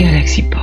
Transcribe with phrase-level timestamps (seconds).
[0.00, 0.59] Galaxy Pop.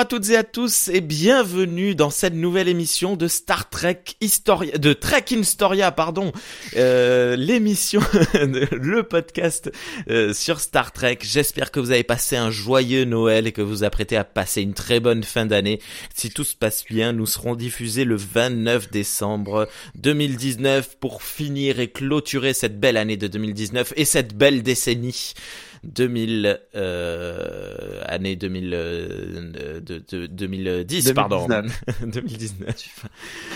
[0.00, 4.78] À toutes et à tous et bienvenue dans cette nouvelle émission de Star Trek Historia,
[4.78, 6.32] de Trek Historia, pardon,
[6.76, 8.00] euh, l'émission,
[8.32, 9.70] le podcast
[10.08, 11.18] euh, sur Star Trek.
[11.20, 14.72] J'espère que vous avez passé un joyeux Noël et que vous apprêtez à passer une
[14.72, 15.80] très bonne fin d'année.
[16.14, 21.90] Si tout se passe bien, nous serons diffusés le 29 décembre 2019 pour finir et
[21.90, 25.34] clôturer cette belle année de 2019 et cette belle décennie.
[25.84, 31.46] 2000 euh, année 2000 euh, de, de, 2010 pardon.
[32.02, 32.74] 2019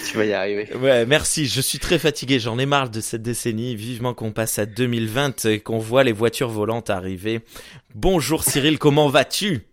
[0.09, 0.69] tu vas y arriver.
[0.77, 1.47] Ouais merci.
[1.47, 2.39] Je suis très fatigué.
[2.39, 3.77] J'en ai marre de cette décennie.
[3.77, 7.41] Vivement qu'on passe à 2020 et qu'on voit les voitures volantes arriver.
[7.95, 8.79] Bonjour Cyril.
[8.79, 9.67] Comment vas-tu?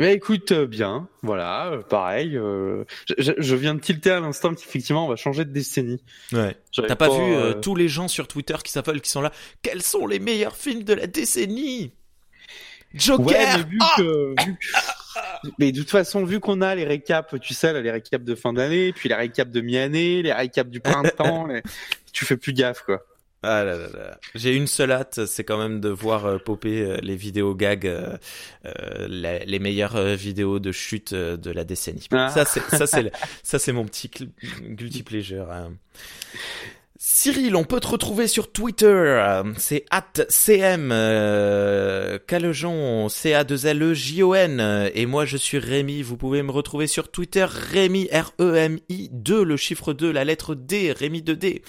[0.00, 2.34] Eh ben écoute, euh, bien, voilà, euh, pareil.
[2.34, 2.84] Euh,
[3.18, 6.02] je, je, viens de tilter à l'instant qu'effectivement on va changer de décennie.
[6.32, 6.56] Ouais.
[6.74, 10.06] T'as pas, vu tous les gens sur Twitter qui s'appellent, qui sont là Quels sont
[10.06, 11.92] les meilleurs films de la décennie?
[12.94, 13.26] Joker.
[13.26, 14.34] Ouais, mais, vu ah que,
[15.58, 18.34] mais de toute façon, vu qu'on a les récaps, tu sais, là, les récaps de
[18.34, 21.46] fin d'année, puis les récaps de mi-année, les récaps du printemps,
[22.14, 23.02] tu fais plus gaffe, quoi.
[23.42, 24.18] Ah là là là.
[24.34, 27.86] J'ai une seule hâte, c'est quand même de voir euh, popper euh, les vidéos gags,
[27.86, 28.18] euh,
[28.66, 32.06] euh les, meilleures vidéos de chute de la décennie.
[32.10, 32.28] Ah.
[32.28, 33.10] Ça c'est ça c'est
[33.42, 34.10] ça c'est mon petit
[34.62, 35.50] guilty pleasure.
[35.50, 35.72] Hein.
[37.02, 43.66] Cyril, on peut te retrouver sur Twitter, c'est at cm euh, Calejon, c a 2
[43.68, 47.10] l e j o n et moi je suis Rémi, vous pouvez me retrouver sur
[47.10, 51.62] Twitter Rémi R E M I 2 le chiffre 2 la lettre D Rémi 2D.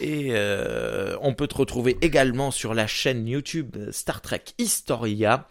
[0.00, 5.46] Et euh, on peut te retrouver également sur la chaîne YouTube Star Trek Historia.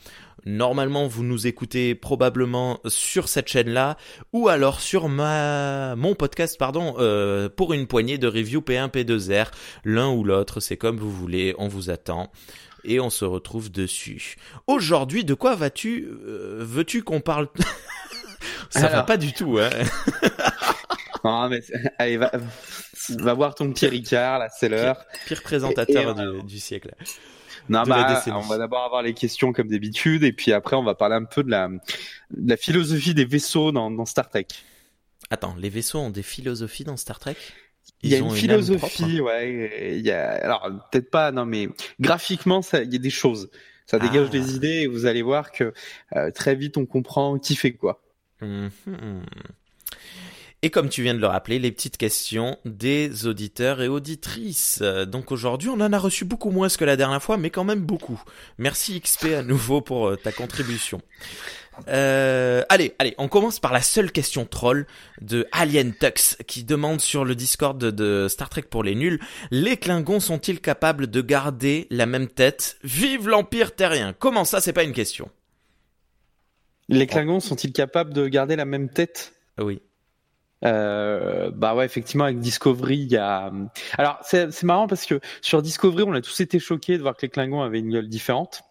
[0.46, 3.96] Normalement, vous nous écoutez probablement sur cette chaîne-là,
[4.34, 9.52] ou alors sur ma mon podcast, pardon, euh, pour une poignée de review P1 P2R,
[9.86, 11.56] l'un ou l'autre, c'est comme vous voulez.
[11.58, 12.30] On vous attend
[12.84, 14.36] et on se retrouve dessus.
[14.68, 17.48] Aujourd'hui, de quoi vas-tu euh, Veux-tu qu'on parle?
[18.70, 19.70] Ça va pas du tout, hein
[21.24, 21.62] Non, mais
[21.98, 22.32] allez, va,
[23.10, 25.06] va voir ton petit Ricard, là, c'est l'heure.
[25.26, 26.94] Pire, présentateur du, siècle.
[27.70, 30.96] Non, bah, on va d'abord avoir les questions comme d'habitude, et puis après, on va
[30.96, 34.48] parler un peu de la, de la philosophie des vaisseaux dans, dans Star Trek.
[35.30, 37.38] Attends, les vaisseaux ont des philosophies dans Star Trek?
[38.02, 39.96] Il y a une, philosophie, ouais.
[39.98, 41.70] Il y a, alors peut-être pas, non, mais
[42.02, 43.50] graphiquement, ça, il y a des choses.
[43.86, 44.32] Ça dégage ah.
[44.32, 45.74] des idées et vous allez voir que
[46.16, 48.02] euh, très vite on comprend qui fait quoi.
[48.42, 48.68] Mmh.
[50.66, 54.82] Et comme tu viens de le rappeler, les petites questions des auditeurs et auditrices.
[54.82, 57.82] Donc aujourd'hui, on en a reçu beaucoup moins que la dernière fois, mais quand même
[57.82, 58.22] beaucoup.
[58.58, 61.02] Merci XP à nouveau pour euh, ta contribution.
[61.90, 64.88] Euh, allez, allez, on commence par la seule question troll
[65.20, 69.20] de Alien Tux qui demande sur le Discord de, Star Trek pour les nuls,
[69.52, 72.78] les Klingons sont-ils capables de garder la même tête?
[72.84, 75.30] Vive l'Empire terrien Comment ça, c'est pas une question?
[76.88, 79.34] Les Klingons sont-ils capables de garder la même tête?
[79.58, 79.82] Oui.
[80.66, 83.52] Euh, bah ouais, effectivement, avec Discovery, il y a.
[83.98, 87.24] Alors c'est marrant parce que sur Discovery, on a tous été choqués de voir que
[87.24, 88.64] les Klingons avaient une gueule différente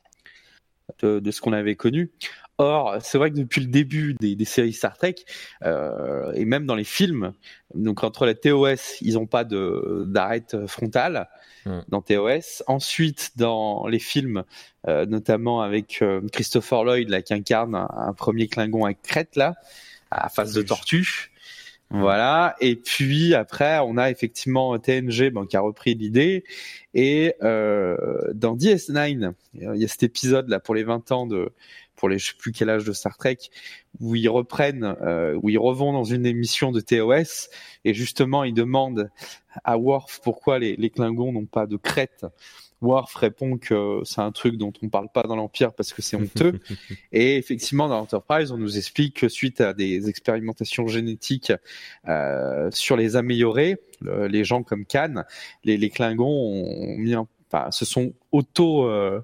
[1.00, 2.10] de, de ce qu'on avait connu.
[2.58, 5.16] Or, c'est vrai que depuis le début des, des séries Star Trek
[5.64, 7.32] euh, et même dans les films,
[7.74, 11.28] donc entre la TOS, ils n'ont pas de d'arête frontale
[11.64, 11.80] hmm.
[11.88, 12.62] dans TOS.
[12.66, 14.44] Ensuite, dans les films,
[14.86, 19.34] euh, notamment avec euh, Christopher Lloyd là qui incarne un, un premier Klingon à crête
[19.34, 19.54] là,
[20.10, 21.31] à face de tortue.
[21.92, 22.56] Voilà.
[22.60, 26.44] Et puis après, on a effectivement TNG bon, qui a repris l'idée.
[26.94, 27.96] Et euh,
[28.34, 31.52] dans DS9, il y a cet épisode là pour les 20 ans de,
[31.96, 33.38] pour les je sais plus quel âge de Star Trek,
[34.00, 37.48] où ils reprennent, euh, où ils revont dans une émission de TOS
[37.84, 39.10] et justement ils demandent
[39.64, 42.24] à Worf pourquoi les, les Klingons n'ont pas de crête
[42.82, 46.16] Worf répond que c'est un truc dont on parle pas dans l'Empire parce que c'est
[46.16, 46.60] honteux.
[47.12, 51.52] et effectivement, dans l'Enterprise, on nous explique que suite à des expérimentations génétiques
[52.08, 55.24] euh, sur les améliorés, les gens comme Khan,
[55.64, 57.14] les, les Klingons ont mis
[57.52, 59.20] enfin, se sont auto euh,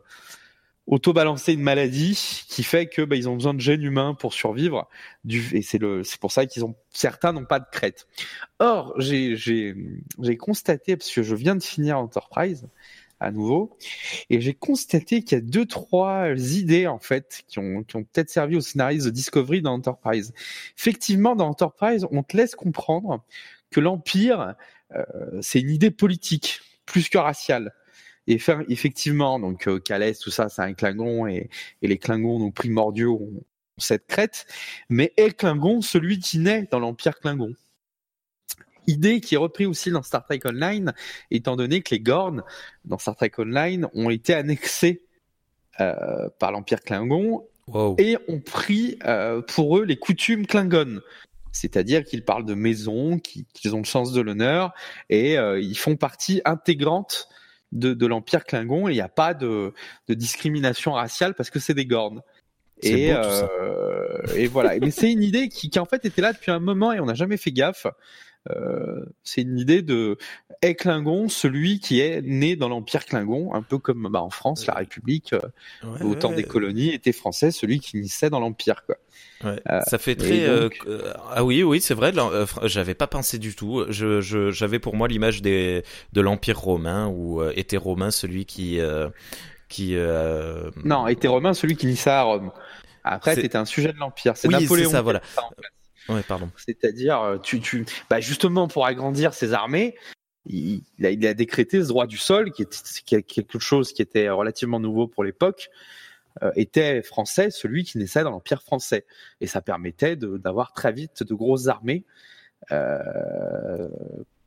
[0.87, 4.33] auto balancé une maladie qui fait que bah, ils ont besoin de gènes humains pour
[4.33, 4.89] survivre
[5.25, 8.07] du et c'est le c'est pour ça qu'ils ont certains n'ont pas de crête.
[8.59, 9.75] Or j'ai j'ai
[10.21, 12.69] j'ai constaté parce que je viens de finir Enterprise
[13.21, 13.77] à nouveau.
[14.31, 18.05] Et j'ai constaté qu'il y a deux, trois idées, en fait, qui ont, qui ont
[18.05, 20.33] peut-être servi au scénariste de Discovery dans Enterprise.
[20.79, 23.25] Effectivement, dans Enterprise, on te laisse comprendre
[23.71, 24.55] que l'Empire,
[24.95, 25.05] euh,
[25.41, 27.75] c'est une idée politique, plus que raciale.
[28.27, 28.39] Et
[28.69, 31.49] effectivement, donc euh, Calais, tout ça, c'est un Klingon, et,
[31.83, 33.43] et les Klingons, nos primordiaux, ont,
[33.79, 34.47] cette crête,
[34.89, 37.55] mais est Klingon celui qui naît dans l'Empire Klingon?
[38.89, 40.93] Idée qui est reprise aussi dans Star Trek Online,
[41.31, 42.43] étant donné que les Gorn,
[42.85, 45.03] dans Star Trek Online, ont été annexés
[45.81, 47.45] euh, par l'Empire Klingon
[47.99, 51.01] et ont pris euh, pour eux les coutumes Klingon.
[51.53, 54.73] C'est-à-dire qu'ils parlent de maison, qu'ils ont le sens de l'honneur
[55.09, 57.29] et euh, ils font partie intégrante
[57.73, 59.73] de, de l'Empire Klingon et il n'y a pas de,
[60.09, 62.23] de, discrimination raciale parce que c'est des Gorn.
[62.83, 64.79] Et, euh, et voilà.
[64.79, 67.07] Mais c'est une idée qui, qui en fait était là depuis un moment et on
[67.07, 67.87] n'a jamais fait gaffe.
[68.51, 70.17] Euh, c'est une idée de
[70.63, 74.67] est Klingon celui qui est né dans l'empire Klingon, un peu comme bah, en France
[74.67, 78.97] la République euh, au temps des colonies était français, celui qui naissait dans l'empire quoi.
[79.45, 80.47] Ouais, euh, ça fait très
[81.31, 82.13] ah oui oui c'est vrai
[82.65, 83.85] j'avais pas pensé du tout.
[83.89, 88.81] Je j'avais pour moi l'image des de l'empire romain où était romain celui qui
[89.69, 89.95] qui
[90.85, 92.51] non était romain celui qui naissait à Rome.
[93.05, 95.21] Après c'était un sujet de l'empire c'est oui, Napoléon ça, voilà.
[96.09, 96.51] Ouais, pardon.
[96.57, 99.97] C'est-à-dire, euh, tu, tu, bah justement pour agrandir ses armées,
[100.47, 104.31] il, a, il, a, décrété ce droit du sol, qui est, quelque chose qui était
[104.31, 105.69] relativement nouveau pour l'époque,
[106.43, 109.05] euh, était français, celui qui naissait dans l'empire français,
[109.41, 112.05] et ça permettait d'avoir très vite de grosses armées.
[112.73, 113.89] Euh,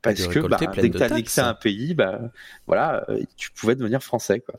[0.02, 2.20] parce que bah, dès que tu annexais un pays, bah,
[2.66, 3.06] voilà,
[3.36, 4.40] tu pouvais devenir français.
[4.40, 4.58] Quoi.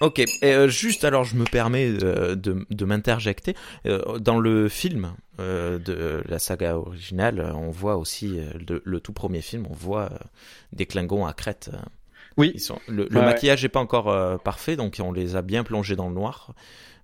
[0.00, 3.54] Ok, et euh, juste alors je me permets de, de, de m'interjecter.
[3.84, 9.12] Euh, dans le film euh, de la saga originale, on voit aussi le, le, tout
[9.12, 10.10] premier film, on voit
[10.72, 11.70] des Klingons à Crète.
[12.38, 12.52] Oui.
[12.54, 15.96] Ils sont, le, le maquillage n'est pas encore parfait, donc on les a bien plongés
[15.96, 16.54] dans le noir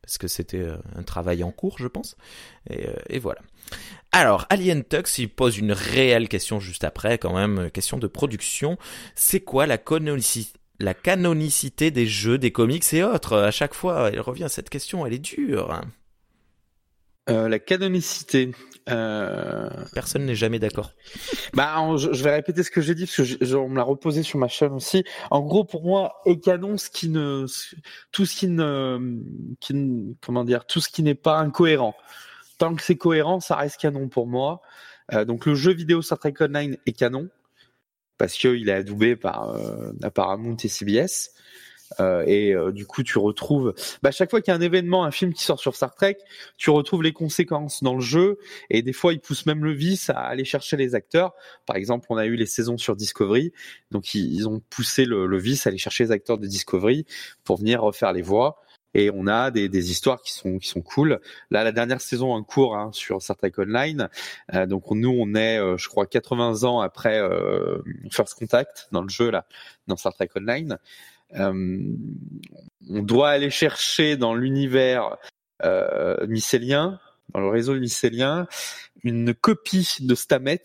[0.01, 2.17] parce que c'était un travail en cours, je pense.
[2.71, 3.41] Et, et voilà.
[4.13, 8.79] Alors, Alien Tux, il pose une réelle question juste après, quand même, question de production.
[9.17, 13.37] C'est quoi la canonicité la canonicité des jeux, des comics et autres.
[13.37, 15.81] À chaque fois, il revient à cette question, elle est dure.
[17.29, 18.53] Euh, la canonicité.
[18.89, 19.69] Euh...
[19.93, 20.93] Personne n'est jamais d'accord.
[21.55, 24.23] Bah, je, vais répéter ce que j'ai dit parce que je, on me l'a reposé
[24.23, 25.03] sur ma chaîne aussi.
[25.31, 27.47] En gros, pour moi, est canon ce qui ne,
[28.13, 29.19] tout ce qui ne,
[29.59, 31.97] qui comment dire, tout ce qui n'est pas incohérent.
[32.59, 34.63] Tant que c'est cohérent, ça reste canon pour moi.
[35.13, 37.29] Euh, donc le jeu vidéo Star Trek Online est canon
[38.19, 41.33] parce qu'il est adoubé par euh, Paramount et CBS.
[42.01, 45.05] Euh, et euh, du coup, tu retrouves, bah, chaque fois qu'il y a un événement,
[45.05, 46.19] un film qui sort sur Star Trek,
[46.57, 48.39] tu retrouves les conséquences dans le jeu.
[48.71, 51.35] Et des fois, ils poussent même le vice à aller chercher les acteurs.
[51.65, 53.53] Par exemple, on a eu les saisons sur Discovery,
[53.91, 57.07] donc ils, ont poussé le, le, vice à aller chercher les acteurs de Discovery
[57.45, 58.61] pour venir refaire les voix
[58.97, 61.21] et on a des, des, histoires qui sont qui sont cool.
[61.51, 64.09] Là, la dernière saison en cours hein, sur Star Trek Online.
[64.55, 69.03] Euh, donc nous, on est, euh, je crois, 80 ans après euh, First Contact dans
[69.03, 69.45] le jeu là,
[69.87, 70.79] dans Star Trek Online.
[71.35, 71.93] Euh,
[72.89, 75.19] on doit aller chercher dans l'univers
[76.27, 76.99] mycélien,
[77.35, 78.47] dans le réseau mycélien,
[79.03, 80.63] une copie de Stamet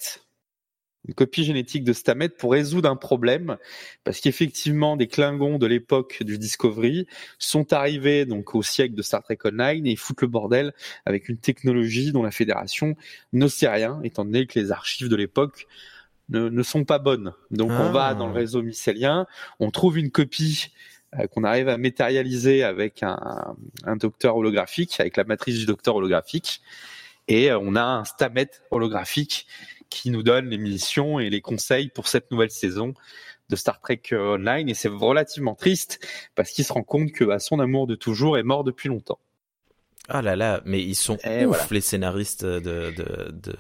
[1.08, 3.58] une copie génétique de Stamet pour résoudre un problème,
[4.04, 7.08] parce qu'effectivement, des Klingons de l'époque du Discovery
[7.40, 10.74] sont arrivés donc au siècle de Star Trek Online et ils foutent le bordel
[11.06, 12.96] avec une technologie dont la Fédération
[13.34, 15.68] ne sait rien, étant donné que les archives de l'époque
[16.30, 17.34] ne, ne, sont pas bonnes.
[17.50, 18.38] Donc on va dans le ah.
[18.38, 19.26] réseau mycélien,
[19.60, 20.68] on trouve une copie
[21.18, 25.96] euh, qu'on arrive à matérialiser avec un, un docteur holographique, avec la matrice du docteur
[25.96, 26.62] holographique,
[27.28, 29.48] et euh, on a un Stamet holographique
[29.92, 32.96] qui nous donne les missions et les conseils pour cette nouvelle saison
[33.50, 34.68] de Star Trek euh, Online.
[34.70, 36.00] Et c'est relativement triste
[36.34, 39.20] parce qu'il se rend compte que bah, son amour de toujours est mort depuis longtemps.
[40.10, 42.60] Ah là là, mais ils sont ouf les scénaristes de,
[42.92, 43.56] de, de...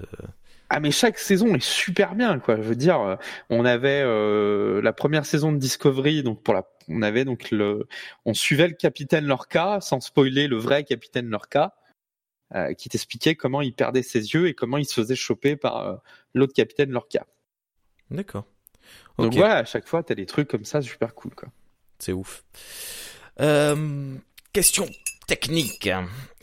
[0.69, 2.55] Ah mais chaque saison est super bien quoi.
[2.55, 3.15] Je veux dire, euh,
[3.49, 7.87] on avait euh, la première saison de Discovery, donc pour la, on avait donc le,
[8.25, 11.75] on suivait le capitaine Lorca sans spoiler le vrai capitaine Lorca.
[12.53, 15.77] Euh, qui t'expliquait comment il perdait ses yeux et comment il se faisait choper par
[15.77, 15.95] euh,
[16.33, 17.25] l'autre capitaine Lorca.
[18.09, 18.43] D'accord.
[19.17, 21.47] Donc voilà, à chaque fois, t'as des trucs comme ça super cool, quoi.
[21.99, 22.43] C'est ouf.
[23.39, 24.15] Euh,
[24.51, 24.85] question
[25.27, 25.89] technique.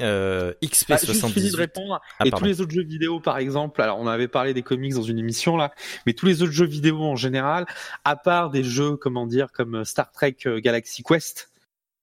[0.00, 0.86] Euh, XP78.
[0.94, 2.00] Ah, juste fini de répondre.
[2.18, 4.94] Ah, et tous les autres jeux vidéo, par exemple, alors on avait parlé des comics
[4.94, 5.74] dans une émission là,
[6.06, 7.66] mais tous les autres jeux vidéo en général,
[8.04, 11.50] à part des jeux, comment dire, comme Star Trek Galaxy Quest,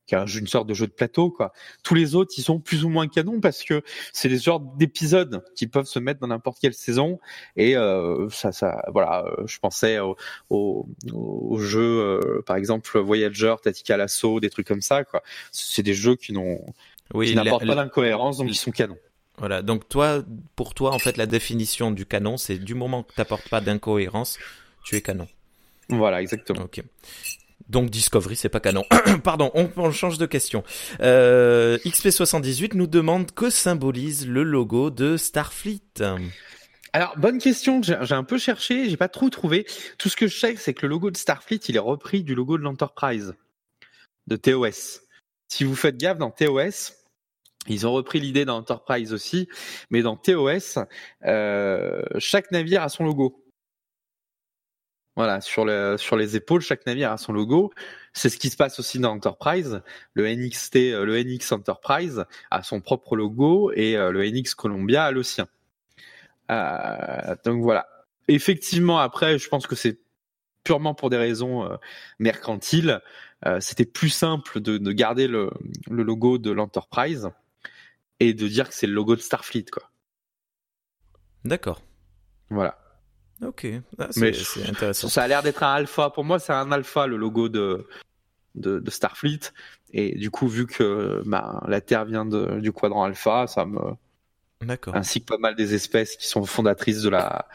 [0.05, 1.51] qui est une sorte de jeu de plateau quoi.
[1.83, 3.81] Tous les autres, ils sont plus ou moins canons parce que
[4.13, 7.19] c'est des genres d'épisodes qui peuvent se mettre dans n'importe quelle saison
[7.55, 9.25] et euh, ça, ça, voilà.
[9.25, 10.15] Euh, je pensais au,
[10.49, 15.23] au, au jeu, euh, par exemple Voyager, Tactical Assault, des trucs comme ça quoi.
[15.51, 16.61] C'est des jeux qui n'ont,
[17.13, 18.97] oui, qui n'apportent pas d'incohérence donc ils sont canons.
[19.37, 20.23] Voilà, donc toi,
[20.55, 23.59] pour toi, en fait, la définition du canon, c'est du moment que tu n'apportes pas
[23.59, 24.39] d'incohérence,
[24.85, 25.27] tu es canon.
[25.89, 26.63] Voilà, exactement.
[26.63, 26.81] Ok.
[27.69, 28.85] Donc Discovery, c'est pas canon.
[29.23, 30.63] Pardon, on, change de question.
[31.01, 36.03] Euh, XP78 nous demande que symbolise le logo de Starfleet.
[36.93, 39.65] Alors, bonne question, j'ai un peu cherché, j'ai pas trop trouvé.
[39.97, 42.35] Tout ce que je sais, c'est que le logo de Starfleet, il est repris du
[42.35, 43.33] logo de l'Enterprise,
[44.27, 45.01] de TOS.
[45.47, 46.93] Si vous faites gaffe, dans TOS,
[47.67, 49.49] ils ont repris l'idée dans Enterprise aussi,
[49.89, 50.79] mais dans TOS,
[51.25, 53.44] euh, chaque navire a son logo.
[55.15, 57.71] Voilà, sur, le, sur les épaules, chaque navire a son logo.
[58.11, 59.81] C'est ce qui se passe aussi dans Enterprise.
[60.13, 65.05] Le NXT, euh, le NX Enterprise a son propre logo et euh, le NX Columbia
[65.05, 65.47] a le sien.
[66.51, 67.87] Euh, donc voilà.
[68.27, 69.99] Effectivement, après, je pense que c'est
[70.65, 71.77] purement pour des raisons euh,
[72.19, 73.01] mercantiles.
[73.59, 75.51] C'était plus simple de, de garder le,
[75.87, 77.29] le, logo de l'Enterprise
[78.19, 79.91] et de dire que c'est le logo de Starfleet, quoi.
[81.43, 81.79] D'accord.
[82.49, 82.84] Voilà.
[83.45, 83.67] Ok,
[83.99, 85.07] ah, c'est intéressant.
[85.07, 86.09] Ça a l'air d'être un alpha.
[86.09, 87.85] Pour moi, c'est un alpha le logo de,
[88.55, 89.51] de, Starfleet.
[89.91, 93.79] Et du coup, vu que bah, la Terre vient de, du quadrant alpha, ça me.
[94.61, 94.95] D'accord.
[94.95, 97.47] Ainsi que pas mal des espèces qui sont fondatrices de la,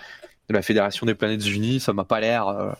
[0.49, 2.49] de la Fédération des Planètes Unies, ça m'a pas l'air.
[2.49, 2.73] Euh,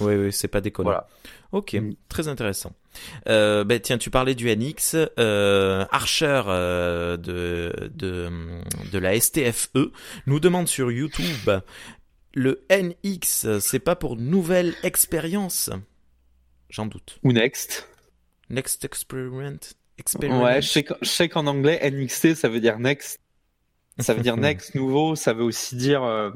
[0.00, 0.90] oui, oui, c'est pas déconnant.
[0.90, 1.06] Voilà.
[1.52, 1.94] Ok, mm.
[2.08, 2.72] très intéressant.
[3.28, 4.96] Euh, ben, tiens, tu parlais du NX.
[5.18, 8.30] Euh, Archer euh, de, de,
[8.92, 9.92] de la STFE
[10.26, 11.50] nous demande sur YouTube
[12.34, 15.70] le NX, c'est pas pour nouvelle expérience
[16.68, 17.18] J'en doute.
[17.22, 17.88] Ou Next.
[18.50, 20.42] Next Experiment.
[20.42, 23.20] Ouais, je sais, qu'en anglais, NXT, ça veut dire Next.
[24.00, 25.14] Ça veut dire Next, nouveau.
[25.14, 26.30] Ça veut aussi dire euh,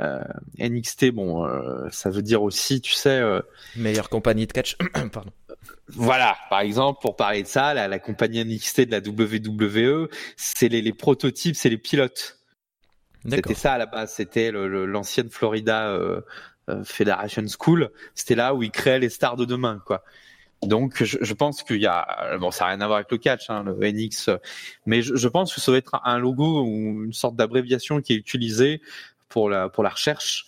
[0.00, 0.24] euh,
[0.58, 1.10] NXT.
[1.10, 3.20] Bon, euh, ça veut dire aussi, tu sais.
[3.76, 4.76] Meilleure compagnie de catch.
[5.12, 5.32] Pardon.
[5.88, 10.92] Voilà, par exemple, pour parler de ça, la, compagnie NXT de la WWE, c'est les
[10.94, 12.37] prototypes, c'est les pilotes.
[13.30, 16.20] C'était ça à la base, c'était l'ancienne Florida euh,
[16.68, 17.90] euh, Federation School.
[18.14, 20.04] C'était là où ils créaient les stars de demain, quoi.
[20.62, 23.48] Donc, je, pense qu'il y a, bon, ça n'a rien à voir avec le catch,
[23.48, 24.28] hein, le NX,
[24.86, 28.16] mais je, pense que ça doit être un logo ou une sorte d'abréviation qui est
[28.16, 28.80] utilisée
[29.28, 30.46] pour la pour la recherche,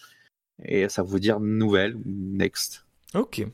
[0.64, 2.86] et ça veut dire nouvelle next.
[3.14, 3.46] Ok,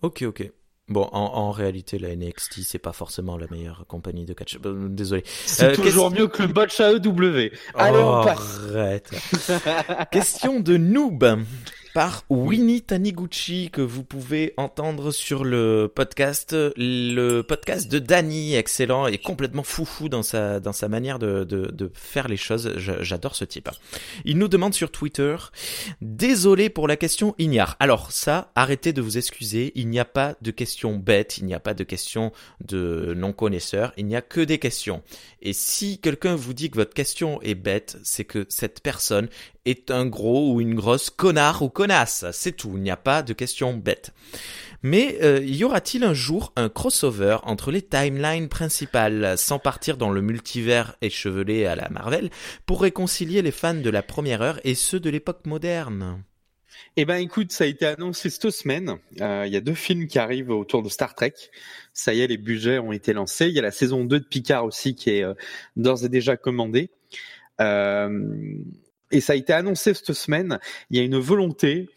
[0.00, 0.50] ok, ok.
[0.90, 4.58] Bon, en, réalité, la NXT, c'est pas forcément la meilleure compagnie de catch.
[4.66, 5.22] Euh, désolé.
[5.46, 7.52] C'est euh, toujours mieux que le botch AEW.
[7.76, 8.60] Allez, on passe.
[8.74, 9.10] Arrête.
[10.10, 11.44] question de noob
[11.92, 19.06] par Winnie Taniguchi que vous pouvez entendre sur le podcast, le podcast de Danny, excellent
[19.06, 22.72] et complètement foufou dans sa dans sa manière de de, de faire les choses.
[22.76, 23.68] J'adore ce type.
[24.24, 25.36] Il nous demande sur Twitter,
[26.00, 27.76] désolé pour la question ignare.
[27.80, 29.72] Alors ça, arrêtez de vous excuser.
[29.74, 32.32] Il n'y a pas de questions bêtes, il n'y a pas de questions
[32.64, 35.02] de non connaisseurs, il n'y a que des questions.
[35.42, 39.28] Et si quelqu'un vous dit que votre question est bête, c'est que cette personne
[39.64, 41.68] est un gros ou une grosse connard ou
[42.32, 44.12] C'est tout, il n'y a pas de question bête.
[44.82, 50.10] Mais euh, y aura-t-il un jour un crossover entre les timelines principales, sans partir dans
[50.10, 52.30] le multivers échevelé à la Marvel,
[52.66, 56.22] pour réconcilier les fans de la première heure et ceux de l'époque moderne?
[56.96, 58.96] Eh ben écoute, ça a été annoncé cette semaine.
[59.20, 61.34] Euh, il y a deux films qui arrivent autour de Star Trek.
[61.92, 63.46] Ça y est, les budgets ont été lancés.
[63.46, 65.34] Il y a la saison 2 de Picard aussi qui est euh,
[65.76, 66.90] d'ores et déjà commandée.
[67.60, 68.58] Euh,
[69.10, 70.58] et ça a été annoncé cette semaine.
[70.90, 71.88] Il y a une volonté,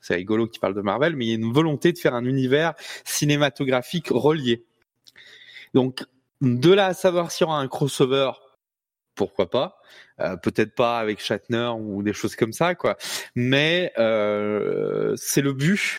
[0.00, 2.24] c'est rigolo qui parle de Marvel, mais il y a une volonté de faire un
[2.24, 2.74] univers
[3.04, 4.64] cinématographique relié.
[5.74, 6.04] Donc,
[6.40, 8.32] de là à savoir s'il y aura un crossover,
[9.14, 9.78] pourquoi pas
[10.20, 12.96] euh, Peut-être pas avec Shatner ou des choses comme ça, quoi.
[13.34, 15.98] Mais euh, c'est le but.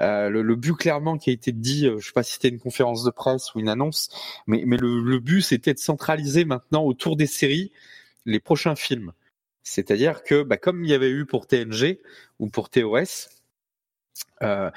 [0.00, 3.04] Euh, le, but clairement qui a été dit, je sais pas si c'était une conférence
[3.04, 4.08] de presse ou une annonce,
[4.46, 7.70] mais, mais le, le but c'était de centraliser maintenant autour des séries
[8.24, 9.12] les prochains films.
[9.62, 12.00] C'est-à-dire que, bah, comme il y avait eu pour TNG
[12.38, 13.28] ou pour TOS,
[14.42, 14.70] euh,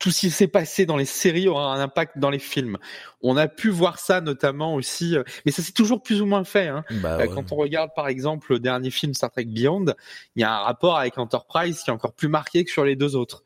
[0.00, 2.78] tout ce qui s'est passé dans les séries aura un impact dans les films.
[3.22, 6.44] On a pu voir ça notamment aussi, euh, mais ça c'est toujours plus ou moins
[6.44, 6.68] fait.
[6.68, 6.84] Hein.
[6.90, 9.94] Bah euh, quand on regarde par exemple le dernier film Star Trek Beyond,
[10.36, 12.96] il y a un rapport avec Enterprise qui est encore plus marqué que sur les
[12.96, 13.44] deux autres.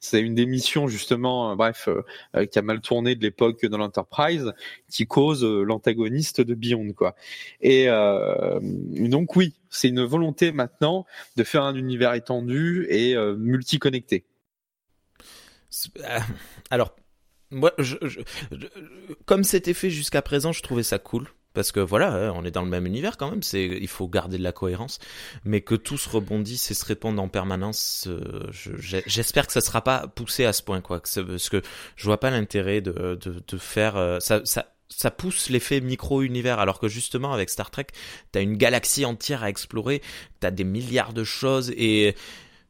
[0.00, 2.02] C'est une des missions justement, euh, bref, euh,
[2.34, 4.52] euh, qui a mal tourné de l'époque dans l'Enterprise,
[4.90, 7.14] qui cause l'antagoniste de Beyond, quoi.
[7.60, 14.24] Et donc oui, c'est une volonté maintenant de faire un univers étendu et multiconnecté.
[16.70, 16.96] Alors,
[17.50, 17.72] moi,
[19.26, 22.50] comme c'était fait jusqu'à présent, je trouvais ça cool parce que voilà, hein, on est
[22.50, 23.42] dans le même univers quand même.
[23.42, 24.98] C'est, il faut garder de la cohérence,
[25.44, 28.06] mais que tout se rebondisse et se répande en permanence.
[28.08, 28.48] Euh,
[29.06, 31.00] j'espère que ça sera pas poussé à ce point, quoi.
[31.00, 31.62] Parce que
[31.96, 34.40] je vois pas l'intérêt de, de, de faire euh, ça.
[34.44, 37.86] ça ça pousse l'effet micro-univers, alors que justement avec Star Trek,
[38.32, 40.02] t'as une galaxie entière à explorer,
[40.40, 42.16] t'as des milliards de choses et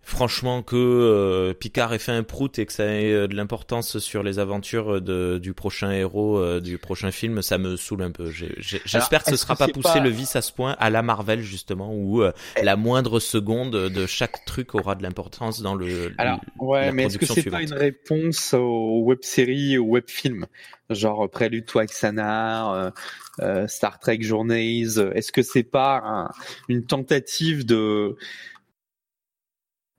[0.03, 3.99] franchement que euh, Picard ait fait un prout et que ça ait euh, de l'importance
[3.99, 8.11] sur les aventures de, du prochain héros euh, du prochain film, ça me saule un
[8.11, 8.31] peu.
[8.31, 11.93] J'espère que ce sera pas poussé le vice à ce point à la Marvel justement
[11.95, 12.33] où eh.
[12.63, 16.13] la moindre seconde de chaque truc aura de l'importance dans le.
[16.19, 20.47] Alors ouais, mais est-ce que c'est pas une réponse aux web-séries, aux web-films,
[20.89, 22.93] genre Prélude to Axanar,
[23.67, 26.31] Star Trek Journeys Est-ce que c'est pas
[26.69, 28.17] une tentative de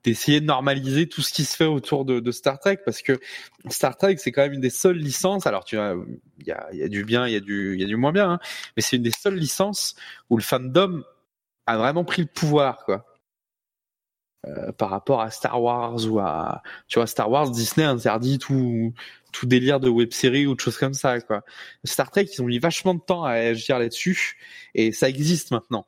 [0.04, 3.20] d'essayer de normaliser tout ce qui se fait autour de, Star Trek parce que
[3.68, 5.94] Star Trek c'est quand même une des seules licences alors tu vois
[6.40, 7.96] il y a, y a, du bien il y a du il y a du
[7.96, 8.38] moins bien hein,
[8.76, 9.94] mais c'est une des seules licences
[10.30, 11.04] où le fandom
[11.66, 13.06] a vraiment pris le pouvoir quoi.
[14.44, 18.92] Euh, par rapport à Star Wars ou à tu vois Star Wars Disney interdit tout
[19.30, 21.42] tout délire de web série ou de choses comme ça quoi.
[21.84, 24.36] Star Trek ils ont mis vachement de temps à agir là-dessus
[24.74, 25.86] et ça existe maintenant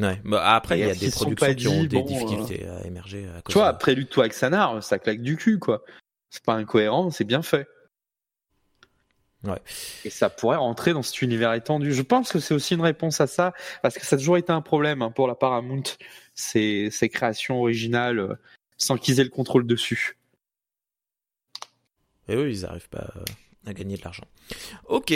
[0.00, 0.20] Ouais.
[0.24, 3.26] Bah, après, il y a des productions qui ont des difficultés euh, à émerger.
[3.36, 5.82] À tu vois, après Prélude to Axanar, ça claque du cul, quoi.
[6.30, 7.66] C'est pas incohérent, c'est bien fait.
[9.44, 9.60] Ouais.
[10.04, 11.92] Et ça pourrait rentrer dans cet univers étendu.
[11.92, 14.52] Je pense que c'est aussi une réponse à ça, parce que ça a toujours été
[14.52, 15.82] un problème hein, pour la Paramount,
[16.34, 18.34] ces, ces créations originales, euh,
[18.76, 20.16] sans qu'ils aient le contrôle dessus.
[22.28, 23.24] Et eux, ils n'arrivent pas euh,
[23.66, 24.26] à gagner de l'argent.
[24.86, 25.14] Ok.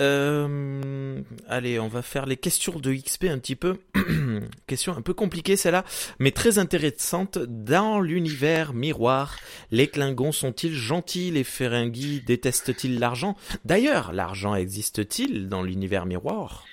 [0.00, 3.78] Euh, allez, on va faire les questions de XP un petit peu.
[4.66, 5.84] Question un peu compliquée celle-là,
[6.18, 7.38] mais très intéressante.
[7.38, 9.38] Dans l'univers miroir,
[9.70, 11.30] les Klingons sont-ils gentils?
[11.30, 13.36] Les Ferengi détestent-ils l'argent?
[13.64, 16.64] D'ailleurs, l'argent existe-t-il dans l'univers miroir?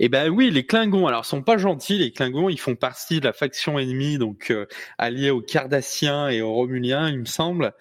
[0.00, 1.98] Eh ben oui, les Klingons, alors sont pas gentils.
[1.98, 6.40] Les Klingons, ils font partie de la faction ennemie, donc euh, alliés aux Cardassiens et
[6.40, 7.72] aux Romuliens, il me semble,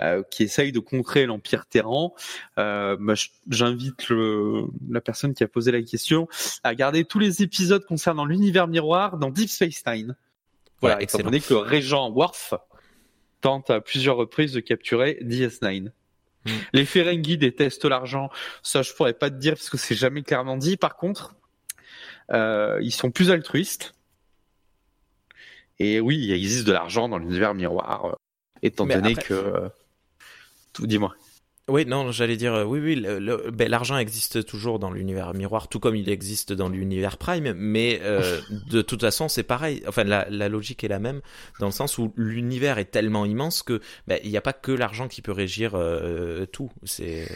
[0.00, 2.14] euh, qui essayent de conquérir l'Empire Terran.
[2.58, 2.96] Euh,
[3.50, 6.28] J'invite la personne qui a posé la question
[6.64, 10.16] à regarder tous les épisodes concernant l'univers miroir dans Deep Space Nine.
[10.80, 12.54] Voilà, étant donné que le régent Worf
[13.40, 15.90] tente à plusieurs reprises de capturer DS9.
[16.46, 16.50] Hmm.
[16.72, 18.30] Les Ferengi détestent l'argent.
[18.62, 20.76] Ça, je pourrais pas te dire parce que c'est jamais clairement dit.
[20.76, 21.34] Par contre,
[22.32, 23.94] ils sont plus altruistes.
[25.78, 28.12] Et oui, il existe de l'argent dans l'univers miroir, euh,
[28.62, 29.34] étant donné que...
[29.34, 29.68] Euh,
[30.72, 31.14] tout, dis-moi.
[31.68, 33.06] Oui, non, j'allais dire, oui, oui,
[33.52, 37.98] ben, l'argent existe toujours dans l'univers miroir, tout comme il existe dans l'univers Prime, mais
[38.02, 39.82] euh, de toute façon, c'est pareil.
[39.88, 41.22] Enfin, la, la, logique est la même,
[41.58, 44.70] dans le sens où l'univers est tellement immense que ben, il n'y a pas que
[44.70, 46.70] l'argent qui peut régir euh, tout.
[46.84, 47.26] C'est,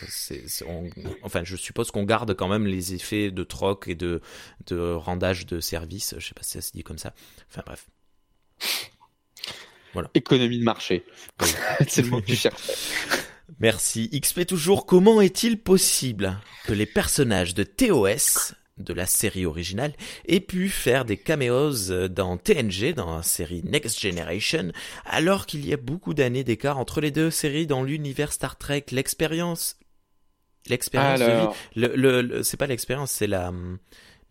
[1.23, 4.21] enfin, je suppose qu'on garde quand même les effets de troc et de,
[4.69, 6.15] de rendage de services.
[6.19, 7.15] Je sais pas si ça se dit comme ça.
[7.51, 7.89] Enfin, bref.
[9.93, 10.09] Voilà.
[10.15, 11.05] Économie de marché.
[11.89, 12.75] c'est le mot que tu cherchais.
[13.59, 14.09] Merci.
[14.11, 19.93] XP toujours, comment est-il possible que les personnages de TOS, de la série originale,
[20.27, 24.73] aient pu faire des caméos dans TNG, dans la série Next Generation,
[25.05, 28.87] alors qu'il y a beaucoup d'années d'écart entre les deux séries dans l'univers Star Trek,
[28.93, 29.79] l'expérience,
[30.69, 33.53] l'expérience de vie, le, le, c'est pas l'expérience, c'est la,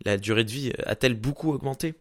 [0.04, 1.94] la durée de vie a-t-elle beaucoup augmenté?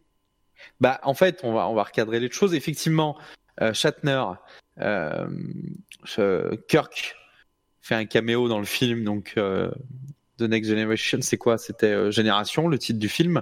[0.79, 2.53] Bah, en fait, on va, on va recadrer les choses.
[2.53, 3.17] Effectivement,
[3.61, 4.23] euh, Shatner,
[4.81, 7.15] euh, Kirk
[7.81, 9.71] fait un caméo dans le film, donc euh,
[10.37, 11.57] The Next Generation, c'est quoi?
[11.57, 13.41] C'était euh, Génération, le titre du film.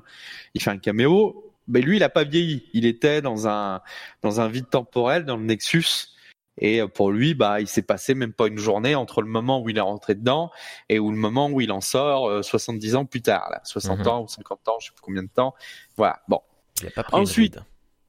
[0.54, 1.44] Il fait un caméo.
[1.68, 2.70] Mais lui, il a pas vieilli.
[2.74, 3.82] Il était dans un
[4.22, 6.14] dans un vide temporel, dans le Nexus.
[6.60, 9.70] Et pour lui, bah, il s'est passé même pas une journée entre le moment où
[9.70, 10.50] il est rentré dedans
[10.90, 14.08] et où le moment où il en sort 70 ans plus tard, là, 60 mhm.
[14.08, 15.54] ans ou 50 ans, je sais plus combien de temps.
[15.98, 16.20] Voilà.
[16.28, 16.42] Bon.
[16.82, 17.60] Il a pas pris Ensuite,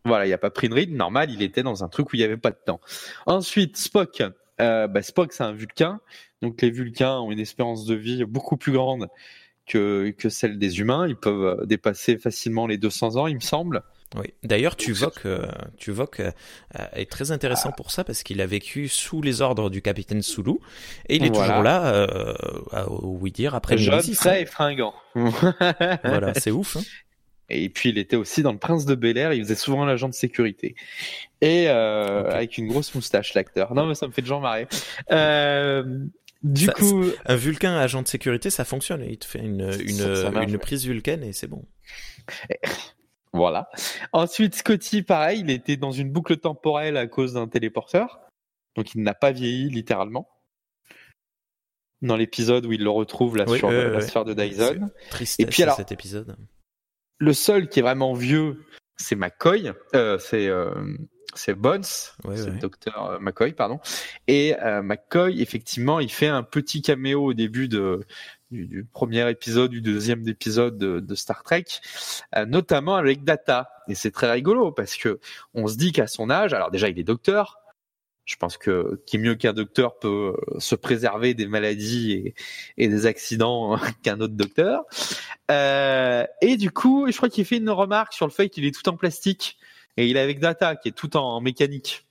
[0.09, 2.17] voilà, il n'y a pas pris une ride, normal, il était dans un truc où
[2.17, 2.81] il n'y avait pas de temps.
[3.27, 4.23] Ensuite, Spock,
[4.61, 6.01] euh, bah, Spock c'est un Vulcain,
[6.43, 9.09] donc les Vulcains ont une espérance de vie beaucoup plus grande
[9.67, 13.41] que, que celle des humains, ils peuvent euh, dépasser facilement les 200 ans, il me
[13.41, 13.83] semble.
[14.17, 14.33] Oui.
[14.43, 16.31] D'ailleurs, tu évoques, euh, tu évoques euh,
[16.95, 20.53] est très intéressant pour ça parce qu'il a vécu sous les ordres du capitaine Sulu
[21.09, 22.35] et il est toujours là, euh,
[22.73, 24.95] à, oui dire après Jeune, très fringant.
[25.15, 26.77] voilà, c'est ouf.
[26.77, 26.83] Hein.
[27.51, 30.09] Et puis il était aussi dans le Prince de Bel Air, il faisait souvent l'agent
[30.09, 30.75] de sécurité.
[31.41, 33.75] Et euh, avec une grosse moustache, l'acteur.
[33.75, 34.67] Non mais ça me fait toujours marrer.
[35.11, 36.05] Euh,
[36.43, 39.05] du coup, un Vulcain agent de sécurité, ça fonctionne.
[39.09, 41.65] Il te fait une une, une prise Vulcaine et c'est bon.
[43.35, 43.69] Voilà.
[44.13, 48.21] Ensuite, Scotty, pareil, il était dans une boucle temporelle à cause d'un téléporteur.
[48.75, 50.31] Donc il n'a pas vieilli littéralement.
[52.01, 54.89] Dans l'épisode où il le retrouve là sur la sphère de Dyson.
[55.11, 56.37] Tristesse, et puis alors, cet épisode
[57.19, 58.65] le seul qui est vraiment vieux,
[58.97, 60.73] c'est McCoy, euh, c'est euh,
[61.39, 63.79] c'est Bones, c'est le docteur euh, McCoy, pardon.
[64.27, 68.05] Et euh, McCoy, effectivement, il fait un petit caméo au début de
[68.51, 71.65] du, premier épisode, du deuxième épisode de, Star Trek,
[72.35, 73.71] euh, notamment avec Data.
[73.89, 75.21] Et c'est très rigolo parce que
[75.55, 77.59] on se dit qu'à son âge, alors déjà il est docteur.
[78.29, 82.35] Je pense que qui mieux qu'un docteur peut euh, se préserver des maladies
[82.77, 84.85] et, des accidents qu'un autre docteur.
[85.51, 88.75] Euh, et du coup, je crois qu'il fait une remarque sur le fait qu'il est
[88.75, 89.57] tout en plastique
[89.97, 92.07] et il est avec Data qui est tout en mécanique.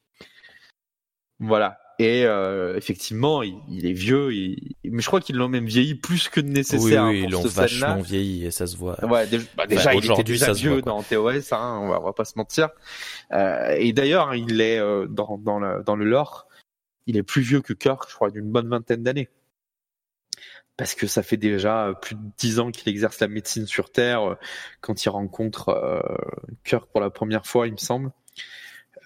[1.39, 1.79] Voilà.
[1.99, 4.29] Et euh, effectivement, il, est vieux,
[4.83, 7.05] mais je crois qu'ils l'ont même vieilli plus que nécessaire.
[7.05, 9.03] Oui, oui ils l'ont vachement vieilli et ça se voit.
[9.03, 12.25] Ouais, bah, déjà, il était déjà vieux dans TOS, hein, on, va, on va pas
[12.25, 12.69] se mentir.
[13.31, 16.47] Euh, et d'ailleurs, il est euh, dans, dans, le, dans le lore,
[17.07, 19.29] il est plus vieux que Kirk, je crois, d'une bonne vingtaine d'années.
[20.75, 24.21] Parce que ça fait déjà plus de dix ans qu'il exerce la médecine sur Terre
[24.21, 24.35] euh,
[24.81, 25.99] quand il rencontre euh,
[26.63, 28.11] Kirk pour la première fois, il me semble.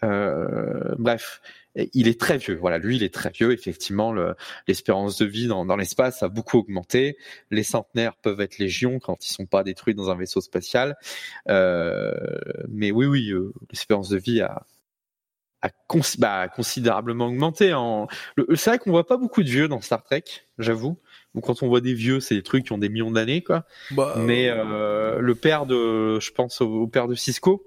[0.01, 1.41] bref,
[1.75, 2.55] il est très vieux.
[2.55, 3.51] Voilà, lui, il est très vieux.
[3.51, 4.13] Effectivement,
[4.67, 7.17] l'espérance de vie dans, l'espace a beaucoup augmenté.
[7.49, 10.97] Les centenaires peuvent être légion quand ils sont pas détruits dans un vaisseau spatial.
[11.49, 12.13] Euh,
[12.69, 14.65] mais oui, oui, euh, l'espérance de vie a,
[16.17, 17.73] bah, considérablement augmenté.
[17.73, 18.07] En...
[18.55, 20.23] C'est vrai qu'on voit pas beaucoup de vieux dans Star Trek,
[20.57, 20.97] j'avoue.
[21.41, 23.65] quand on voit des vieux, c'est des trucs qui ont des millions d'années, quoi.
[23.91, 27.63] Bah, mais euh, le père de, je pense au père de Cisco,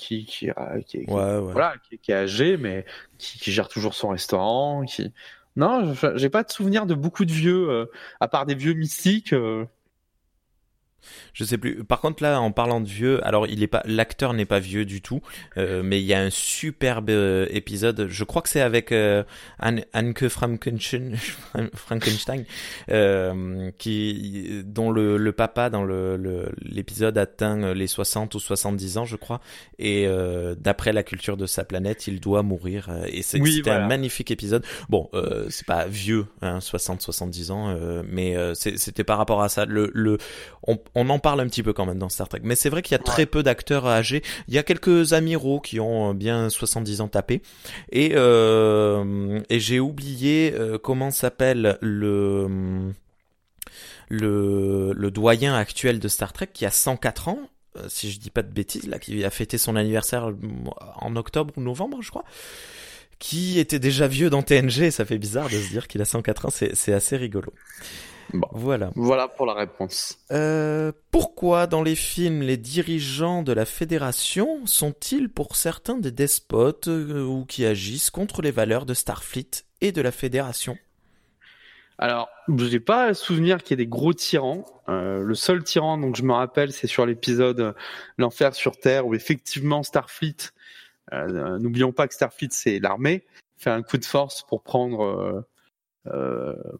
[0.00, 0.50] qui qui,
[0.86, 2.84] qui, Voilà, qui, est âgé mais
[3.18, 5.12] qui, gère toujours son restaurant qui
[5.56, 7.86] non j'ai pas de souvenir de beaucoup de vieux euh,
[8.20, 9.66] à part des vieux mystiques euh,
[11.32, 11.84] je sais plus.
[11.84, 14.84] Par contre là, en parlant de vieux, alors il est pas, l'acteur n'est pas vieux
[14.84, 15.20] du tout,
[15.56, 18.08] euh, mais il y a un superbe euh, épisode.
[18.08, 19.22] Je crois que c'est avec euh,
[19.60, 21.16] Anke Frankenstein,
[21.74, 22.44] Frankenstein
[22.90, 29.04] euh, qui, dont le, le papa dans le l'épisode atteint les 60 ou 70 ans,
[29.04, 29.40] je crois,
[29.78, 32.90] et euh, d'après la culture de sa planète, il doit mourir.
[33.06, 34.64] Et c'est c'était un magnifique épisode.
[34.88, 35.10] Bon,
[35.48, 39.64] c'est pas vieux, hein, 60, 70 ans, mais c'était par rapport à ça.
[39.64, 40.18] Le, le
[40.66, 42.40] on, on, en parle un petit peu quand même dans Star Trek.
[42.42, 44.22] Mais c'est vrai qu'il y a très peu d'acteurs âgés.
[44.48, 47.42] Il y a quelques amiraux qui ont bien 70 ans tapés.
[47.92, 52.92] Et, euh, et j'ai oublié euh, comment s'appelle le,
[54.08, 57.38] le, le doyen actuel de Star Trek qui a 104 ans
[57.76, 60.32] euh, si je dis pas de bêtises, là, qui a fêté son anniversaire
[60.96, 62.24] en octobre ou novembre, je crois,
[63.20, 66.46] qui était déjà vieux dans TNG, ça fait bizarre de se dire qu'il a 104
[66.46, 67.52] ans, c'est assez rigolo
[68.52, 68.90] voilà.
[68.94, 70.18] Voilà pour la réponse.
[70.30, 76.88] Euh, pourquoi dans les films les dirigeants de la fédération sont-ils pour certains des despotes
[76.88, 80.76] euh, ou qui agissent contre les valeurs de Starfleet et de la fédération?
[81.98, 84.64] Alors, je n'ai pas souvenir qu'il y ait des gros tyrans.
[84.88, 87.74] Euh, le seul tyran dont je me rappelle, c'est sur l'épisode
[88.16, 90.50] L'enfer sur Terre, où effectivement Starfleet,
[91.12, 93.26] n'oublions pas que Starfleet c'est l'armée,
[93.60, 95.46] fait un coup de force pour prendre euh,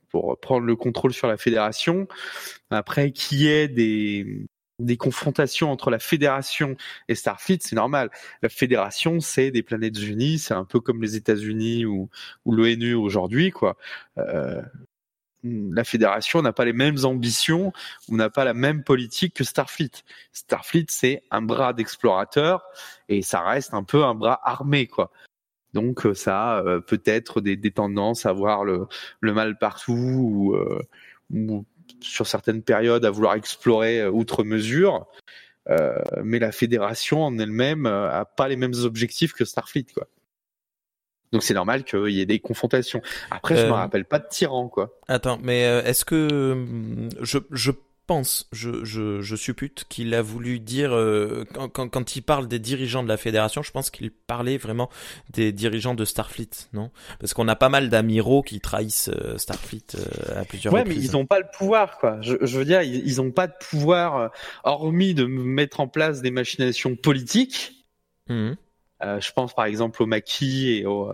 [0.09, 2.09] pour prendre le contrôle sur la fédération.
[2.71, 4.47] Après, qu'il y ait des,
[4.81, 6.77] des confrontations entre la fédération
[7.09, 8.11] et Starfleet, c'est normal.
[8.43, 12.09] La fédération, c'est des planètes unies, c'est un peu comme les États-Unis ou,
[12.45, 13.77] ou l'ONU aujourd'hui, quoi.
[14.19, 14.63] Euh,
[15.43, 17.73] la fédération n'a pas les mêmes ambitions
[18.09, 19.91] ou n'a pas la même politique que Starfleet.
[20.33, 22.63] Starfleet, c'est un bras d'explorateurs
[23.09, 25.11] et ça reste un peu un bras armé, quoi.
[25.73, 28.87] Donc euh, ça a euh, peut-être des, des, tendances à voir le,
[29.21, 30.83] le mal partout ou, euh,
[31.33, 31.65] ou,
[32.01, 35.07] sur certaines périodes à vouloir explorer outre mesure.
[35.69, 40.07] Euh, mais la fédération en elle-même a pas les mêmes objectifs que Starfleet, quoi.
[41.33, 43.03] Donc c'est normal qu'il y ait des confrontations.
[43.31, 44.99] Après, je me rappelle pas de tyran, quoi.
[45.07, 47.71] Attends, mais est-ce que hum, je, je
[48.11, 52.59] pense, je, je, je suppute qu'il a voulu dire, euh, quand, quand, il parle des
[52.59, 54.91] dirigeants de la fédération, je pense qu'il parlait vraiment
[55.33, 56.91] des dirigeants de Starfleet, non?
[57.21, 60.97] Parce qu'on a pas mal d'amiraux qui trahissent euh, Starfleet euh, à plusieurs ouais, mais
[60.97, 62.21] ils n'ont pas le pouvoir, quoi.
[62.21, 64.33] Je, je veux dire, ils n'ont pas de pouvoir,
[64.65, 67.87] hormis de mettre en place des machinations politiques.
[68.29, 68.55] Mmh.
[69.03, 71.13] je pense par exemple au maquis et au,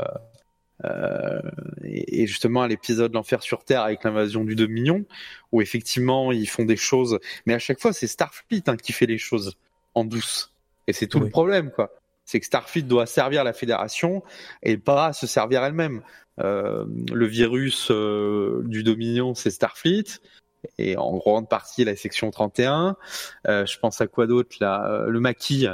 [0.85, 1.41] euh,
[1.85, 5.05] et, justement à l'épisode L'enfer sur Terre avec l'invasion du Dominion,
[5.53, 9.07] où effectivement ils font des choses, mais à chaque fois c'est Starfleet hein, qui fait
[9.07, 9.57] les choses
[9.95, 10.53] en douce.
[10.87, 11.91] Et c'est tout le problème, quoi.
[12.25, 14.23] C'est que Starfleet doit servir la Fédération
[14.63, 16.03] et pas se servir elle-même.
[16.41, 20.21] Euh, le virus euh, du Dominion, c'est Starfleet
[20.79, 22.97] et en grande partie la section 31.
[23.47, 24.87] Euh, je pense à quoi d'autre là?
[24.91, 25.67] Euh, Le maquis.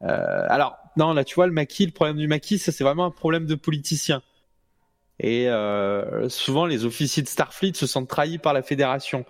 [0.00, 3.10] alors non, là tu vois le maquis, le problème du maquis, ça c'est vraiment un
[3.10, 4.22] problème de politicien.
[5.20, 9.24] Et euh, souvent, les officiers de Starfleet se sentent trahis par la Fédération.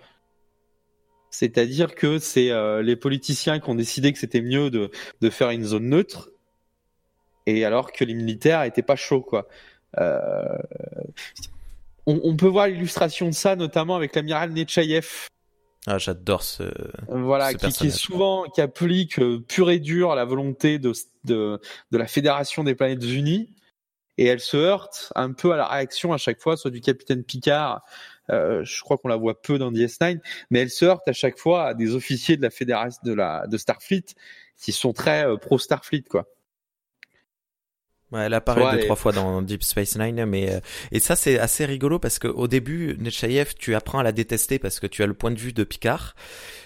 [1.31, 5.49] C'est-à-dire que c'est euh, les politiciens qui ont décidé que c'était mieux de, de faire
[5.49, 6.29] une zone neutre,
[7.45, 9.47] et alors que les militaires étaient pas chauds, quoi.
[9.97, 10.57] Euh...
[12.05, 15.27] on, peut voir l'illustration de ça, notamment avec l'amiral Nechayev.
[15.87, 16.63] Ah, j'adore ce.
[17.07, 20.91] Voilà, qui, qui, est souvent, qui applique pur et dur la volonté de,
[21.23, 21.59] de,
[21.91, 23.49] de la Fédération des Planètes Unies.
[24.19, 27.23] Et elle se heurte un peu à la réaction à chaque fois, soit du capitaine
[27.23, 27.85] Picard,
[28.29, 31.37] euh, je crois qu'on la voit peu dans DS9, mais elle se heurte à chaque
[31.39, 34.03] fois à des officiers de la fédération de la de Starfleet
[34.57, 36.27] qui sont très euh, pro Starfleet quoi.
[38.11, 40.59] Ouais, elle apparaît deux trois fois dans Deep Space Nine, mais euh,
[40.91, 44.57] et ça c'est assez rigolo parce que au début, Nechayev, tu apprends à la détester
[44.57, 46.15] parce que tu as le point de vue de Picard.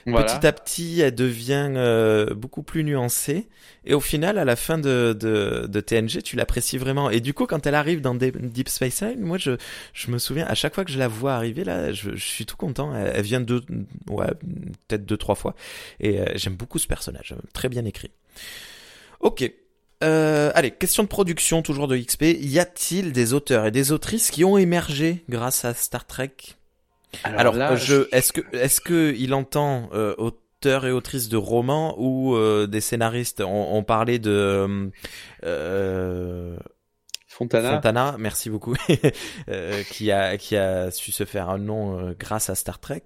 [0.05, 3.47] Petit à petit, elle devient euh, beaucoup plus nuancée
[3.85, 7.09] et au final, à la fin de de, de TNG, tu l'apprécies vraiment.
[7.09, 9.51] Et du coup, quand elle arrive dans Deep Space Nine, moi je
[9.93, 12.45] je me souviens à chaque fois que je la vois arriver là, je, je suis
[12.45, 12.95] tout content.
[12.95, 13.61] Elle, vient deux,
[14.09, 14.27] ouais,
[14.87, 15.55] peut-être deux trois fois
[15.99, 18.11] et euh, j'aime beaucoup ce personnage, très bien écrit.
[19.19, 19.49] Ok,
[20.03, 22.23] euh, allez, question de production toujours de XP.
[22.39, 26.35] Y a-t-il des auteurs et des autrices qui ont émergé grâce à Star Trek?
[27.23, 32.35] Alors, je, est-ce que est-ce que il entend euh, auteurs et autrices de romans ou
[32.35, 33.41] euh, des scénaristes?
[33.41, 34.91] On, on, parlait de
[35.43, 36.57] euh,
[37.33, 37.71] Fontana.
[37.71, 38.75] Fontana, merci beaucoup,
[39.49, 43.01] euh, qui a qui a su se faire un nom euh, grâce à Star Trek.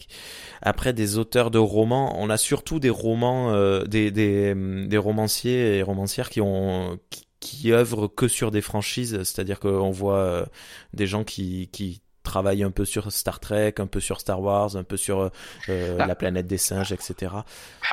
[0.62, 5.78] Après des auteurs de romans, on a surtout des romans, euh, des, des, des romanciers
[5.78, 10.46] et romancières qui ont qui, qui œuvrent que sur des franchises, c'est-à-dire qu'on voit
[10.94, 14.76] des gens qui qui travaillent un peu sur Star Trek, un peu sur Star Wars,
[14.76, 15.32] un peu sur
[15.70, 15.72] ah.
[16.06, 17.34] la planète des singes, etc.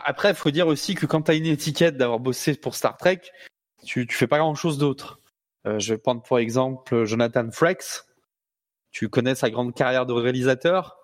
[0.04, 2.96] Après, il faut dire aussi que quand tu as une étiquette d'avoir bossé pour Star
[2.96, 3.20] Trek,
[3.86, 5.20] tu tu fais pas grand chose d'autre.
[5.66, 8.04] Euh, je vais prendre pour exemple Jonathan Frakes.
[8.90, 10.98] Tu connais sa grande carrière de réalisateur?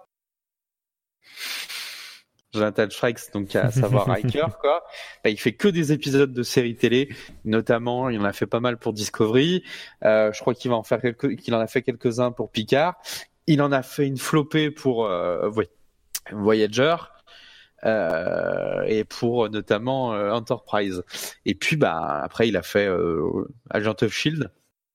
[2.53, 4.83] Jonathan Frakes, donc à savoir Riker, quoi.
[5.23, 7.09] Bah, il fait que des épisodes de séries télé,
[7.45, 9.63] notamment, il en a fait pas mal pour Discovery.
[10.05, 12.97] Euh, je crois qu'il va en faire quelques, qu'il en a fait quelques-uns pour Picard.
[13.47, 15.51] Il en a fait une flopée pour euh,
[16.33, 16.97] Voyager.
[17.85, 21.03] Euh, et pour notamment euh, Enterprise.
[21.47, 24.51] Et puis bah après il a fait euh, Agent of Shield.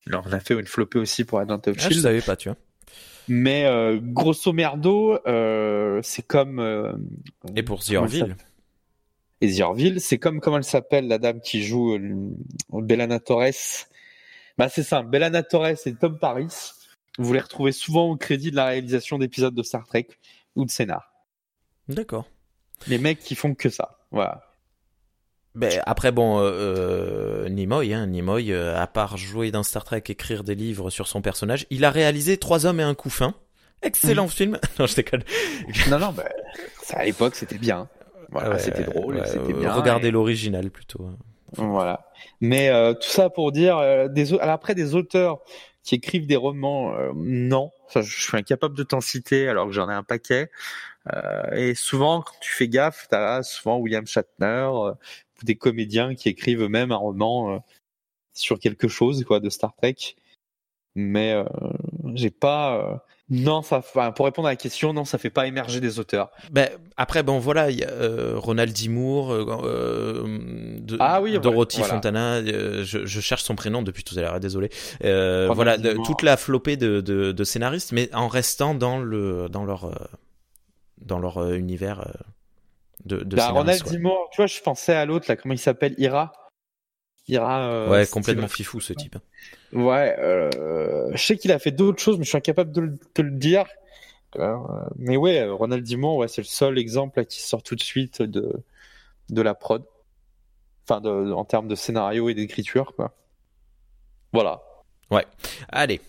[0.08, 1.82] Alors on a fait une flopée aussi pour Agent of Shield.
[1.84, 2.58] Ah, je savais pas, tu vois.
[3.28, 3.68] Mais
[4.02, 5.18] grosso merdo,
[6.04, 6.60] c'est comme.
[7.56, 8.36] et pour Ziorville.
[9.42, 11.98] Et Ziorville, c'est comme comment elle s'appelle la dame qui joue
[12.72, 13.88] Bellana Torres?
[14.60, 16.48] Bah c'est ça, Bellana Torres et Tom Paris.
[17.18, 20.08] Vous les retrouvez souvent au crédit de la réalisation d'épisodes de Star Trek
[20.56, 21.12] ou de scénar.
[21.88, 22.28] D'accord.
[22.88, 23.98] Les mecs qui font que ça.
[24.12, 24.46] Voilà.
[25.56, 30.04] Ben, après, bon, euh, euh Nimoy, hein, Nimoy, euh, à part jouer dans Star Trek,
[30.10, 33.34] écrire des livres sur son personnage, il a réalisé Trois hommes et un couffin.
[33.82, 34.60] Excellent film.
[34.80, 35.24] non, je déconne.
[35.90, 36.28] non, non, ben,
[36.84, 37.88] ça, à l'époque, c'était bien.
[38.32, 39.72] Voilà, c'était drôle, c'était bien.
[39.72, 41.06] Regardez l'original plutôt.
[41.06, 41.16] Hein.
[41.54, 42.06] Voilà.
[42.42, 45.40] Mais euh, tout ça pour dire, des, après des auteurs
[45.84, 49.94] qui écrivent des romans, non, je suis incapable de t'en citer alors que j'en ai
[49.94, 50.50] un paquet.
[51.14, 55.56] Euh, et souvent, quand tu fais gaffe, tu as souvent William Shatner euh, ou des
[55.56, 57.60] comédiens qui écrivent eux-mêmes un roman euh,
[58.34, 59.96] sur quelque chose quoi de Star Trek.
[60.96, 61.36] Mais
[62.14, 66.00] j'ai pas non, ça, pour répondre à la question, non, ça fait pas émerger des
[66.00, 66.30] auteurs.
[66.52, 67.90] Ben après, bon voilà, il y a
[68.36, 68.88] Ronald D.
[68.88, 72.44] de, ah oui, Dorothy Fontana.
[72.44, 74.70] Je, je, cherche son prénom depuis tout à l'heure, désolé.
[75.02, 79.92] voilà, toute la flopée de, de, de, scénaristes, mais en restant dans le dans leur
[80.98, 82.12] dans leur euh, univers euh,
[83.06, 84.00] de, de bah, Ronald tu
[84.38, 86.32] vois, je pensais à l'autre là, comment il s'appelle, Ira.
[87.28, 87.70] Ira.
[87.70, 89.18] Euh, ouais, complètement fifou ce type.
[89.76, 93.32] Ouais, je sais qu'il a fait d'autres choses, mais je suis incapable de, te le
[93.32, 93.66] dire.
[94.96, 98.64] mais ouais, Ronald Dimon, ouais, c'est le seul exemple qui sort tout de suite de
[99.30, 99.84] de la prod.
[100.88, 103.16] Enfin, en termes de scénario et d'écriture, quoi.
[104.34, 104.62] Voilà.
[105.10, 105.26] Ouais.
[105.70, 106.00] Allez.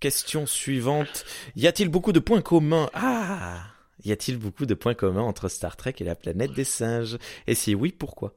[0.00, 1.24] Question suivante.
[1.56, 2.90] Y a-t-il beaucoup de points communs?
[2.92, 3.66] Ah
[4.02, 7.18] y a-t-il beaucoup de points communs entre Star Trek et la planète des singes?
[7.46, 8.34] Et si oui, pourquoi?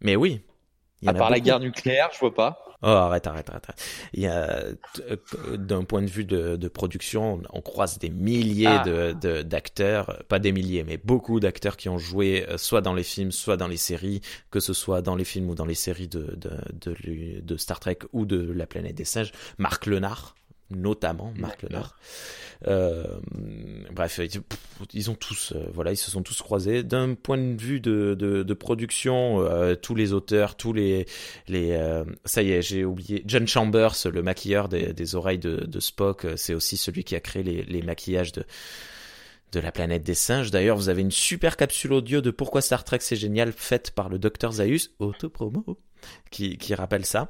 [0.00, 0.42] Mais oui.
[1.06, 2.62] À part la guerre nucléaire, je vois pas.
[2.82, 3.66] Oh, arrête, arrête, arrête.
[4.12, 9.12] Il y a, euh, d'un point de vue de, production, on croise des milliers ah.
[9.14, 13.02] de, d'acteurs, pas des milliers, mais beaucoup d'acteurs qui ont joué euh, soit dans les
[13.02, 16.08] films, soit dans les séries, que ce soit dans les films ou dans les séries
[16.08, 19.32] de, de, de Star Trek ou de La planète des singes.
[19.58, 20.34] Marc Lenard,
[20.70, 21.98] notamment Marc Lenard.
[22.66, 23.04] Euh,
[23.92, 24.20] bref,
[24.92, 26.82] ils ont tous, euh, voilà, ils se sont tous croisés.
[26.82, 31.06] D'un point de vue de, de, de production, euh, tous les auteurs, tous les,
[31.48, 31.78] les,
[32.24, 33.22] ça y est, j'ai oublié.
[33.26, 37.20] John Chambers, le maquilleur des, des oreilles de, de Spock, c'est aussi celui qui a
[37.20, 38.44] créé les, les maquillages de
[39.52, 40.50] de la planète des singes.
[40.50, 44.08] D'ailleurs, vous avez une super capsule audio de pourquoi Star Trek c'est génial faite par
[44.08, 45.78] le docteur Zaius, autopromo.
[46.30, 47.28] Qui, rappelle ça.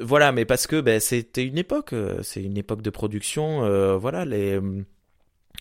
[0.00, 3.98] voilà, mais parce que ben, c'était une époque, c'est une époque de production.
[3.98, 4.60] voilà, les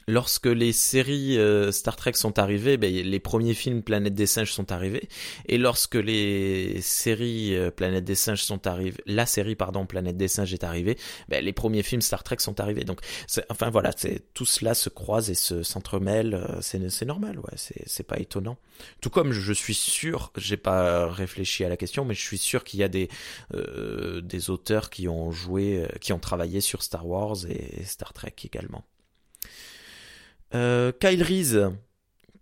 [0.07, 4.51] lorsque les séries euh, Star Trek sont arrivées, ben, les premiers films Planète des singes
[4.51, 5.09] sont arrivés,
[5.47, 10.27] et lorsque les séries euh, Planète des singes sont arrivées, la série pardon Planète des
[10.27, 12.83] singes est arrivée, ben, les premiers films Star Trek sont arrivés.
[12.83, 12.99] Donc,
[13.49, 13.91] enfin voilà,
[14.33, 17.53] tout cela se croise et se s'entremêle, euh, c'est normal, ouais,
[17.85, 18.57] c'est pas étonnant.
[19.01, 22.63] Tout comme je suis sûr, j'ai pas réfléchi à la question, mais je suis sûr
[22.63, 23.09] qu'il y a des
[23.53, 28.83] des auteurs qui ont joué, qui ont travaillé sur Star Wars et Star Trek également.
[30.55, 31.59] Euh, Kyle Reese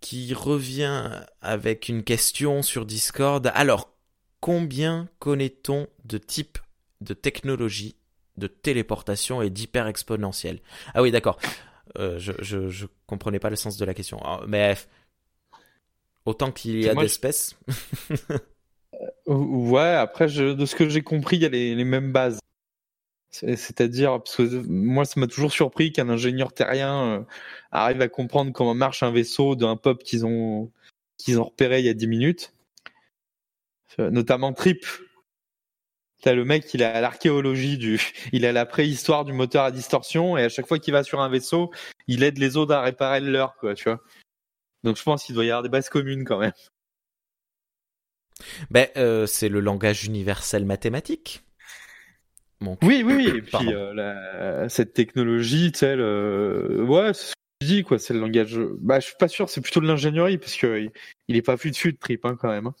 [0.00, 3.50] qui revient avec une question sur Discord.
[3.54, 3.90] Alors,
[4.40, 6.58] combien connaît-on de types
[7.00, 7.96] de technologies
[8.36, 10.60] de téléportation et d'hyper exponentielle?
[10.94, 11.38] Ah oui, d'accord.
[11.98, 14.20] Euh, je, je, comprenais pas le sens de la question.
[14.24, 14.76] Ah, mais
[16.24, 17.56] autant qu'il y a d'espèces.
[19.26, 22.38] Euh, ouais, après, de ce que j'ai compris, il y a les mêmes bases.
[23.34, 27.20] C'est-à-dire, parce que moi, ça m'a toujours surpris qu'un ingénieur terrien euh,
[27.72, 30.70] arrive à comprendre comment marche un vaisseau d'un pop qu'ils ont,
[31.18, 32.52] qu'ils ont repéré il y a 10 minutes.
[33.98, 34.84] Euh, notamment Trip.
[36.26, 38.00] Le mec, il a l'archéologie du,
[38.32, 41.20] il a la préhistoire du moteur à distorsion et à chaque fois qu'il va sur
[41.20, 41.70] un vaisseau,
[42.06, 44.00] il aide les autres à réparer le leur, quoi, tu vois.
[44.84, 46.52] Donc je pense qu'il doit y avoir des bases communes quand même.
[48.70, 51.42] Ben, euh, c'est le langage universel mathématique.
[52.82, 57.82] Oui, oui, Et puis euh, cette technologie, tu sais, ouais, c'est ce que je dis,
[57.82, 57.98] quoi.
[57.98, 58.58] C'est le langage.
[58.80, 59.48] Bah, je suis pas sûr.
[59.48, 60.88] C'est plutôt de l'ingénierie parce que
[61.28, 62.66] il est pas plus dessus de trip, hein, quand même.
[62.66, 62.74] Hein.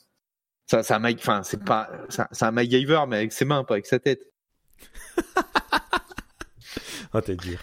[0.66, 3.86] Ça, c'est un enfin, c'est pas, c'est un MacGyver, mais avec ses mains, pas avec
[3.86, 4.22] sa tête.
[7.14, 7.58] oh, t'es dur.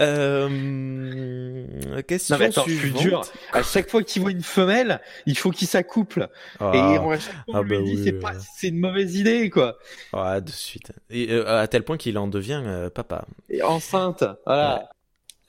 [0.00, 1.66] Euh...
[2.08, 2.82] Question non, attends, suivante.
[2.82, 3.22] Je suis dur.
[3.52, 6.28] À chaque fois qu'il voit une femelle, il faut qu'il s'accouple.
[6.60, 6.72] Ah.
[6.74, 9.50] Et à chaque fois, on ah lui bah dit c'est pas, c'est une mauvaise idée,
[9.50, 9.76] quoi.
[10.12, 10.92] Ah, de suite.
[11.10, 13.26] Et, euh, à tel point qu'il en devient euh, papa.
[13.50, 14.88] Et enceinte, voilà.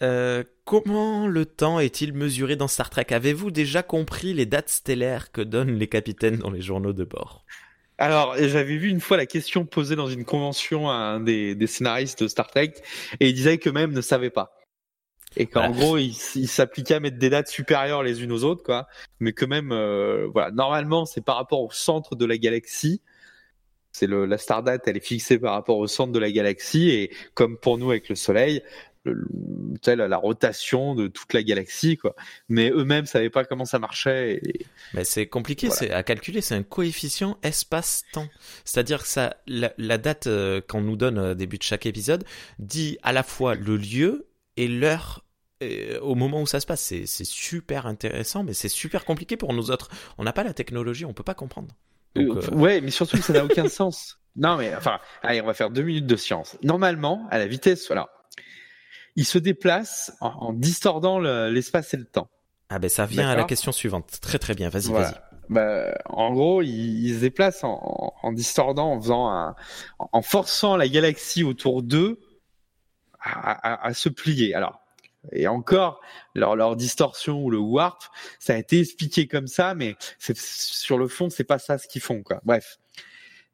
[0.02, 3.06] Euh, comment le temps est-il mesuré dans Star Trek?
[3.12, 7.46] Avez-vous déjà compris les dates stellaires que donnent les capitaines dans les journaux de bord?
[7.98, 12.24] Alors, j'avais vu une fois la question posée dans une convention à un des, scénaristes
[12.24, 12.74] de Star Trek,
[13.20, 14.58] et il disait que même ne savait pas.
[15.36, 18.88] Et qu'en gros, il, s'appliquait à mettre des dates supérieures les unes aux autres, quoi.
[19.20, 23.02] Mais que même, euh, voilà, normalement, c'est par rapport au centre de la galaxie.
[23.92, 27.12] C'est le, la Stardate, elle est fixée par rapport au centre de la galaxie, et
[27.36, 28.64] comme pour nous avec le Soleil,
[29.06, 32.16] le, la rotation de toute la galaxie, quoi.
[32.50, 34.42] Mais eux-mêmes savaient pas comment ça marchait.
[34.94, 36.42] Mais c'est compliqué, c'est à calculer.
[36.42, 38.28] C'est un coefficient espace-temps.
[38.66, 42.24] C'est-à-dire que ça, la, date euh, qu'on nous donne au début de chaque épisode
[42.60, 45.24] dit à la fois le lieu et l'heure
[45.62, 46.82] euh, au moment où ça se passe.
[46.82, 49.90] C'est super intéressant, mais c'est super compliqué pour nous autres.
[50.18, 51.76] On n'a pas la technologie, on peut pas comprendre.
[52.16, 54.20] Donc, euh, Ouais, mais surtout ça n'a aucun sens.
[54.36, 56.58] Non, mais enfin, allez, on va faire deux minutes de science.
[56.64, 58.10] Normalement, à la vitesse, voilà,
[59.16, 62.30] il se déplace en, distordant l'espace et le temps.
[62.70, 64.20] Ah ben ça vient à la question suivante.
[64.22, 65.14] Très très bien, vas-y, vas-y.
[65.50, 69.56] Bah, en gros, il, se déplace en, en, distordant, en faisant un,
[70.00, 72.20] en forçant la galaxie autour d'eux
[73.20, 74.54] à, à, se plier.
[74.54, 74.80] Alors,
[75.32, 76.02] et encore,
[76.34, 78.04] leur, leur distorsion ou le warp,
[78.40, 82.02] ça a été expliqué comme ça, mais sur le fond, c'est pas ça ce qu'ils
[82.02, 82.42] font, quoi.
[82.44, 82.80] Bref.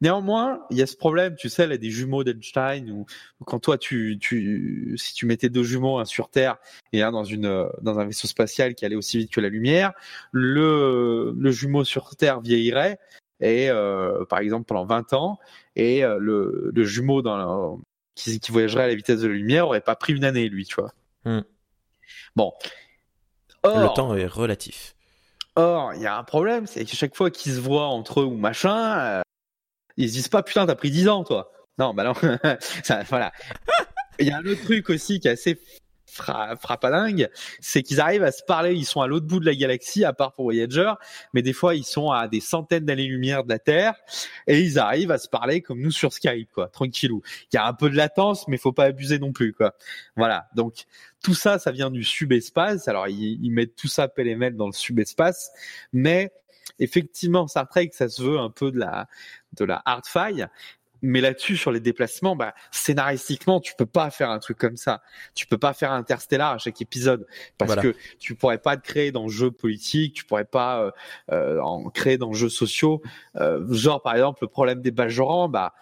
[0.01, 3.05] Néanmoins, il y a ce problème, tu sais, là, des jumeaux d'Einstein, ou
[3.45, 6.57] quand toi, tu, tu, si tu mettais deux jumeaux, un sur Terre
[6.93, 9.91] et un dans une, dans un vaisseau spatial qui allait aussi vite que la lumière,
[10.31, 12.97] le, le jumeau sur Terre vieillirait,
[13.41, 15.39] et euh, par exemple pendant 20 ans,
[15.75, 17.81] et euh, le, le jumeau dans
[18.15, 20.65] qui, qui, voyagerait à la vitesse de la lumière aurait pas pris une année, lui,
[20.65, 20.93] tu vois.
[21.25, 21.43] Hmm.
[22.35, 22.53] Bon.
[23.63, 24.95] le temps est relatif.
[25.55, 28.25] Or, il y a un problème, c'est qu'à chaque fois qu'ils se voient entre eux
[28.25, 29.21] ou machin, euh,
[29.97, 31.52] ils se disent pas putain t'as pris 10 ans toi.
[31.78, 32.13] Non bah non.
[32.84, 33.32] ça, voilà.
[34.19, 35.60] Il y a un autre truc aussi qui est assez
[36.12, 38.73] fra frappadingue, c'est qu'ils arrivent à se parler.
[38.73, 40.91] Ils sont à l'autre bout de la galaxie, à part pour Voyager,
[41.34, 43.95] mais des fois ils sont à des centaines d'années-lumière de la Terre
[44.47, 47.21] et ils arrivent à se parler comme nous sur Skype, quoi, tranquillou.
[47.52, 49.75] Il y a un peu de latence, mais faut pas abuser non plus, quoi.
[50.15, 50.47] Voilà.
[50.56, 50.86] Donc
[51.23, 52.88] tout ça, ça vient du subespace.
[52.88, 55.52] Alors ils, mettent tout ça pêle-mêle dans le subespace,
[55.93, 56.32] mais
[56.77, 59.08] effectivement, Star Trek, ça se veut un peu de la
[59.53, 60.47] de la hard faille.
[61.01, 65.01] Mais là-dessus, sur les déplacements, bah, scénaristiquement, tu peux pas faire un truc comme ça.
[65.34, 67.26] Tu peux pas faire Interstellar à chaque épisode
[67.57, 70.91] parce que tu pourrais pas te créer dans jeux politiques, tu pourrais pas euh,
[71.32, 73.01] euh, en créer dans jeux sociaux.
[73.38, 75.74] Euh, genre par exemple le problème des Bajorans, bah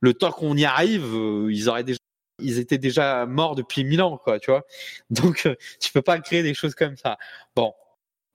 [0.00, 1.04] le temps qu'on y arrive,
[1.50, 1.98] ils auraient déjà
[2.40, 4.64] ils étaient déjà morts depuis mille ans, quoi, tu vois.
[5.10, 5.48] Donc,
[5.80, 7.18] tu peux pas créer des choses comme ça.
[7.56, 7.74] Bon,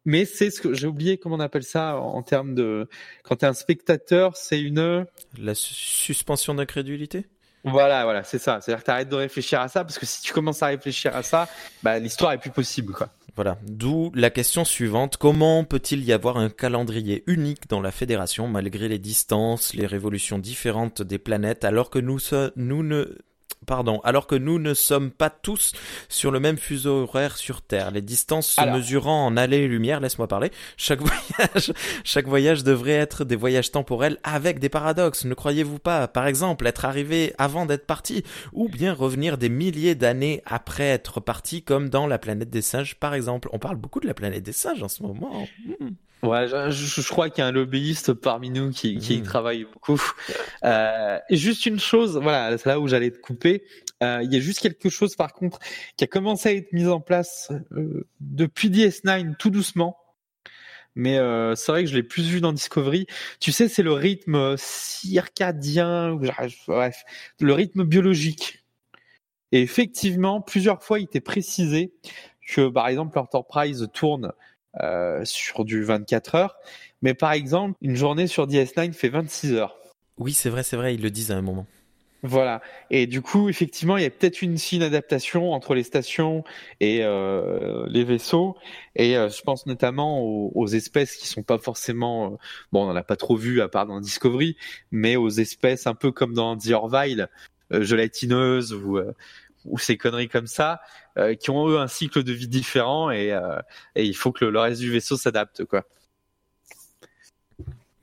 [0.06, 2.88] mais c'est ce que j'ai oublié comment on appelle ça en termes de
[3.24, 5.06] quand tu es un spectateur, c'est une
[5.38, 7.26] la suspension d'incrédulité?
[7.66, 8.60] Voilà, voilà, c'est ça.
[8.60, 11.24] C'est-à-dire que t'arrêtes de réfléchir à ça parce que si tu commences à réfléchir à
[11.24, 11.48] ça,
[11.82, 13.10] bah, l'histoire est plus possible, quoi.
[13.36, 13.58] Voilà.
[13.64, 15.18] D'où la question suivante.
[15.18, 20.38] Comment peut-il y avoir un calendrier unique dans la fédération malgré les distances, les révolutions
[20.38, 22.20] différentes des planètes alors que nous,
[22.56, 23.18] nous ne
[23.66, 25.74] Pardon, alors que nous ne sommes pas tous
[26.10, 30.00] sur le même fuseau horaire sur Terre, les distances se mesurant en allées et lumière,
[30.00, 35.34] laisse-moi parler, chaque voyage, chaque voyage devrait être des voyages temporels avec des paradoxes, ne
[35.34, 36.08] croyez-vous pas?
[36.08, 41.20] Par exemple, être arrivé avant d'être parti, ou bien revenir des milliers d'années après être
[41.20, 43.50] parti, comme dans la planète des singes, par exemple.
[43.54, 45.46] On parle beaucoup de la planète des singes en ce moment.
[45.80, 45.90] Hmm.
[46.24, 49.24] Ouais, je, je, crois qu'il y a un lobbyiste parmi nous qui, qui mmh.
[49.24, 50.02] travaille beaucoup.
[50.64, 53.64] Euh, juste une chose, voilà, c'est là où j'allais te couper.
[54.02, 55.60] Euh, il y a juste quelque chose, par contre,
[55.98, 59.98] qui a commencé à être mis en place euh, depuis DS9 tout doucement.
[60.96, 63.08] Mais euh, c'est vrai que je l'ai plus vu dans Discovery.
[63.40, 66.16] Tu sais, c'est le rythme circadien,
[66.68, 67.04] bref,
[67.40, 68.64] le rythme biologique.
[69.52, 71.94] Et effectivement, plusieurs fois, il était précisé
[72.48, 74.32] que, par exemple, l'Enterprise tourne
[74.82, 76.56] euh, sur du 24 heures.
[77.02, 79.78] Mais par exemple, une journée sur DS9 fait 26 heures.
[80.18, 81.66] Oui, c'est vrai, c'est vrai, ils le disent à un moment.
[82.26, 82.62] Voilà.
[82.90, 86.46] Et du coup, effectivement, il y a peut-être une fine adaptation entre les stations
[86.80, 88.56] et euh, les vaisseaux.
[88.96, 92.36] Et euh, je pense notamment aux, espèces qui sont pas forcément, euh,
[92.72, 94.56] bon, on n'en a pas trop vu à part dans Discovery,
[94.90, 97.28] mais aux espèces un peu comme dans The Orville,
[97.74, 99.00] euh, gélatineuses ou
[99.66, 100.82] ou ces conneries comme ça,
[101.18, 103.60] euh, qui ont eux un cycle de vie différent et, euh,
[103.96, 105.84] et il faut que le, reste du vaisseau s'adapte quoi.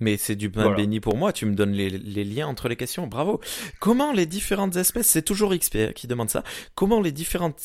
[0.01, 2.77] Mais c'est du pain béni pour moi, tu me donnes les, les, liens entre les
[2.77, 3.41] questions, bravo.
[3.81, 6.43] Comment les différentes espèces, c'est toujours XP qui demande ça,
[6.75, 7.61] comment les différentes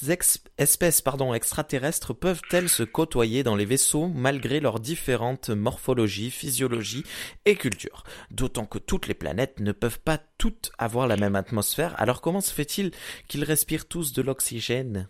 [0.58, 7.04] espèces pardon, extraterrestres peuvent-elles se côtoyer dans les vaisseaux malgré leurs différentes morphologies, physiologies
[7.46, 8.04] et cultures?
[8.32, 12.42] D'autant que toutes les planètes ne peuvent pas toutes avoir la même atmosphère, alors comment
[12.42, 12.92] se fait-il
[13.28, 15.08] qu'ils respirent tous de l'oxygène?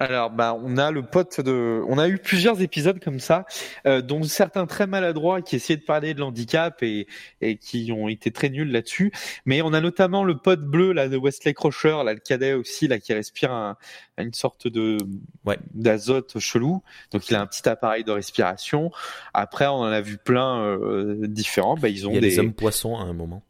[0.00, 3.44] Alors, bah, on a le pote de, on a eu plusieurs épisodes comme ça,
[3.86, 7.06] euh, dont certains très maladroits qui essayaient de parler de l'handicap et,
[7.42, 9.12] et qui ont été très nuls là-dessus.
[9.44, 12.88] Mais on a notamment le pote bleu là de Wesley Crusher, là le cadet aussi
[12.88, 13.76] là qui respire un,
[14.16, 14.96] une sorte de
[15.44, 15.58] ouais.
[15.74, 16.82] d'azote chelou.
[17.12, 18.90] Donc il a un petit appareil de respiration.
[19.34, 21.76] Après, on en a vu plein euh, différents.
[21.76, 23.42] Bah, ils ont il y a des hommes poissons à un moment.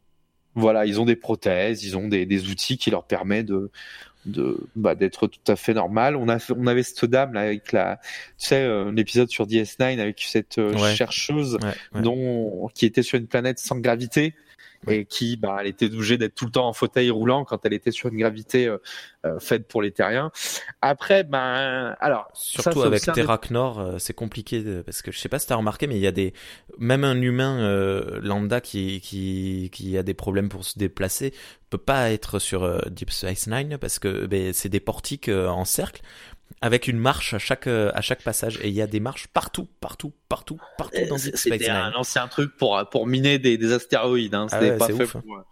[0.53, 3.71] Voilà, ils ont des prothèses, ils ont des, des outils qui leur permettent de
[4.25, 6.15] de bah, d'être tout à fait normal.
[6.15, 7.99] On a on avait cette dame là avec la
[8.37, 11.57] tu sais euh, l'épisode sur DS9 avec cette euh, chercheuse
[11.93, 14.33] dont qui était sur une planète sans gravité
[14.87, 17.73] et qui bah elle était obligée d'être tout le temps en fauteuil roulant quand elle
[17.73, 18.77] était sur une gravité euh,
[19.25, 20.31] euh faite pour les terriens.
[20.81, 25.39] Après ben alors surtout avec Terra Nord euh, c'est compliqué parce que je sais pas
[25.39, 26.33] si t'as remarqué mais il y a des
[26.79, 31.33] même un humain euh, lambda qui qui qui a des problèmes pour se déplacer
[31.69, 36.01] peut pas être sur Deep Space Nine parce que ben, c'est des portiques en cercle
[36.61, 39.27] avec une marche à chaque euh, à chaque passage et il y a des marches
[39.27, 41.69] partout partout partout partout dans Space Nine.
[41.69, 44.47] un ancien truc pour pour miner des, des astéroïdes hein.
[44.49, 45.21] c'était ah pas fait pour...
[45.35, 45.45] Hein.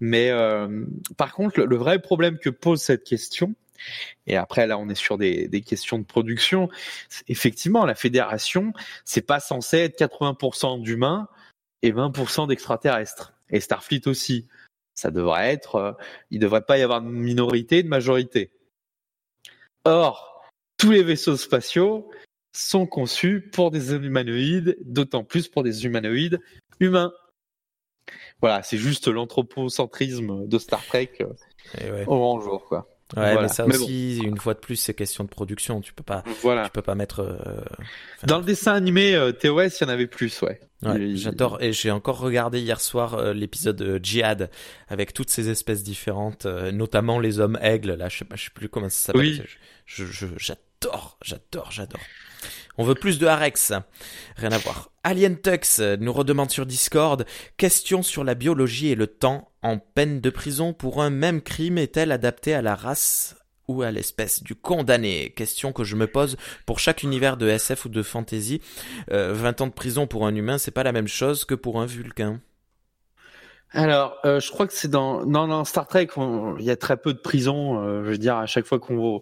[0.00, 0.84] mais euh,
[1.16, 3.54] par contre le, vrai problème que pose cette question
[4.26, 6.68] et après là on est sur des, des questions de production
[7.28, 8.72] effectivement la fédération
[9.04, 11.28] c'est pas censé être 80% d'humains
[11.82, 14.46] et 20% d'extraterrestres et Starfleet aussi
[14.94, 15.92] ça devrait être euh,
[16.30, 18.50] il devrait pas y avoir de minorité de majorité
[19.84, 20.37] Or,
[20.78, 22.10] tous les vaisseaux spatiaux
[22.52, 26.40] sont conçus pour des humanoïdes, d'autant plus pour des humanoïdes
[26.80, 27.12] humains.
[28.40, 31.26] Voilà, c'est juste l'anthropocentrisme de Star Trek euh,
[31.80, 32.88] eh au grand jour, quoi.
[33.16, 35.80] Ouais, mais ça aussi, une fois de plus, c'est question de production.
[35.80, 36.64] Tu peux pas, voilà.
[36.64, 37.20] tu peux pas mettre.
[37.20, 37.38] Euh,
[38.26, 40.60] Dans le dessin animé euh, TOS, il y en avait plus, ouais.
[40.82, 41.62] ouais J'adore.
[41.62, 44.50] Et j'ai encore regardé hier soir euh, l'épisode Jihad
[44.88, 47.94] avec toutes ces espèces différentes, notamment les hommes aigles.
[47.94, 49.22] Là, je sais pas, je sais plus comment ça s'appelle.
[49.22, 49.42] Oui.
[49.86, 52.00] Je, je, j'adore, j'adore, j'adore.
[52.76, 53.72] On veut plus de Harex.
[54.36, 54.90] Rien à voir.
[55.02, 57.26] Alien Tux nous redemande sur Discord
[57.56, 61.78] question sur la biologie et le temps en peine de prison pour un même crime
[61.78, 65.30] est-elle adaptée à la race ou à l'espèce du condamné?
[65.30, 68.60] Question que je me pose pour chaque univers de SF ou de fantasy.
[69.08, 71.80] 20 euh, ans de prison pour un humain, c'est pas la même chose que pour
[71.80, 72.40] un vulcain.
[73.72, 76.08] Alors, euh, je crois que c'est dans, dans, Star Trek,
[76.58, 77.82] il y a très peu de prisons.
[77.82, 79.20] Euh, je veux dire, à chaque fois qu'on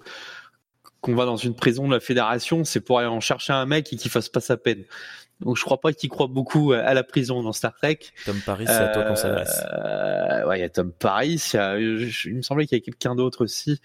[1.06, 3.92] qu'on va dans une prison de la fédération, c'est pour aller en chercher un mec
[3.92, 4.84] et qu'il fasse pas sa peine.
[5.40, 8.00] Donc je crois pas qu'il croit beaucoup à la prison dans Star Trek.
[8.24, 9.62] Tom Paris, c'est à toi qu'on s'adresse.
[9.70, 13.44] Euh, ouais, il y a Tom Paris, il, me semblait qu'il y a quelqu'un d'autre
[13.44, 13.80] aussi.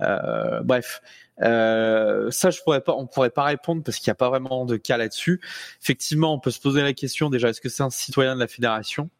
[0.00, 1.02] Euh, bref,
[1.40, 4.64] Euh, ça, je pourrais pas, on pourrait pas répondre parce qu'il n'y a pas vraiment
[4.64, 5.40] de cas là-dessus.
[5.82, 8.46] Effectivement, on peut se poser la question déjà est-ce que c'est un citoyen de la
[8.46, 9.10] fédération?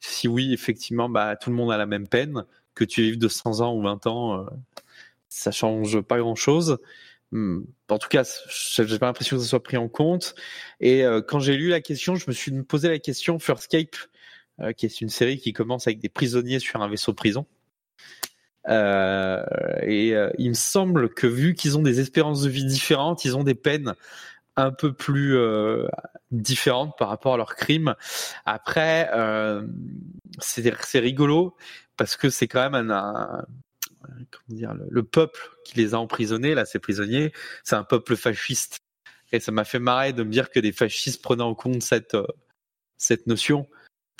[0.00, 2.44] Si oui, effectivement, bah tout le monde a la même peine.
[2.74, 4.50] Que tu vives de 100 ans ou 20 ans, euh,
[5.30, 6.78] ça change pas grand-chose.
[7.32, 7.60] Hmm.
[7.88, 10.34] En tout cas, j'ai pas l'impression que ça soit pris en compte.
[10.80, 14.72] Et euh, quand j'ai lu la question, je me suis posé la question First euh,
[14.72, 17.46] qui est une série qui commence avec des prisonniers sur un vaisseau prison.
[18.68, 19.42] Euh,
[19.82, 23.44] et il me semble que vu qu'ils ont des espérances de vie différentes, ils ont
[23.44, 23.94] des peines
[24.56, 25.38] un peu plus
[26.30, 27.94] différentes par rapport à leurs crimes.
[28.44, 29.08] Après,
[30.40, 31.56] c'est rigolo
[31.96, 33.46] parce que c'est quand même un
[34.30, 37.32] comment dire, le, le, peuple qui les a emprisonnés, là, ces prisonniers,
[37.64, 38.80] c'est un peuple fasciste.
[39.32, 42.16] Et ça m'a fait marrer de me dire que des fascistes prenaient en compte cette,
[42.96, 43.68] cette notion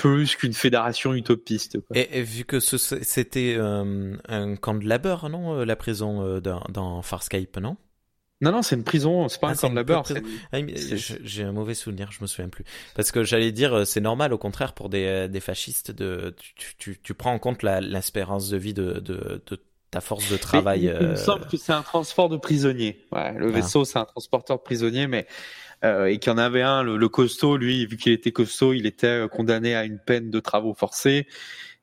[0.00, 1.78] plus qu'une fédération utopiste.
[1.80, 1.98] Quoi.
[1.98, 6.40] Et, et, vu que c'était euh, un camp de labeur, non, euh, la prison euh,
[6.40, 7.76] dans, dans Farscape, non?
[8.40, 10.02] Non, non, c'est une prison, c'est pas ah, un camp de labeur.
[10.52, 10.58] Ah,
[10.96, 12.64] j'ai un mauvais souvenir, je me souviens plus.
[12.94, 16.98] Parce que j'allais dire, c'est normal, au contraire, pour des, des fascistes, de, tu, tu,
[17.02, 20.84] tu prends en compte l'espérance de vie de, de, de ta force de travail.
[20.84, 23.04] il, il, me semble que c'est un transport de prisonniers.
[23.12, 23.50] Ouais, le ah.
[23.50, 25.26] vaisseau, c'est un transporteur de prisonniers, mais
[25.84, 28.86] euh, et qu'il y en avait un, le, costaud, lui, vu qu'il était costaud, il
[28.86, 31.26] était euh, condamné à une peine de travaux forcés.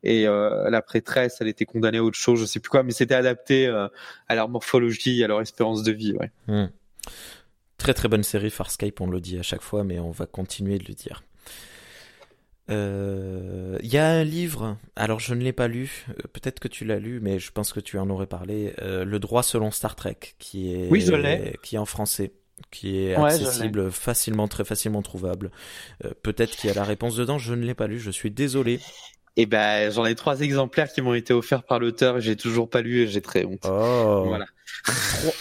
[0.03, 2.91] Et euh, la prêtresse, elle était condamnée à autre chose, je sais plus quoi, mais
[2.91, 3.87] c'était adapté euh,
[4.27, 6.13] à leur morphologie, à leur espérance de vie.
[6.13, 6.31] Ouais.
[6.47, 6.69] Hmm.
[7.77, 10.77] Très très bonne série Farscape, on le dit à chaque fois, mais on va continuer
[10.77, 11.23] de le dire.
[12.69, 16.83] Il euh, y a un livre, alors je ne l'ai pas lu, peut-être que tu
[16.83, 19.95] l'as lu, mais je pense que tu en aurais parlé, euh, Le droit selon Star
[19.95, 22.33] Trek, qui est, oui, je qui est en français
[22.71, 25.51] qui est accessible, facilement, très facilement trouvable.
[26.03, 28.31] Euh, Peut-être qu'il y a la réponse dedans, je ne l'ai pas lu, je suis
[28.31, 28.79] désolé.
[29.37, 32.81] Eh ben, j'en ai trois exemplaires qui m'ont été offerts par l'auteur j'ai toujours pas
[32.81, 33.65] lu et j'ai très honte.
[33.65, 34.23] Oh.
[34.25, 34.47] Voilà.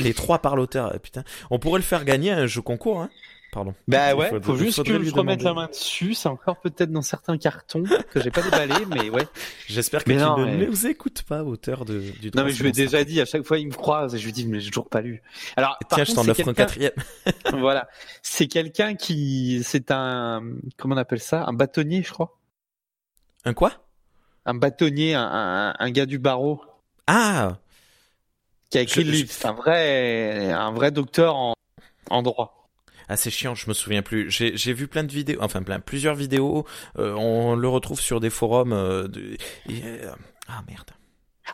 [0.01, 1.25] Les trois par l'auteur, eh, putain.
[1.51, 3.11] On pourrait le faire gagner un jeu concours, hein.
[3.53, 3.75] Pardon.
[3.89, 6.15] Bah ouais, faut, faut juste que je remette la main dessus.
[6.15, 9.27] C'est encore peut-être dans certains cartons que j'ai pas déballé, mais ouais.
[9.67, 12.73] J'espère que tu ne nous écoutes pas, auteur de, du Non mais je lui ai
[12.73, 14.89] déjà dit, à chaque fois il me croise et je lui dis, mais j'ai toujours
[14.89, 15.23] pas lu.
[15.57, 16.93] Alors, tiens, je t'en offre un quatrième.
[17.53, 17.89] voilà.
[18.23, 20.43] C'est quelqu'un qui, c'est un,
[20.77, 21.45] comment on appelle ça?
[21.47, 22.39] Un bâtonnier, je crois.
[23.45, 23.73] Un quoi?
[24.45, 26.61] Un bâtonnier, un, un, un gars du barreau.
[27.07, 27.59] Ah!
[28.71, 29.31] Qui a écrit le livre.
[29.31, 31.55] C'est un vrai, un vrai docteur en,
[32.11, 32.56] en droit.
[33.15, 34.31] C'est chiant, je me souviens plus.
[34.31, 36.67] J'ai vu plein de vidéos, enfin plein, plusieurs vidéos.
[36.99, 38.73] Euh, on le retrouve sur des forums.
[38.73, 39.37] Euh, de...
[39.69, 40.13] Et, euh...
[40.49, 40.91] Ah merde.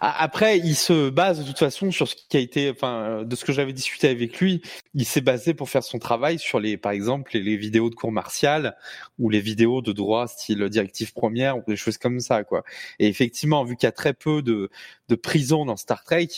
[0.00, 3.44] Après, il se base de toute façon sur ce qui a été, enfin, de ce
[3.44, 4.62] que j'avais discuté avec lui.
[4.94, 8.10] Il s'est basé pour faire son travail sur les, par exemple, les, vidéos de cours
[8.10, 8.74] martial
[9.18, 12.64] ou les vidéos de droit style directive première ou des choses comme ça, quoi.
[12.98, 14.70] Et effectivement, vu qu'il y a très peu de,
[15.08, 16.28] de prisons dans Star Trek,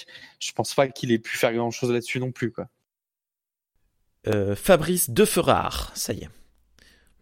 [0.40, 2.66] je pense pas qu'il ait pu faire grand chose là-dessus non plus, quoi.
[4.26, 6.30] Euh, Fabrice Deferrard, ça y est.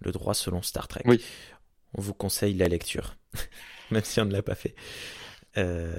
[0.00, 1.02] Le droit selon Star Trek.
[1.04, 1.20] Oui.
[1.94, 3.16] On vous conseille la lecture,
[3.90, 4.74] même si on ne l'a pas fait.
[5.56, 5.92] Euh,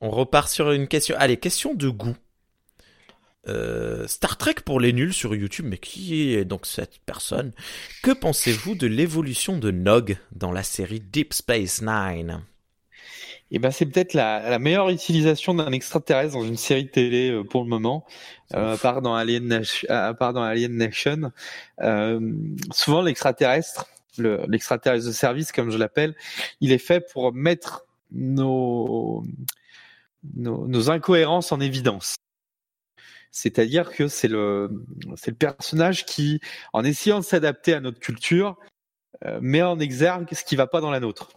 [0.00, 1.16] on repart sur une question.
[1.18, 2.16] Allez, question de goût.
[3.48, 7.52] Euh, Star Trek pour les nuls sur YouTube, mais qui est donc cette personne?
[8.02, 12.42] Que pensez-vous de l'évolution de Nog dans la série Deep Space Nine?
[13.52, 17.42] Eh ben c'est peut-être la, la, meilleure utilisation d'un extraterrestre dans une série télé euh,
[17.42, 18.06] pour le moment,
[18.54, 19.88] euh, à part dans Alien Nation.
[19.90, 21.32] À part dans Alien Nation.
[21.80, 22.20] Euh,
[22.72, 23.86] souvent l'extraterrestre,
[24.18, 26.14] l'extraterrestre de service comme je l'appelle,
[26.60, 29.24] il est fait pour mettre nos,
[30.34, 32.16] nos, nos incohérences en évidence.
[33.32, 34.84] C'est-à-dire que c'est le
[35.16, 36.40] c'est le personnage qui,
[36.72, 38.56] en essayant de s'adapter à notre culture,
[39.24, 41.30] euh, met en exergue ce qui va pas dans la nôtre.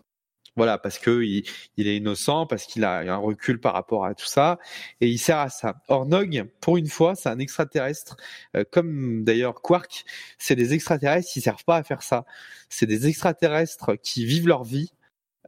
[0.56, 1.44] Voilà, parce que il,
[1.78, 4.60] il est innocent, parce qu'il a un recul par rapport à tout ça,
[5.02, 5.76] et il sert à ça.
[5.88, 8.18] Or, Nog, pour une fois, c'est un extraterrestre,
[8.56, 10.06] euh, comme d'ailleurs Quark,
[10.38, 12.26] c'est des extraterrestres qui servent pas à faire ça.
[12.70, 14.92] C'est des extraterrestres qui vivent leur vie,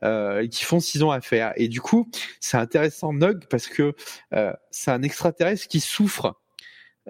[0.04, 1.54] euh, et qui font ce qu'ils ont à faire.
[1.56, 3.94] Et du coup, c'est intéressant Nog parce que
[4.34, 6.36] euh, c'est un extraterrestre qui souffre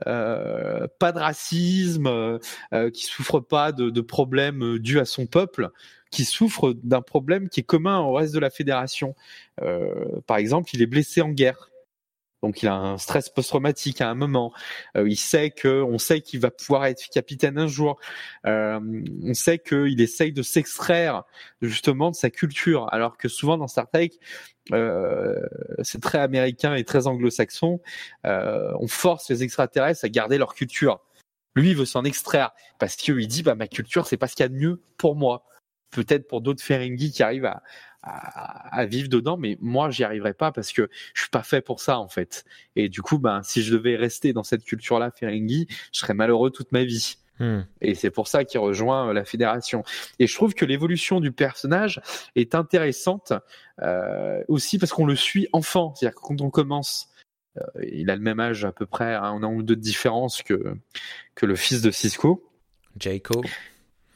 [0.07, 5.69] euh, pas de racisme, euh, qui souffre pas de, problèmes dus à son peuple,
[6.11, 9.15] qui souffre d'un problème qui est commun au reste de la fédération.
[9.61, 11.69] Euh, par exemple, il est blessé en guerre.
[12.45, 14.53] Donc il a un stress post-traumatique à un moment.
[14.95, 17.99] Euh, il sait que, on sait qu'il va pouvoir être capitaine un jour.
[18.45, 18.79] Euh,
[19.23, 21.23] on sait qu'il essaye de s'extraire
[21.63, 24.11] justement de sa culture, alors que souvent dans Star Trek,
[24.73, 25.41] euh,
[25.81, 27.81] c'est très américain et très anglo-saxon.
[28.27, 30.99] Euh, on force les extraterrestres à garder leur culture.
[31.55, 34.43] Lui il veut s'en extraire parce qu'il dit bah ma culture c'est pas ce qu'il
[34.43, 35.45] y a de mieux pour moi.
[35.89, 37.63] Peut-être pour d'autres Ferengi qui arrivent à,
[38.05, 41.79] à, vivre dedans, mais moi, j'y arriverai pas parce que je suis pas fait pour
[41.79, 42.45] ça en fait.
[42.75, 46.51] Et du coup, ben, si je devais rester dans cette culture-là, Ferengi, je serais malheureux
[46.51, 47.17] toute ma vie.
[47.39, 47.61] Hmm.
[47.81, 49.83] Et c'est pour ça qu'il rejoint euh, la fédération.
[50.19, 52.01] Et je trouve que l'évolution du personnage
[52.35, 53.33] est intéressante
[53.81, 55.93] euh, aussi parce qu'on le suit enfant.
[55.95, 57.09] C'est-à-dire que quand on commence,
[57.57, 59.75] euh, il a le même âge à peu près, hein, on a un ou deux
[59.75, 60.75] de différence que,
[61.33, 62.49] que le fils de Cisco.
[62.97, 63.45] Jacob.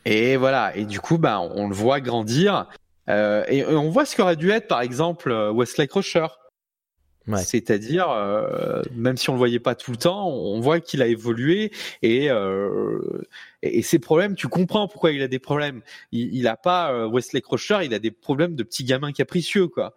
[0.06, 0.76] Et voilà.
[0.78, 2.68] Et du coup, ben, on le voit grandir.
[3.10, 6.28] Euh, et, on voit ce qu'aurait dû être, par exemple, euh, Wesley Crusher.
[7.28, 7.44] Ouais.
[7.44, 11.08] C'est-à-dire, euh, même si on le voyait pas tout le temps, on voit qu'il a
[11.08, 13.28] évolué et, euh,
[13.62, 15.82] et ses problèmes, tu comprends pourquoi il a des problèmes.
[16.12, 19.94] Il, il a pas Wesley Crusher, il a des problèmes de petit gamin capricieux, quoi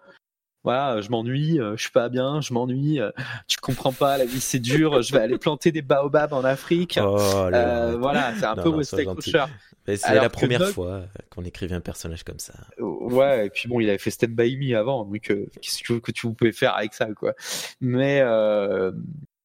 [0.65, 3.11] voilà, je m'ennuie, euh, je suis pas bien, je m'ennuie, euh,
[3.49, 6.99] tu comprends pas, la vie c'est dur, je vais aller planter des baobabs en Afrique.
[7.03, 7.19] Oh,
[7.53, 9.45] euh, voilà, c'est un peu Wesley Crusher.
[9.87, 12.55] C'est la première fois qu'on écrivait un personnage comme ça.
[12.79, 16.13] Ouais, et puis bon, il avait fait Stand By Me avant, donc qu'est-ce que, que
[16.13, 17.35] tu pouvais faire avec ça, quoi.
[17.81, 18.23] Mais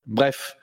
[0.06, 0.58] bref,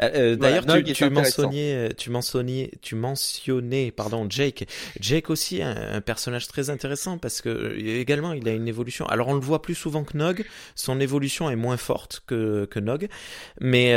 [0.00, 4.68] euh, euh, d'ailleurs, tu, mentionnais, tu mentionnais, tu mentionnais, pardon, Jake.
[5.00, 9.06] Jake aussi un, personnage très intéressant parce que euh, également il a une évolution.
[9.06, 10.44] Alors on le voit plus souvent que Nog.
[10.74, 13.08] Son évolution est moins forte que que Nog,
[13.60, 13.94] mais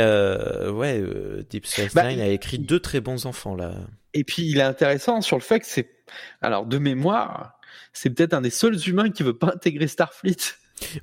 [0.68, 1.02] ouais,
[1.48, 3.74] Deep Space bah, Nine a écrit deux très bons enfants là.
[4.14, 5.88] Et puis il est intéressant sur le fait que c'est,
[6.42, 7.60] alors de mémoire,
[7.92, 10.36] c'est peut-être un des seuls humains qui veut pas intégrer Starfleet.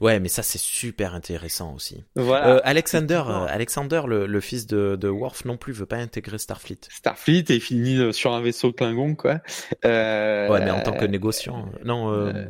[0.02, 2.04] Ouais, mais ça c'est super intéressant aussi.
[2.16, 2.48] Voilà.
[2.56, 6.38] Euh, Alexander, euh, Alexander, le, le, fils de, de Worf non plus veut pas intégrer
[6.38, 6.80] Starfleet.
[6.90, 9.40] Starfleet est fini euh, sur un vaisseau Klingon quoi.
[9.86, 12.12] Euh, ouais, mais en tant que négociant, non.
[12.12, 12.46] Euh,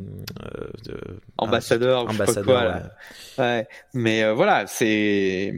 [1.38, 2.46] ambassadeur, ambassadeur.
[2.46, 2.92] Quoi, là.
[3.38, 3.68] ouais.
[3.94, 5.54] Mais voilà, c'est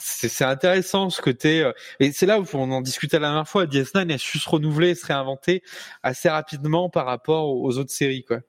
[0.00, 4.12] c'est intéressant ce côté et c'est là où on en discutait la dernière fois DS9
[4.12, 5.62] a su se renouveler se réinventer
[6.02, 8.40] assez rapidement par rapport aux autres séries quoi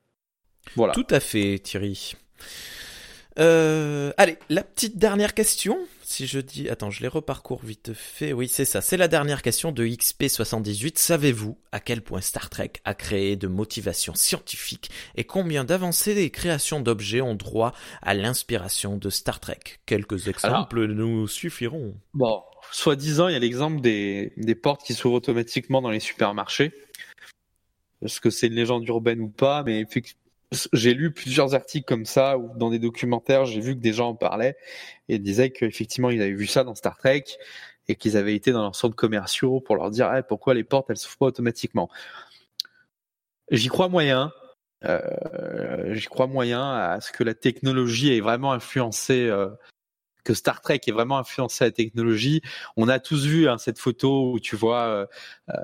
[0.76, 2.16] voilà tout à fait Thierry
[3.40, 5.78] euh, allez, la petite dernière question.
[6.02, 8.34] Si je dis, attends, je les reparcours vite fait.
[8.34, 8.82] Oui, c'est ça.
[8.82, 10.98] C'est la dernière question de XP78.
[10.98, 16.32] Savez-vous à quel point Star Trek a créé de motivation scientifique et combien d'avancées des
[16.32, 19.60] créations d'objets ont droit à l'inspiration de Star Trek?
[19.86, 21.96] Quelques exemples nous suffiront.
[22.16, 26.74] Bon, soi-disant, il y a l'exemple des, des portes qui s'ouvrent automatiquement dans les supermarchés.
[28.02, 29.64] Est-ce que c'est une légende urbaine ou pas?
[29.64, 29.86] Mais
[30.74, 34.10] j'ai lu plusieurs articles comme ça ou dans des documentaires, j'ai vu que des gens
[34.10, 34.58] en parlaient
[35.08, 37.26] et disaient qu'effectivement ils avaient vu ça dans Star Trek
[37.88, 40.98] et qu'ils avaient été dans leurs centres commerciaux pour leur dire pourquoi les portes elles
[40.98, 41.90] s'ouvrent pas automatiquement.
[43.52, 44.32] J'y crois moyen.
[44.86, 49.50] Euh, j'y crois moyen à ce que la technologie ait vraiment influencé euh,
[50.30, 52.44] que Star Trek est vraiment influencé la technologie.
[52.78, 55.06] On a tous vu hein, cette photo où tu vois euh,
[55.50, 55.56] euh,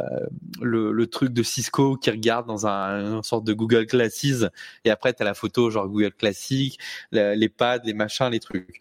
[0.59, 4.45] le, le, truc de Cisco qui regarde dans un, une sorte de Google Classes
[4.83, 6.79] et après tu as la photo genre Google Classic,
[7.11, 8.79] les pads, les machins, les trucs.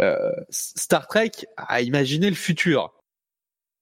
[0.00, 2.92] Euh, Star Trek a imaginé le futur.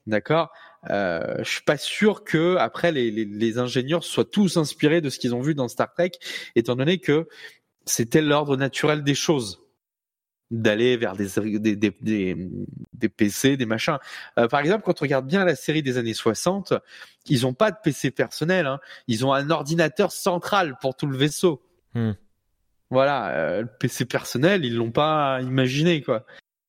[0.07, 0.53] D'accord?
[0.91, 5.11] Euh, Je suis pas sûr que après les, les, les ingénieurs soient tous inspirés de
[5.11, 6.13] ce qu'ils ont vu dans Star Trek,
[6.55, 7.27] étant donné que
[7.87, 9.64] c'était l'ordre naturel des choses
[10.51, 11.29] d'aller vers des,
[11.59, 12.37] des, des,
[12.93, 13.99] des, PC, des machins.
[14.39, 16.75] Euh, par exemple, quand on regarde bien la série des années 60,
[17.27, 18.67] ils n'ont pas de PC personnel.
[18.67, 18.79] Hein.
[19.09, 21.63] Ils ont un ordinateur central pour tout le vaisseau.
[21.95, 22.13] Hmm.
[22.91, 26.25] Voilà, euh, le PC personnel, ils l'ont pas imaginé quoi.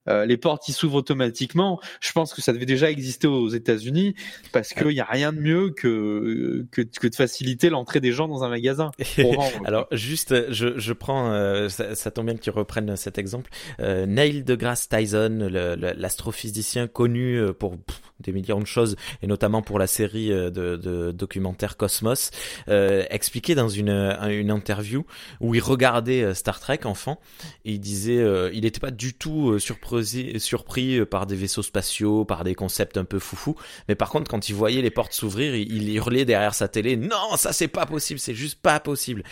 [0.07, 1.79] Euh, les portes qui s'ouvrent automatiquement.
[1.99, 4.15] Je pense que ça devait déjà exister aux États-Unis
[4.51, 8.27] parce qu'il n'y a rien de mieux que, que, que de faciliter l'entrée des gens
[8.27, 8.91] dans un magasin.
[9.65, 13.49] Alors juste, je, je prends, euh, ça, ça, tombe bien que tu reprennes cet exemple.
[13.79, 17.77] Euh, Neil deGrasse Tyson, l'astrophysicien connu euh, pour
[18.19, 22.31] des millions de choses et notamment pour la série de, de documentaires Cosmos,
[22.67, 25.05] expliquait dans une, une interview
[25.41, 27.19] où il regardait Star Trek enfant
[27.65, 29.59] et il disait, il n'était pas du tout
[30.03, 33.55] surpris surpris euh, par des vaisseaux spatiaux, par des concepts un peu foufou.
[33.87, 37.35] Mais par contre, quand il voyait les portes s'ouvrir, il hurlait derrière sa télé, non,
[37.35, 39.23] ça c'est pas possible, c'est juste pas possible.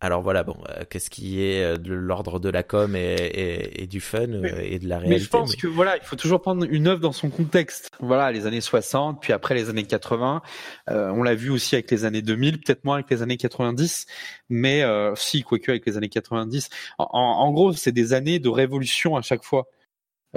[0.00, 4.00] Alors voilà, bon, euh, qu'est-ce qui est euh, de l'ordre de la com et, du
[4.00, 6.86] fun et de la réalité Mais je pense que voilà, il faut toujours prendre une
[6.86, 7.90] œuvre dans son contexte.
[7.98, 10.40] Voilà, les années 60, puis après les années 80.
[10.86, 14.06] on l'a vu aussi avec les années 2000, peut-être moins avec les années 90,
[14.50, 14.84] mais
[15.16, 16.68] si, quoique avec les années 90.
[16.98, 19.66] en gros, c'est des années de révolution à chaque fois.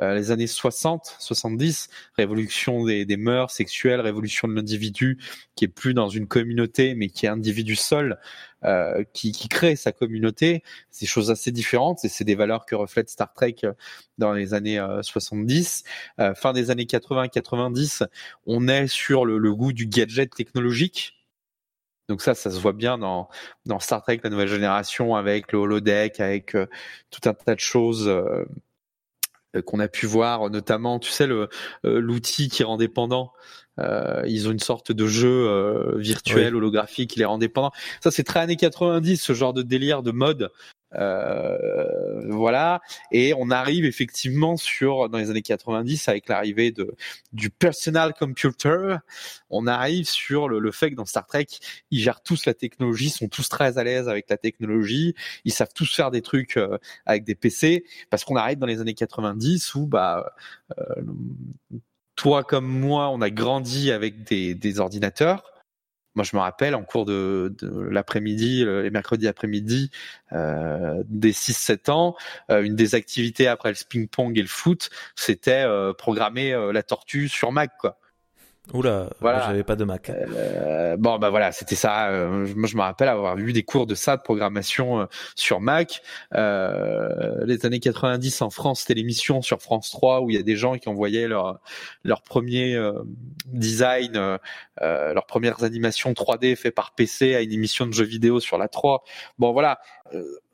[0.02, 5.20] Euh, les années 60, 70, révolution des, des mœurs sexuelles, révolution de l'individu
[5.56, 8.18] qui est plus dans une communauté mais qui est individu seul,
[8.64, 10.64] euh, qui, qui, crée sa communauté.
[10.92, 13.74] C'est des choses assez différentes et c'est des valeurs que reflète Star Trek euh,
[14.18, 15.84] dans les années 70.
[16.20, 18.06] Euh, fin des années 80-90,
[18.46, 21.16] on est sur le, le goût du gadget technologique
[22.10, 23.30] Donc ça, ça se voit bien dans,
[23.66, 26.68] dans Star Trek, la nouvelle génération, avec le holodeck, avec euh,
[27.10, 28.46] tout un tas de choses euh,
[29.66, 31.49] qu'on a pu voir, notamment, tu sais, le
[31.84, 33.34] l'outil qui rend dépendant.
[33.80, 37.72] ils ont une sorte de jeu virtuel holographique qui les rend dépendants.
[38.02, 40.52] Ça, c'est très années 90, ce genre de délire de mode
[40.94, 42.82] euh, voilà,
[43.12, 46.96] et on arrive effectivement sur dans les années 90 avec l'arrivée de
[47.34, 48.98] du personal computer,
[49.50, 51.48] on arrive sur le, le, fait que dans Star Trek,
[51.92, 55.16] ils gèrent tous la technologie, sont tous très à l'aise avec la technologie,
[55.46, 58.82] ils savent tous faire des trucs euh, avec des PC, parce qu'on arrive dans les
[58.82, 60.34] années 90 où bah
[60.78, 61.02] euh,
[62.16, 65.44] toi comme moi, on a grandi avec des, des ordinateurs
[66.16, 67.55] moi, je me rappelle en cours de,
[67.89, 69.91] l'après-midi, les mercredis après-midi,
[70.34, 72.16] euh, des 6-7 ans,
[72.49, 76.84] euh, une des activités après le ping-pong et le foot, c'était euh, programmer euh, la
[76.84, 77.97] tortue sur Mac, quoi.
[78.74, 79.47] Oula, voilà.
[79.47, 80.09] j'avais pas de Mac.
[80.09, 82.09] Euh, bon, bah voilà, c'était ça.
[82.09, 85.05] Euh, moi, je me rappelle avoir eu des cours de ça, de programmation euh,
[85.36, 86.01] sur Mac.
[86.32, 90.55] Les années 90 en France, c'était l'émission sur France 3 où il y a des
[90.55, 91.59] gens qui envoyaient leur
[92.03, 92.80] leur premier
[93.47, 94.38] design,
[94.80, 98.68] leurs premières animations 3D fait par PC à une émission de jeux vidéo sur la
[98.68, 99.03] 3.
[99.39, 99.80] Bon, voilà.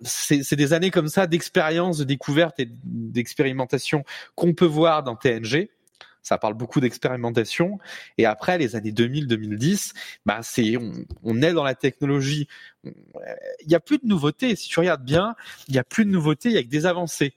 [0.01, 4.03] C'est des années comme ça d'expérience, de découverte et d'expérimentation
[4.35, 5.69] qu'on peut voir dans TNG
[6.27, 7.79] ça parle beaucoup d'expérimentation.
[8.17, 9.93] Et après, les années 2000-2010,
[10.25, 10.75] bah c'est
[11.23, 12.49] on, est dans la technologie.
[12.83, 14.57] Il n'y a plus de nouveautés.
[14.57, 15.35] Si tu regardes bien,
[15.69, 17.33] il n'y a plus de nouveautés, il y a que des avancées.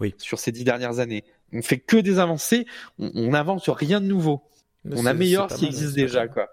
[0.00, 0.14] Oui.
[0.18, 2.66] Sur ces dix dernières années, on fait que des avancées.
[2.98, 4.42] On, n'invente rien de nouveau.
[4.90, 6.48] on améliore ce qui existe déjà, quoi.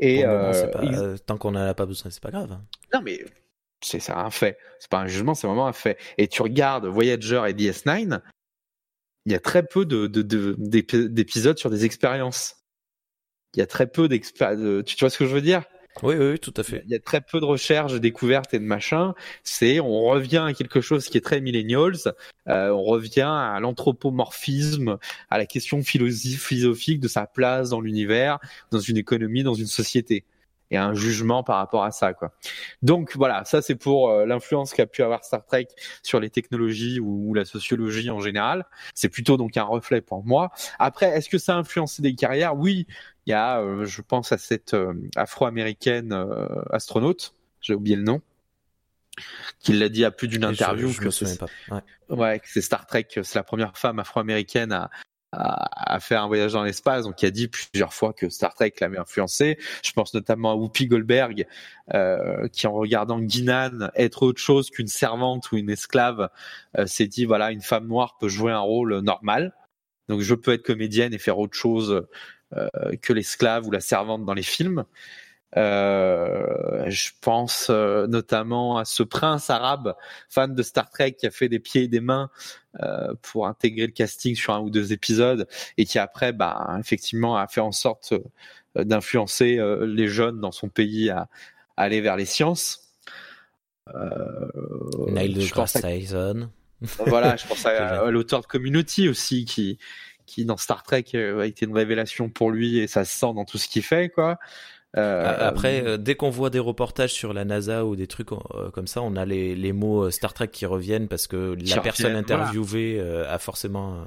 [0.00, 2.58] Et euh, tant qu'on n'en a pas besoin, c'est pas grave.
[2.92, 3.24] Non, mais
[3.80, 4.58] c'est un fait.
[4.80, 5.98] C'est pas un jugement, c'est vraiment un fait.
[6.18, 8.20] Et tu regardes Voyager et DS9,
[9.26, 12.56] il y a très peu de, d'épisodes sur des expériences.
[13.54, 14.84] Il y a très peu d'expériences.
[14.84, 15.64] Tu vois ce que je veux dire?
[16.02, 16.82] Oui, oui, tout à fait.
[16.84, 19.14] Il y a très peu de recherches, de découvertes et de machin.
[19.42, 21.96] C'est, on revient à quelque chose qui est très millennials.
[22.48, 24.98] Euh, on revient à l'anthropomorphisme,
[25.30, 28.38] à la question philosophique de sa place dans l'univers,
[28.70, 30.24] dans une économie, dans une société
[30.70, 32.32] et un jugement par rapport à ça quoi.
[32.82, 35.68] Donc voilà, ça c'est pour euh, l'influence qu'a pu avoir Star Trek
[36.02, 38.66] sur les technologies ou, la sociologie en général.
[38.94, 40.50] C'est plutôt donc un reflet pour moi.
[40.78, 42.56] Après, est-ce que ça a influencé des carrières?
[42.56, 42.86] Oui,
[43.26, 46.14] il y a euh, je pense à cette euh, afro-américaine
[46.70, 48.20] astronaute, j'ai oublié le nom
[49.60, 51.40] qui l'a dit à plus d'une interview je, que c'est
[51.70, 51.80] ouais.
[52.10, 54.90] ouais c'est Star Trek, c'est la première femme afro-américaine à,
[55.32, 58.72] à, faire un voyage dans l'espace, donc il a dit plusieurs fois que Star Trek
[58.80, 59.58] l'avait influencé.
[59.84, 61.46] Je pense notamment à Whoopi Goldberg,
[61.94, 66.30] euh, qui en regardant Guinan être autre chose qu'une servante ou une esclave,
[66.78, 69.52] euh, s'est dit voilà une femme noire peut jouer un rôle normal,
[70.08, 72.06] donc je peux être comédienne et faire autre chose
[72.54, 72.68] euh,
[73.02, 74.84] que l'esclave ou la servante dans les films.
[75.56, 79.94] Euh, je pense euh, notamment à ce prince arabe
[80.28, 82.30] fan de Star Trek qui a fait des pieds et des mains
[82.82, 85.46] euh, pour intégrer le casting sur un ou deux épisodes
[85.78, 90.68] et qui après, bah, effectivement, a fait en sorte euh, d'influencer les jeunes dans son
[90.68, 91.28] pays à,
[91.76, 92.92] aller vers les sciences.
[93.94, 94.50] Euh,
[95.08, 96.50] Neil deGrasse Tyson.
[97.06, 99.78] voilà, je pense à, l'auteur de Community aussi qui
[100.26, 103.44] qui dans Star Trek a été une révélation pour lui et ça se sent dans
[103.44, 104.40] tout ce qu'il fait quoi.
[104.96, 108.70] Euh, Après, euh, dès qu'on voit des reportages sur la NASA ou des trucs euh,
[108.72, 112.16] comme ça, on a les, les mots Star Trek qui reviennent parce que la personne
[112.16, 114.04] interviewée a forcément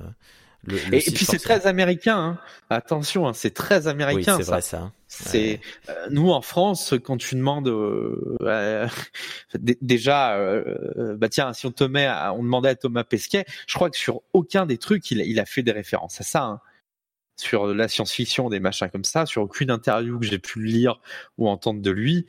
[0.64, 2.18] le, le et, puis c'est très américain.
[2.18, 2.38] Hein.
[2.70, 4.36] Attention, hein, c'est très américain.
[4.36, 4.92] Oui, c'est vrai ça.
[5.08, 5.62] C'est
[6.10, 7.70] nous en France quand tu demandes
[9.60, 10.38] déjà
[11.16, 14.22] bah tiens si on te met on demandait à Thomas Pesquet, je crois que sur
[14.34, 16.44] aucun des trucs il, il a fait des références à ça.
[16.44, 16.62] Hein
[17.40, 21.00] sur la science-fiction, des machins comme ça, sur aucune interview que j'ai pu lire
[21.38, 22.26] ou entendre de lui,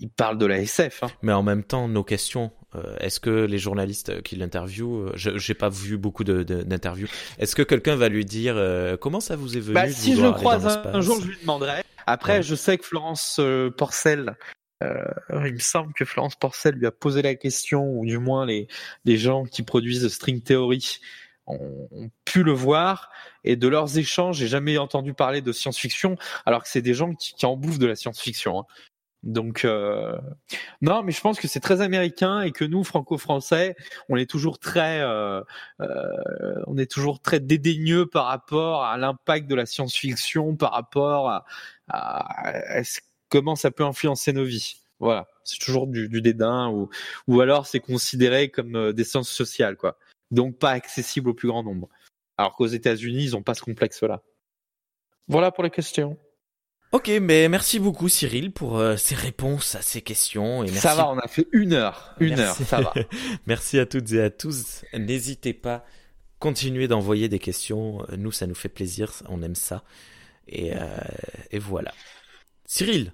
[0.00, 1.02] il parle de la SF.
[1.02, 1.10] Hein.
[1.22, 5.38] Mais en même temps, nos questions, euh, est-ce que les journalistes qui l'interviewent, euh, je
[5.38, 9.36] j'ai pas vu beaucoup d'interviews, de, est-ce que quelqu'un va lui dire euh, comment ça
[9.36, 11.82] vous est venu bah, Si je le croise un, jour, je lui demanderai.
[12.06, 13.40] Après, je sais que Florence
[13.76, 14.36] Porcel,
[14.80, 18.68] il me semble que Florence Porcel lui a posé la question, ou du moins les,
[19.04, 21.00] les gens qui produisent String Theory
[21.48, 23.10] ont, pu le voir
[23.44, 27.14] et de leurs échanges, j'ai jamais entendu parler de science-fiction, alors que c'est des gens
[27.14, 28.60] qui, en bouffent de la science-fiction.
[28.60, 28.64] Hein.
[29.24, 30.16] Donc euh...
[30.80, 33.74] non, mais je pense que c'est très américain et que nous, franco-français,
[34.08, 35.42] on est toujours très, euh,
[35.80, 41.30] euh, on est toujours très dédaigneux par rapport à l'impact de la science-fiction, par rapport
[41.30, 41.44] à,
[41.88, 42.82] à,
[43.28, 44.76] comment ça peut influencer nos vies.
[45.00, 46.88] Voilà, c'est toujours du, du, dédain ou
[47.28, 49.96] ou alors c'est considéré comme euh, des sciences sociales, quoi
[50.30, 51.88] donc pas accessible au plus grand nombre.
[52.36, 54.22] Alors qu'aux États-Unis, ils n'ont pas ce complexe-là.
[55.26, 56.18] Voilà pour les questions.
[56.90, 60.62] Ok, mais merci beaucoup Cyril pour euh, ces réponses à ces questions.
[60.64, 60.80] Et merci...
[60.80, 62.94] Ça va, on a fait une heure, une heure, ça va.
[63.46, 64.84] merci à toutes et à tous.
[64.94, 65.84] N'hésitez pas,
[66.38, 68.06] continuez d'envoyer des questions.
[68.16, 69.84] Nous, ça nous fait plaisir, on aime ça.
[70.46, 70.86] Et, euh,
[71.50, 71.92] et voilà.
[72.64, 73.12] Cyril.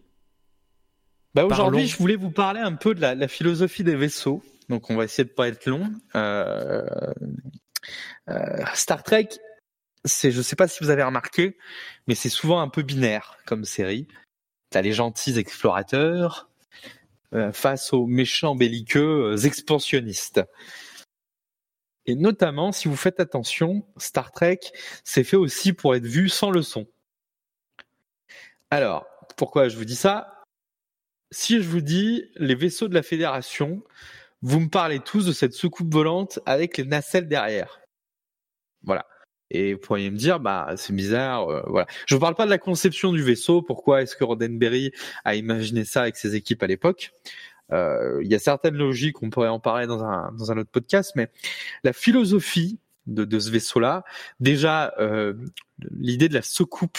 [1.35, 4.41] Bah aujourd'hui, je voulais vous parler un peu de la, la, philosophie des vaisseaux.
[4.69, 5.93] Donc, on va essayer de pas être long.
[6.15, 6.85] Euh,
[8.29, 9.29] euh, Star Trek
[10.05, 11.57] c'est, je sais pas si vous avez remarqué,
[12.07, 14.07] mais c'est souvent un peu binaire comme série.
[14.71, 16.51] T'as les gentils explorateurs
[17.33, 20.43] euh, face aux méchants belliqueux expansionnistes.
[22.07, 24.61] Et notamment, si vous faites attention, Star Trek,
[25.05, 26.87] c'est fait aussi pour être vu sans le son.
[28.71, 29.07] Alors,
[29.37, 30.43] pourquoi je vous dis ça?
[31.31, 33.83] Si je vous dis les vaisseaux de la Fédération,
[34.45, 37.81] vous me parlez tous de cette soucoupe volante avec les nacelles derrière.
[38.83, 39.07] Voilà.
[39.51, 41.87] Et vous pourriez me dire, bah c'est bizarre, euh, voilà.
[42.07, 43.63] Je ne parle pas de la conception du vaisseau.
[43.63, 44.93] Pourquoi est-ce que Roddenberry
[45.25, 47.13] a imaginé ça avec ses équipes à l'époque
[47.73, 50.71] euh, Il y a certaines logiques, on pourrait en parler dans un dans un autre
[50.71, 51.31] podcast, mais
[51.83, 54.05] la philosophie de, de ce vaisseau-là,
[54.41, 55.33] déjà euh,
[55.91, 56.99] l'idée de la soucoupe,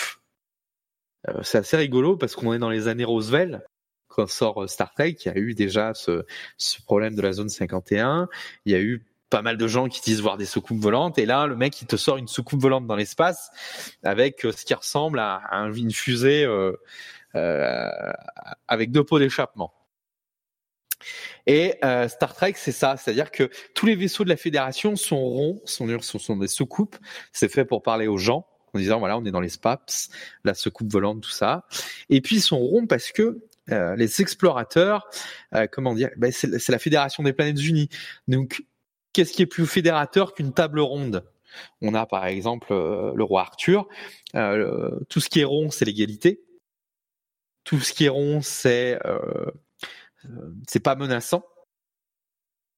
[1.44, 3.62] c'est assez rigolo parce qu'on est dans les années Roosevelt
[4.16, 6.26] quand sort Star Trek, il y a eu déjà ce,
[6.58, 8.30] ce problème de la zone 51,
[8.66, 11.26] il y a eu pas mal de gens qui disent voir des soucoupes volantes et
[11.26, 13.52] là le mec il te sort une soucoupe volante dans l'espace
[14.04, 15.42] avec euh, ce qui ressemble à,
[15.76, 16.74] une fusée euh,
[17.36, 17.90] euh,
[18.68, 19.74] avec deux pots d'échappement.
[21.48, 21.76] Et
[22.08, 26.38] Star Trek, c'est ça, c'est-à-dire que tous les vaisseaux de la Fédération sont ronds, sont
[26.38, 26.96] des soucoupes.
[27.32, 30.10] C'est fait pour parler aux gens en disant voilà, on est dans l'espace,
[30.44, 31.66] la soucoupe volante, tout ça.
[32.10, 35.08] Et puis ils sont ronds parce que les explorateurs,
[35.72, 37.90] comment dire, ben, c'est la Fédération des planètes unies.
[38.28, 38.64] Donc
[39.16, 41.24] qu'est-ce qui est plus fédérateur qu'une table ronde?
[41.82, 43.88] On a par exemple euh, le roi Arthur.
[44.36, 46.44] Euh, tout ce qui est rond, c'est l'égalité.
[47.64, 49.52] Tout ce qui est rond, c'est euh,
[50.68, 51.46] c'est pas menaçant.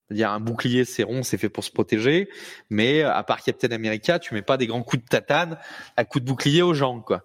[0.07, 2.29] C'est-à-dire un bouclier, c'est rond, c'est fait pour se protéger.
[2.69, 5.57] Mais à part Captain America, tu mets pas des grands coups de tatane
[5.97, 7.23] à coups de bouclier aux gens, quoi.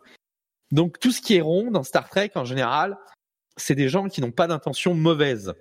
[0.73, 2.97] Donc tout ce qui est rond dans Star Trek en général,
[3.57, 5.55] c'est des gens qui n'ont pas d'intention mauvaise.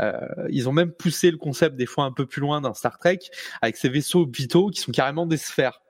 [0.00, 2.98] Euh, ils ont même poussé le concept des fois un peu plus loin dans Star
[2.98, 3.18] Trek
[3.60, 5.82] avec ces vaisseaux vitaux qui sont carrément des sphères.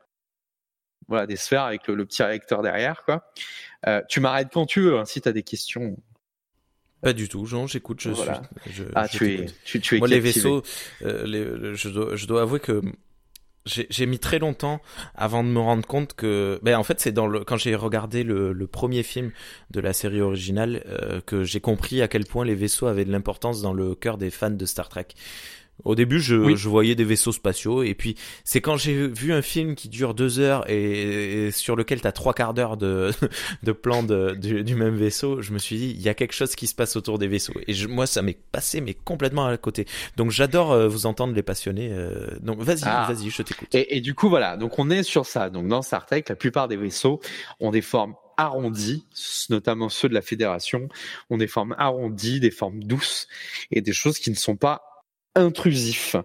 [1.08, 3.02] Voilà, des sphères avec le, petit réacteur derrière.
[3.04, 3.30] Quoi.
[3.86, 5.96] Euh, tu m'arrêtes quand tu veux hein, si tu as des questions.
[7.02, 8.28] Pas du tout, Jean, j'écoute, je suis.
[8.94, 10.62] ah, tu, es, tu, tu, es, Moi, les vaisseaux,
[11.02, 12.82] euh, les, je, dois, je dois avouer que
[13.66, 14.80] j'ai mis très longtemps
[15.14, 18.22] avant de me rendre compte que ben en fait c'est dans le quand j'ai regardé
[18.22, 19.32] le, le, premier film
[19.70, 23.12] de la série originale euh, que j'ai compris à quel point les vaisseaux avaient de
[23.12, 25.08] l'importance dans le cœur des fans de Star Trek.
[25.84, 29.42] Au début, je, je, voyais des vaisseaux spatiaux, et puis c'est quand j'ai vu un
[29.42, 33.10] film qui dure deux heures et, sur lequel t'as trois quarts d'heure de,
[33.62, 36.54] de plan de, du, même vaisseau, je me suis dit il y a quelque chose
[36.54, 37.54] qui se passe autour des vaisseaux.
[37.66, 39.86] Et je, moi, ça m'est passé mais complètement à côté.
[40.16, 41.90] Donc j'adore euh, vous entendre les passionnés.
[41.92, 43.06] Euh, donc vas-y, ah.
[43.10, 43.74] vas-y, je t'écoute.
[43.74, 45.50] Et, et, du coup voilà, donc on est sur ça.
[45.50, 47.20] Donc dans Star Trek, la plupart des vaisseaux
[47.60, 49.04] ont des formes arrondies,
[49.50, 50.88] notamment ceux de la Fédération,
[51.28, 53.28] ont des formes arrondies, des formes douces
[53.70, 54.89] et des choses qui ne sont pas
[55.34, 56.16] intrusif.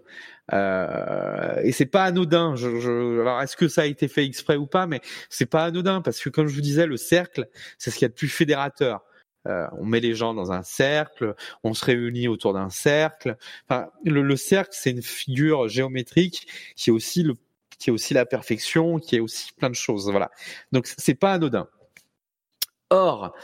[0.54, 2.56] Euh, et c'est pas anodin.
[2.56, 5.66] Je, je, alors est-ce que ça a été fait exprès ou pas, mais c'est pas
[5.66, 7.48] anodin parce que comme je vous disais, le cercle,
[7.78, 9.04] c'est ce qu'il y a de plus fédérateur.
[9.48, 13.38] Euh, on met les gens dans un cercle, on se réunit autour d'un cercle.
[13.70, 17.36] Enfin, le, le cercle, c'est une figure géométrique qui est aussi le,
[17.78, 20.10] qui est aussi la perfection, qui est aussi plein de choses.
[20.10, 20.32] Voilà.
[20.72, 21.68] Donc c'est pas anodin.
[22.90, 23.36] Or,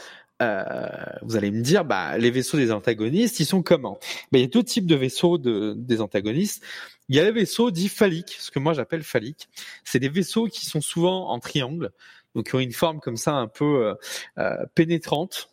[0.42, 0.86] euh,
[1.22, 3.98] vous allez me dire, bah, les vaisseaux des antagonistes, ils sont comment?
[4.30, 6.62] Bah, Il y a deux types de vaisseaux de, des antagonistes.
[7.08, 9.48] Il y a les vaisseaux dits phalliques, ce que moi j'appelle phalliques.
[9.84, 11.90] C'est des vaisseaux qui sont souvent en triangle,
[12.34, 13.94] donc qui ont une forme comme ça un peu euh,
[14.38, 15.48] euh pénétrante.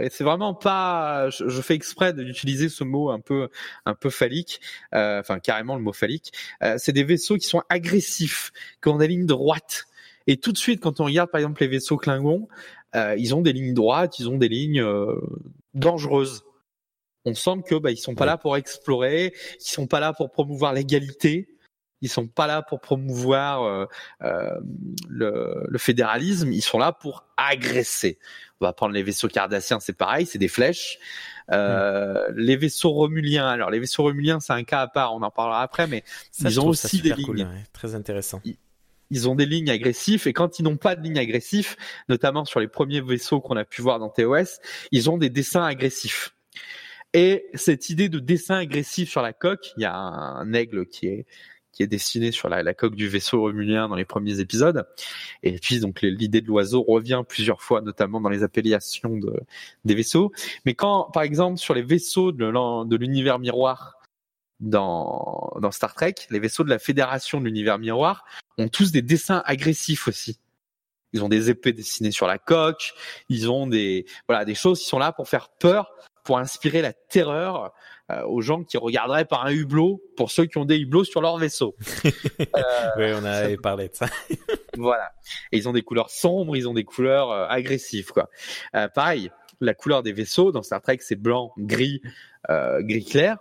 [0.00, 3.48] Et c'est vraiment pas, je, fais exprès d'utiliser ce mot un peu,
[3.84, 4.60] un peu phallique,
[4.92, 6.32] enfin carrément le mot phallique.
[6.76, 9.86] c'est des vaisseaux qui sont agressifs, qui ont des lignes droites.
[10.28, 13.42] Et tout de suite, quand on regarde par exemple les vaisseaux Klingon, euh, ils ont
[13.42, 15.20] des lignes droites, ils ont des lignes euh,
[15.74, 16.44] dangereuses.
[17.24, 20.30] On sent que bah, ils sont pas là pour explorer, ils sont pas là pour
[20.30, 21.48] promouvoir l'égalité,
[22.02, 23.86] ils sont pas là pour promouvoir euh,
[24.22, 24.60] euh,
[25.08, 28.18] le, le, fédéralisme, ils sont là pour agresser.
[28.60, 30.98] On va prendre les vaisseaux cardassiens, c'est pareil, c'est des flèches.
[31.52, 35.30] Euh, Les vaisseaux romuliens, alors les vaisseaux romuliens, c'est un cas à part, on en
[35.30, 36.04] parlera après, mais
[36.40, 37.48] ils ont aussi des lignes.
[37.72, 38.56] Très intéressant ils
[39.28, 41.76] ont des lignes agressives et quand ils n'ont pas de lignes agressives,
[42.08, 44.60] notamment sur les premiers vaisseaux qu'on a pu voir dans TOS,
[44.92, 46.34] ils ont des dessins agressifs.
[47.14, 51.06] Et cette idée de dessin agressif sur la coque, il y a un aigle qui
[51.06, 51.26] est
[51.76, 54.86] qui est dessiné sur la, coque du vaisseau romulien dans les premiers épisodes.
[55.42, 59.34] Et puis donc l'idée de l'oiseau revient plusieurs fois, notamment dans les appellations de,
[59.84, 60.32] des vaisseaux.
[60.64, 63.95] Mais quand, par exemple, sur les vaisseaux de l'univers miroir
[64.60, 68.24] dans, dans Star Trek, les vaisseaux de la Fédération de l'univers miroir
[68.58, 70.40] ont tous des dessins agressifs aussi.
[71.12, 72.92] Ils ont des épées dessinées sur la coque,
[73.28, 75.92] ils ont des voilà des choses qui sont là pour faire peur,
[76.24, 77.72] pour inspirer la terreur
[78.10, 81.20] euh, aux gens qui regarderaient par un hublot, pour ceux qui ont des hublots sur
[81.20, 81.76] leur vaisseau.
[82.04, 82.62] euh,
[82.98, 84.06] oui, on avait parlé de ça.
[84.76, 85.12] voilà.
[85.52, 88.28] Et ils ont des couleurs sombres, ils ont des couleurs euh, agressives, quoi.
[88.74, 89.30] Euh, pareil,
[89.60, 92.02] la couleur des vaisseaux dans Star Trek, c'est blanc, gris,
[92.48, 93.38] gris clair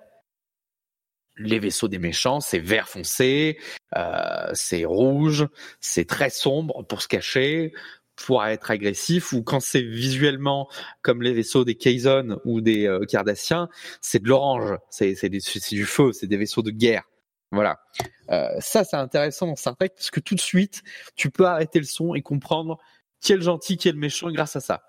[1.37, 3.59] les vaisseaux des méchants, c'est vert foncé,
[3.95, 5.47] euh, c'est rouge,
[5.79, 7.73] c'est très sombre pour se cacher,
[8.15, 10.69] pour être agressif, ou quand c'est visuellement
[11.01, 13.69] comme les vaisseaux des Kazon ou des euh, Cardassiens,
[14.01, 17.03] c'est de l'orange, c'est du feu, c'est des vaisseaux de guerre.
[17.51, 17.79] Voilà.
[18.31, 20.83] Euh, ça, c'est intéressant dans Star Trek parce que tout de suite,
[21.15, 22.79] tu peux arrêter le son et comprendre
[23.21, 24.83] qui est le gentil, qui est le méchant grâce à ça.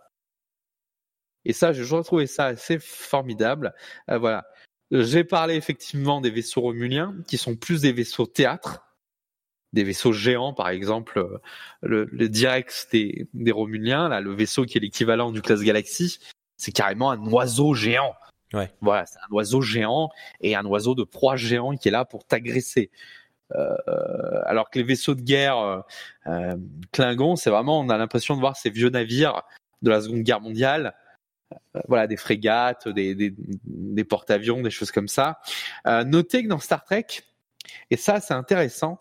[1.44, 3.72] Et ça, j'ai trouvé ça assez formidable.
[4.10, 4.46] Euh, voilà.
[4.90, 8.86] J'ai parlé effectivement des vaisseaux romuliens, qui sont plus des vaisseaux théâtre,
[9.72, 11.38] des vaisseaux géants, par exemple euh,
[11.82, 16.18] le, le Direx des, des Romuliens, là, le vaisseau qui est l'équivalent du classe Galaxy,
[16.56, 18.14] c'est carrément un oiseau géant.
[18.52, 18.72] Ouais.
[18.80, 20.08] Voilà, c'est un oiseau géant
[20.40, 22.90] et un oiseau de proie géant qui est là pour t'agresser.
[23.54, 23.76] Euh,
[24.46, 25.80] alors que les vaisseaux de guerre euh,
[26.26, 26.56] euh
[26.92, 29.42] Klingon, c'est vraiment, on a l'impression de voir ces vieux navires
[29.82, 30.94] de la Seconde Guerre mondiale
[31.88, 35.40] voilà, des frégates, des, porte-avions, des choses comme ça.
[35.86, 37.06] Euh, notez que dans Star Trek,
[37.90, 38.98] et ça c'est intéressant,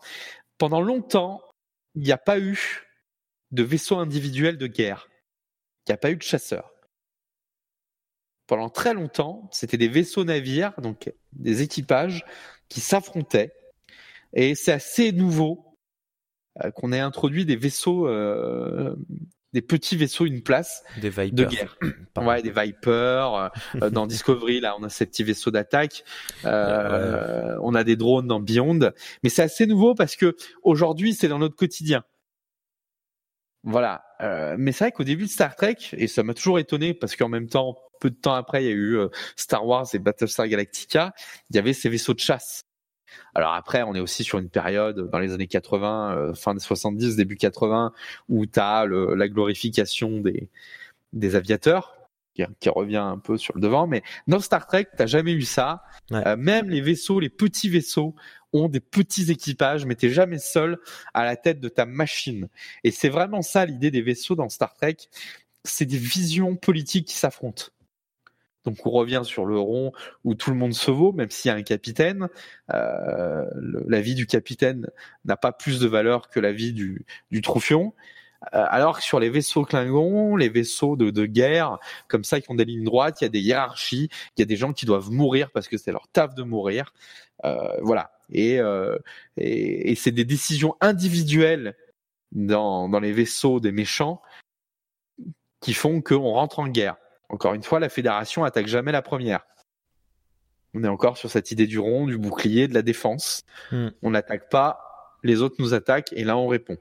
[0.58, 1.42] pendant longtemps,
[1.96, 2.84] il n'y a pas eu
[3.52, 5.08] de vaisseau individuel de guerre.
[5.88, 6.72] Il n'y a pas eu de chasseurs.
[8.48, 12.26] Pendant très longtemps, c'était des vaisseaux navires, donc des équipages
[12.70, 13.54] qui s'affrontaient.
[14.34, 15.78] Et c'est assez nouveau
[16.64, 18.96] euh, qu'on ait introduit des vaisseaux euh,
[19.56, 21.78] des petits vaisseaux une place des de guerre.
[22.18, 23.52] ouais, des Vipers.
[23.82, 26.04] Euh, dans Discovery, là, on a ces petits vaisseaux d'attaque.
[26.44, 28.92] Euh, On a des drones dans Beyond.
[29.24, 32.04] Mais c'est assez nouveau parce que aujourd'hui, c'est dans notre quotidien.
[33.64, 34.04] Voilà.
[34.22, 37.16] Euh, mais c'est vrai qu'au début de Star Trek, et ça m'a toujours étonné parce
[37.16, 40.00] qu'en même temps, peu de temps après, il y a eu euh, Star Wars et
[40.00, 41.14] Battlestar Galactica,
[41.50, 42.65] il y avait ces vaisseaux de chasse.
[43.34, 46.60] Alors après, on est aussi sur une période dans les années 80, euh, fin des
[46.60, 47.94] 70, début 80,
[48.30, 50.50] où tu as la glorification des,
[51.14, 51.96] des aviateurs,
[52.60, 53.88] qui, revient un peu sur le devant.
[53.88, 55.84] Mais dans Star Trek, t'as jamais eu ça.
[56.12, 58.16] Euh, même les vaisseaux, les petits vaisseaux,
[58.54, 60.80] ont des petits équipages, mais t'es jamais seul
[61.14, 62.48] à la tête de ta machine.
[62.84, 64.98] Et c'est vraiment ça l'idée des vaisseaux dans Star Trek.
[65.64, 67.66] C'est des visions politiques qui s'affrontent.
[68.66, 69.92] Donc on revient sur le rond
[70.24, 72.28] où tout le monde se vaut, même s'il y a un capitaine.
[72.74, 73.46] Euh,
[73.88, 74.90] la vie du capitaine
[75.26, 77.94] n'a pas plus de valeur que la vie du, du troufion.
[78.54, 82.56] Euh, alors que sur les vaisseaux Klingons, les vaisseaux de, guerre, comme ça, qui ont
[82.56, 85.10] des lignes droites, il y a des hiérarchies, il y a des gens qui doivent
[85.12, 86.94] mourir parce que c'est leur taf de mourir.
[87.44, 88.12] Euh, voilà.
[88.32, 88.98] Et, euh,
[89.38, 91.76] et, et c'est des décisions individuelles
[92.32, 94.22] dans, dans les vaisseaux des méchants
[95.62, 96.98] qui font qu'on rentre en guerre.
[97.30, 99.42] Encore une fois, la fédération attaque jamais la première.
[100.74, 103.44] On est encore sur cette idée du rond, du bouclier, de la défense.
[103.72, 103.90] Hmm.
[104.02, 106.78] On n'attaque pas, les autres nous attaquent et là on répond.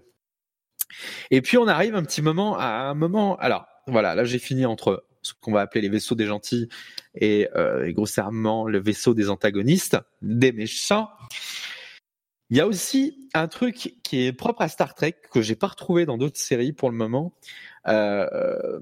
[1.30, 3.36] Et puis on arrive un petit moment à un moment.
[3.36, 6.68] Alors voilà, là j'ai fini entre ce qu'on va appeler les vaisseaux des gentils
[7.14, 11.09] et, euh, grossièrement le vaisseau des antagonistes, des méchants.
[12.51, 15.68] Il y a aussi un truc qui est propre à Star Trek que j'ai pas
[15.68, 17.32] retrouvé dans d'autres séries pour le moment.
[17.88, 18.80] Euh,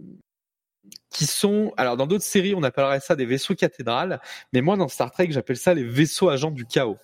[1.10, 4.20] qui sont, alors dans d'autres séries, on appellerait ça des vaisseaux cathédrales,
[4.52, 6.98] mais moi dans Star Trek, j'appelle ça les vaisseaux agents du chaos.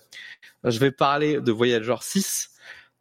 [0.63, 2.51] Je vais parler de Voyager 6,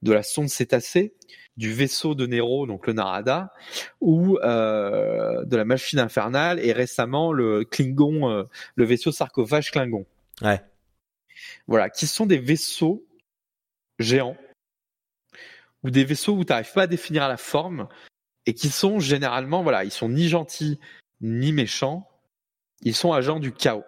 [0.03, 1.15] de la sonde cétacée,
[1.57, 3.53] du vaisseau de Nero, donc le Narada,
[4.01, 8.45] ou euh, de la machine infernale, et récemment le Klingon, euh,
[8.77, 10.07] le vaisseau sarcophage Klingon.
[10.41, 10.63] Ouais.
[11.67, 13.05] Voilà, qui sont des vaisseaux
[13.99, 14.37] géants,
[15.83, 17.89] ou des vaisseaux où tu n'arrives pas à définir la forme,
[18.49, 20.81] et qui sont généralement, voilà, ils sont ni gentils
[21.21, 22.09] ni méchants,
[22.81, 23.85] ils sont agents du chaos.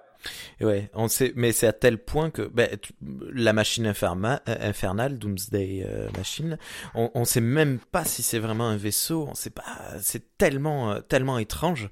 [0.61, 2.69] Ouais, on sait, mais c'est à tel point que ben,
[3.01, 6.59] la machine infernale, infernale Doomsday euh, Machine,
[6.95, 9.27] on, on sait même pas si c'est vraiment un vaisseau.
[9.31, 9.65] On sait pas,
[10.03, 11.89] c'est tellement, euh, tellement étrange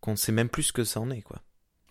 [0.00, 1.38] qu'on sait même plus ce que ça en est, quoi.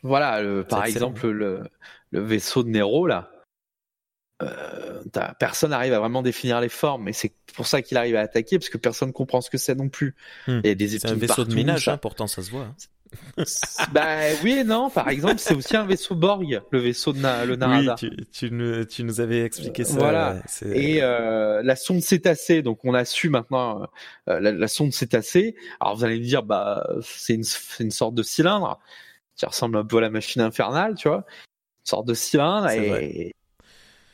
[0.03, 1.63] Voilà, par exemple le,
[2.11, 3.32] le vaisseau de Nero là,
[4.43, 5.01] euh,
[5.39, 8.59] personne n'arrive à vraiment définir les formes, et c'est pour ça qu'il arrive à attaquer,
[8.59, 10.15] parce que personne comprend ce que c'est non plus.
[10.47, 10.61] Hmm.
[10.61, 12.63] des c'est un vaisseau de minage, hein, pourtant ça se voit.
[12.63, 12.75] Hein.
[13.93, 14.89] bah oui et non.
[14.89, 17.95] Par exemple, c'est aussi un vaisseau Borg, le vaisseau de le Narada.
[18.01, 19.97] Oui, tu, tu, nous, tu nous avais expliqué ça.
[19.97, 20.41] Voilà.
[20.73, 23.88] Et euh, la sonde cétacée, donc on a su maintenant
[24.27, 25.55] euh, la, la, sonde cétacée.
[25.79, 27.45] Alors vous allez me dire, bah c'est une,
[27.79, 28.79] une sorte de cylindre
[29.35, 33.33] qui ressemble un peu à la machine infernale, tu vois, une sorte de cylindre et,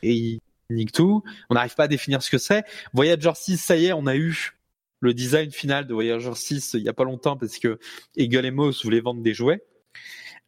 [0.04, 0.40] et il
[0.70, 1.24] nique tout.
[1.50, 2.64] On n'arrive pas à définir ce que c'est.
[2.94, 4.54] Voyager 6, ça y est, on a eu
[5.00, 7.78] le design final de Voyager 6 il y a pas longtemps parce que
[8.16, 9.64] Eagle et Moss voulaient vendre des jouets.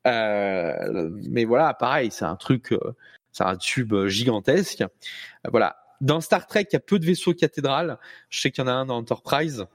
[0.07, 2.95] Euh, mais voilà, pareil, c'est un truc, euh,
[3.31, 4.81] c'est un tube gigantesque.
[4.81, 4.87] Euh,
[5.49, 5.77] voilà.
[6.01, 7.97] Dans Star Trek, il y a peu de vaisseaux cathédrales.
[8.29, 9.65] Je sais qu'il y en a un dans Enterprise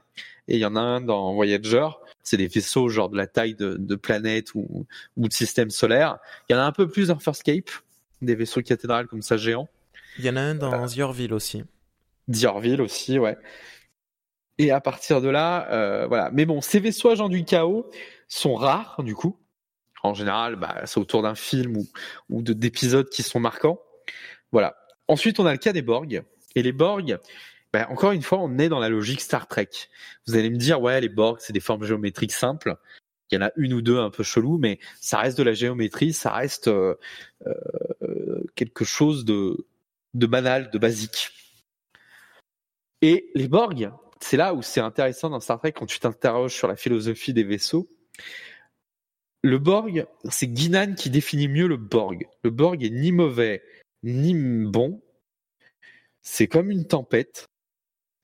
[0.47, 1.87] et il y en a un dans Voyager.
[2.23, 4.85] C'est des vaisseaux genre de la taille de, planètes ou,
[5.17, 6.19] ou de systèmes solaires.
[6.47, 7.69] Il y en a un peu plus dans First Cape,
[8.21, 9.69] des vaisseaux cathédrales comme ça géants.
[10.17, 11.63] Il y en a un dans Ziorville aussi.
[12.29, 13.37] Ziorville aussi, ouais.
[14.57, 16.29] Et à partir de là, euh, voilà.
[16.31, 17.89] Mais bon, ces vaisseaux agents du chaos
[18.27, 19.37] sont rares, du coup.
[20.03, 21.87] En général, bah, c'est autour d'un film ou,
[22.29, 23.79] ou d'épisodes qui sont marquants.
[24.51, 24.75] Voilà.
[25.07, 26.23] Ensuite, on a le cas des Borg.
[26.55, 27.17] Et les Borg,
[27.73, 29.69] bah, encore une fois, on est dans la logique Star Trek.
[30.27, 32.75] Vous allez me dire, ouais, les Borg, c'est des formes géométriques simples.
[33.31, 35.53] Il y en a une ou deux un peu chelou, mais ça reste de la
[35.53, 36.95] géométrie, ça reste euh,
[37.47, 37.53] euh,
[38.55, 39.65] quelque chose de,
[40.13, 41.31] banal, de basique.
[43.01, 46.67] Et les Borg, c'est là où c'est intéressant dans Star Trek quand tu t'interroges sur
[46.67, 47.89] la philosophie des vaisseaux.
[49.43, 52.27] Le Borg, c'est Guinan qui définit mieux le Borg.
[52.43, 53.63] Le Borg est ni mauvais
[54.03, 54.33] ni
[54.65, 55.01] bon.
[56.21, 57.47] C'est comme une tempête.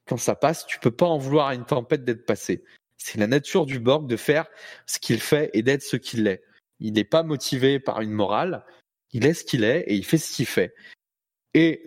[0.07, 2.63] Quand ça passe, tu peux pas en vouloir à une tempête d'être passée.
[2.97, 4.47] C'est la nature du Borg de faire
[4.85, 6.43] ce qu'il fait et d'être ce qu'il est.
[6.79, 8.63] Il n'est pas motivé par une morale.
[9.13, 10.73] Il est ce qu'il est et il fait ce qu'il fait.
[11.53, 11.83] Et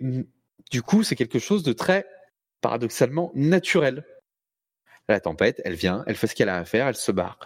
[0.71, 2.05] du coup, c'est quelque chose de très
[2.61, 4.05] paradoxalement naturel.
[5.09, 7.39] La tempête, elle vient, elle fait ce qu'elle a à faire, elle se barre.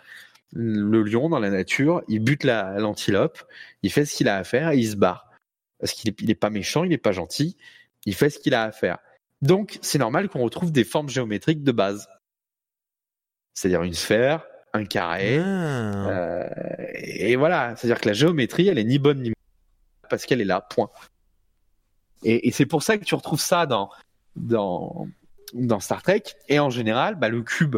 [0.54, 3.44] Le lion dans la nature, il bute l'antilope,
[3.82, 5.32] il fait ce qu'il a à faire et il se barre.
[5.80, 7.58] Parce qu'il n'est pas méchant, il n'est pas gentil,
[8.06, 9.00] il fait ce qu'il a à faire.
[9.42, 12.08] Donc, c'est normal qu'on retrouve des formes géométriques de base.
[13.54, 15.40] C'est-à-dire une sphère, un carré.
[15.40, 16.10] Ah.
[16.10, 16.50] Euh,
[16.94, 19.45] et voilà, c'est-à-dire que la géométrie, elle est ni bonne ni mauvaise
[20.10, 20.89] parce qu'elle est là, point.
[22.24, 23.89] Et, c'est pour ça que tu retrouves ça dans,
[24.36, 25.08] dans,
[25.53, 26.24] dans Star Trek.
[26.49, 27.78] Et en général, bah, le cube,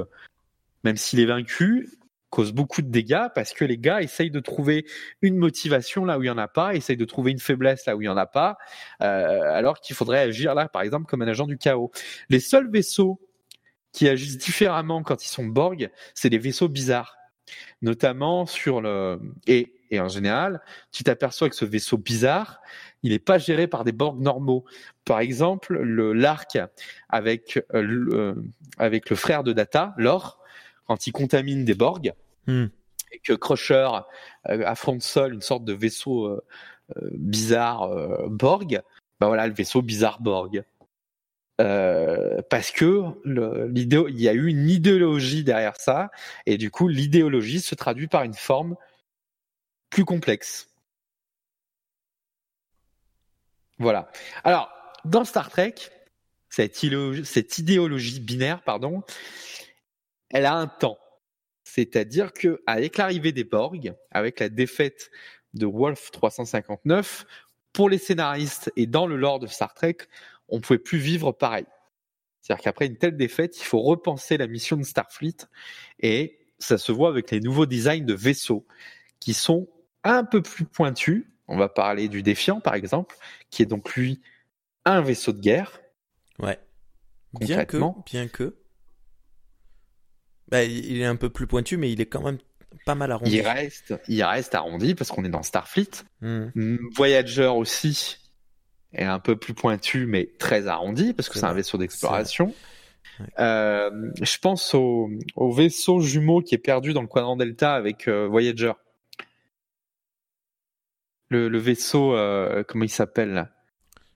[0.84, 1.97] même s'il est vaincu,
[2.30, 4.86] cause beaucoup de dégâts parce que les gars essayent de trouver
[5.21, 7.95] une motivation là où il n'y en a pas, essayent de trouver une faiblesse là
[7.95, 8.57] où il n'y en a pas,
[9.01, 11.91] euh, alors qu'il faudrait agir là, par exemple, comme un agent du chaos.
[12.30, 13.19] Les seuls vaisseaux
[13.93, 17.15] qui agissent différemment quand ils sont Borg, c'est des vaisseaux bizarres,
[17.82, 20.61] notamment sur le et et en général,
[20.91, 22.61] tu t'aperçois que ce vaisseau bizarre,
[23.03, 24.65] il n'est pas géré par des Borg normaux.
[25.05, 26.57] Par exemple, le l'arc
[27.09, 28.35] avec euh, le, euh,
[28.77, 30.39] avec le frère de Data, Lor,
[30.85, 32.13] quand il contamine des Borg,
[32.47, 32.65] hmm.
[33.11, 33.89] et que Crusher
[34.49, 36.41] euh, affronte seul une sorte de vaisseau
[37.11, 37.89] bizarre
[38.29, 38.81] Borg,
[39.19, 40.63] bah voilà le vaisseau bizarre Borg.
[41.57, 46.11] parce que il y a eu une idéologie derrière ça,
[46.45, 48.77] et du coup l'idéologie se traduit par une forme
[49.89, 50.69] plus complexe.
[53.79, 54.11] Voilà.
[54.43, 54.71] Alors,
[55.05, 55.75] dans Star Trek,
[56.49, 59.03] cette idéologie, binaire, pardon,
[60.29, 60.97] elle a un temps.
[61.63, 65.11] C'est-à-dire que avec l'arrivée des Borg, avec la défaite
[65.53, 67.25] de Wolf 359,
[67.73, 69.97] pour les scénaristes et dans le lore de Star Trek,
[70.49, 71.65] on pouvait plus vivre pareil.
[72.41, 75.35] C'est-à-dire qu'après une telle défaite, il faut repenser la mission de Starfleet
[75.99, 78.65] et ça se voit avec les nouveaux designs de vaisseaux
[79.19, 79.67] qui sont
[80.08, 81.32] un peu plus pointu.
[81.47, 83.16] On va parler du Défiant, par exemple,
[83.49, 84.22] qui est donc lui
[84.86, 85.80] un vaisseau de guerre.
[86.39, 86.60] Ouais.
[87.34, 88.55] Bien que, bien que.
[90.49, 92.38] Bah, il est un peu plus pointu, mais il est quand même
[92.86, 93.38] pas mal arrondi.
[93.38, 95.89] Il reste, il reste arrondi parce qu'on est dans Starfleet.
[96.22, 96.78] Hmm.
[96.95, 98.18] Voyager aussi
[98.93, 102.53] est un peu plus pointu, mais très arrondi parce que c'est un vaisseau d'exploration.
[103.39, 105.10] Euh, je pense au,
[105.51, 108.73] vaisseau jumeau qui est perdu dans le quadrant delta avec euh, Voyager
[111.30, 113.49] le, vaisseau, euh, comment il s'appelle là?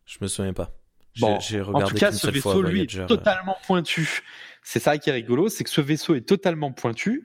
[0.06, 0.72] Je me souviens pas.
[1.20, 1.38] Bon,
[1.74, 4.24] en tout cas, ce vaisseau, lui, est totalement pointu.
[4.64, 7.24] C'est ça qui est rigolo, c'est que ce vaisseau est totalement pointu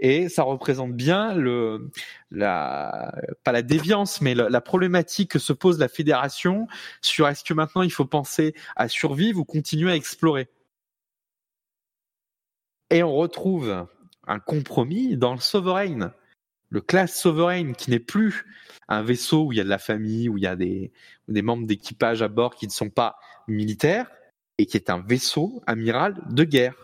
[0.00, 1.90] et ça représente bien le,
[2.30, 6.66] la, pas la déviance, mais la, problématique que se pose la fédération
[7.02, 10.48] sur est-ce que maintenant il faut penser à survivre ou continuer à explorer.
[12.88, 13.86] Et on retrouve
[14.26, 16.12] un compromis dans le Sovereign
[16.70, 18.44] le classe Sovereign, qui n'est plus
[18.88, 20.92] un vaisseau où il y a de la famille, où il y a des,
[21.28, 23.16] des membres d'équipage à bord qui ne sont pas
[23.46, 24.10] militaires,
[24.58, 26.74] et qui est un vaisseau amiral de guerre.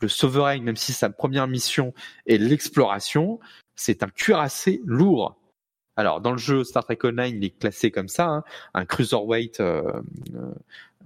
[0.00, 1.92] le Sovereign, même si sa première mission
[2.26, 3.38] est l'exploration,
[3.74, 5.36] c'est un cuirassé lourd.
[5.96, 9.60] Alors dans le jeu Star Trek Online, il est classé comme ça, hein, un cruiserweight,
[9.60, 10.00] euh,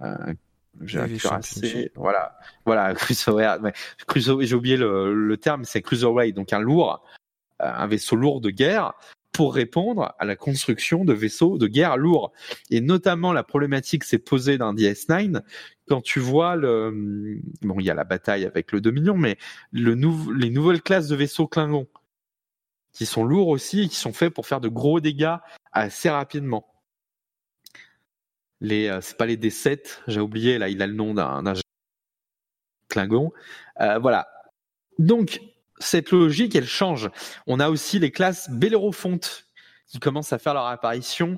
[0.01, 0.33] euh,
[0.81, 3.61] j'ai un cuirassé, voilà, voilà, cruiserweight.
[4.15, 7.03] j'ai oublié le, le terme, c'est cruiserweight, donc un lourd,
[7.59, 8.93] un vaisseau lourd de guerre
[9.31, 12.31] pour répondre à la construction de vaisseaux de guerre lourds.
[12.69, 15.41] Et notamment, la problématique s'est posée dans DS9
[15.87, 19.37] quand tu vois le, bon, il y a la bataille avec le Dominion, mais
[19.71, 19.93] le
[20.35, 21.87] les nouvelles classes de vaisseaux Klingon
[22.93, 25.35] qui sont lourds aussi et qui sont faits pour faire de gros dégâts
[25.73, 26.65] assez rapidement.
[28.61, 31.43] Les, euh, c'est pas les D7, j'ai oublié, là, il a le nom d'un,
[32.87, 33.33] Klingon.
[33.81, 34.29] Euh, voilà.
[34.97, 35.41] Donc,
[35.79, 37.09] cette logique, elle change.
[37.47, 39.45] On a aussi les classes Bellerophonte
[39.87, 41.37] qui commencent à faire leur apparition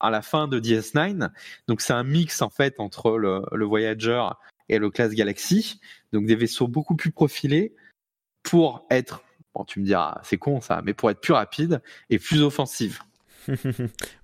[0.00, 1.30] à la fin de DS9.
[1.66, 4.22] Donc c'est un mix en fait entre le, le Voyager
[4.68, 5.80] et le classe Galaxy.
[6.12, 7.74] Donc des vaisseaux beaucoup plus profilés
[8.42, 9.22] pour être,
[9.54, 13.00] bon tu me diras c'est con ça, mais pour être plus rapide et plus offensive.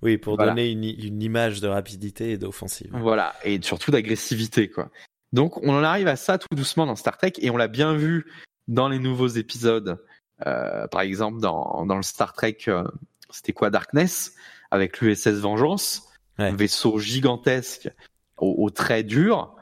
[0.03, 2.91] oui, pour donner une, une, image de rapidité et d'offensive.
[2.93, 4.91] Voilà, et surtout d'agressivité quoi.
[5.33, 7.95] Donc on en arrive à ça tout doucement dans Star Trek et on l'a bien
[7.95, 8.31] vu
[8.67, 10.01] dans les nouveaux épisodes,
[10.45, 12.83] euh, par exemple dans, dans le Star Trek, euh,
[13.29, 14.33] c'était quoi Darkness,
[14.71, 17.89] avec l'USS Vengeance, un vaisseau gigantesque
[18.37, 19.55] aux, traits durs,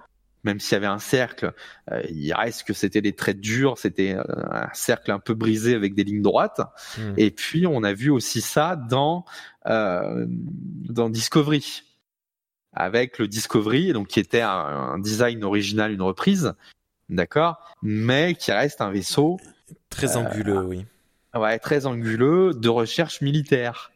[0.43, 1.53] même s'il y avait un cercle,
[1.91, 5.93] euh, il reste que c'était des traits durs, c'était un cercle un peu brisé avec
[5.93, 6.61] des lignes droites.
[6.97, 7.13] Hmm.
[7.17, 9.25] Et puis on a vu aussi ça dans
[9.65, 11.83] dans Discovery,
[12.73, 16.53] avec le Discovery, donc qui était un design original, une reprise,
[17.09, 19.37] d'accord, mais qui reste un vaisseau
[19.89, 20.85] très anguleux, oui.
[21.35, 23.91] Ouais, très anguleux de recherche militaire.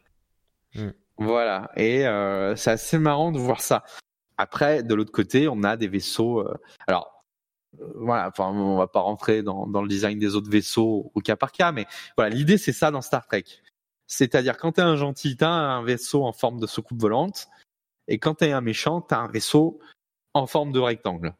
[0.74, 0.90] Hmm.
[1.18, 3.84] Voilà, et euh, c'est assez marrant de voir ça.
[4.36, 6.40] Après, de l'autre côté, on a des vaisseaux.
[6.40, 6.54] Euh,
[6.86, 7.24] alors,
[7.80, 11.20] euh, voilà, enfin, on va pas rentrer dans, dans, le design des autres vaisseaux au
[11.20, 11.86] cas par cas, mais
[12.16, 13.44] voilà, l'idée c'est ça dans Star Trek.
[14.06, 17.48] C'est-à-dire quand t'es un gentil, t'as un vaisseau en forme de soucoupe volante,
[18.06, 19.80] et quand t'es un méchant, t'as un vaisseau
[20.34, 21.34] en forme de rectangle.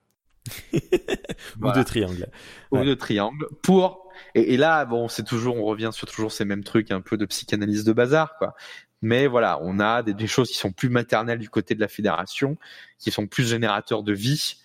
[1.62, 2.28] Ou de triangle.
[2.70, 3.46] Ou de triangle.
[3.62, 7.16] Pour et, là, bon, c'est toujours, on revient sur toujours ces mêmes trucs, un peu
[7.16, 8.54] de psychanalyse de bazar, quoi.
[9.00, 12.56] Mais voilà, on a des, choses qui sont plus maternelles du côté de la fédération,
[12.98, 14.56] qui sont plus générateurs de vie,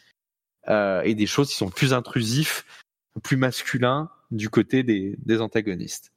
[0.70, 2.66] euh, et des choses qui sont plus intrusifs,
[3.22, 6.12] plus masculins du côté des, des antagonistes.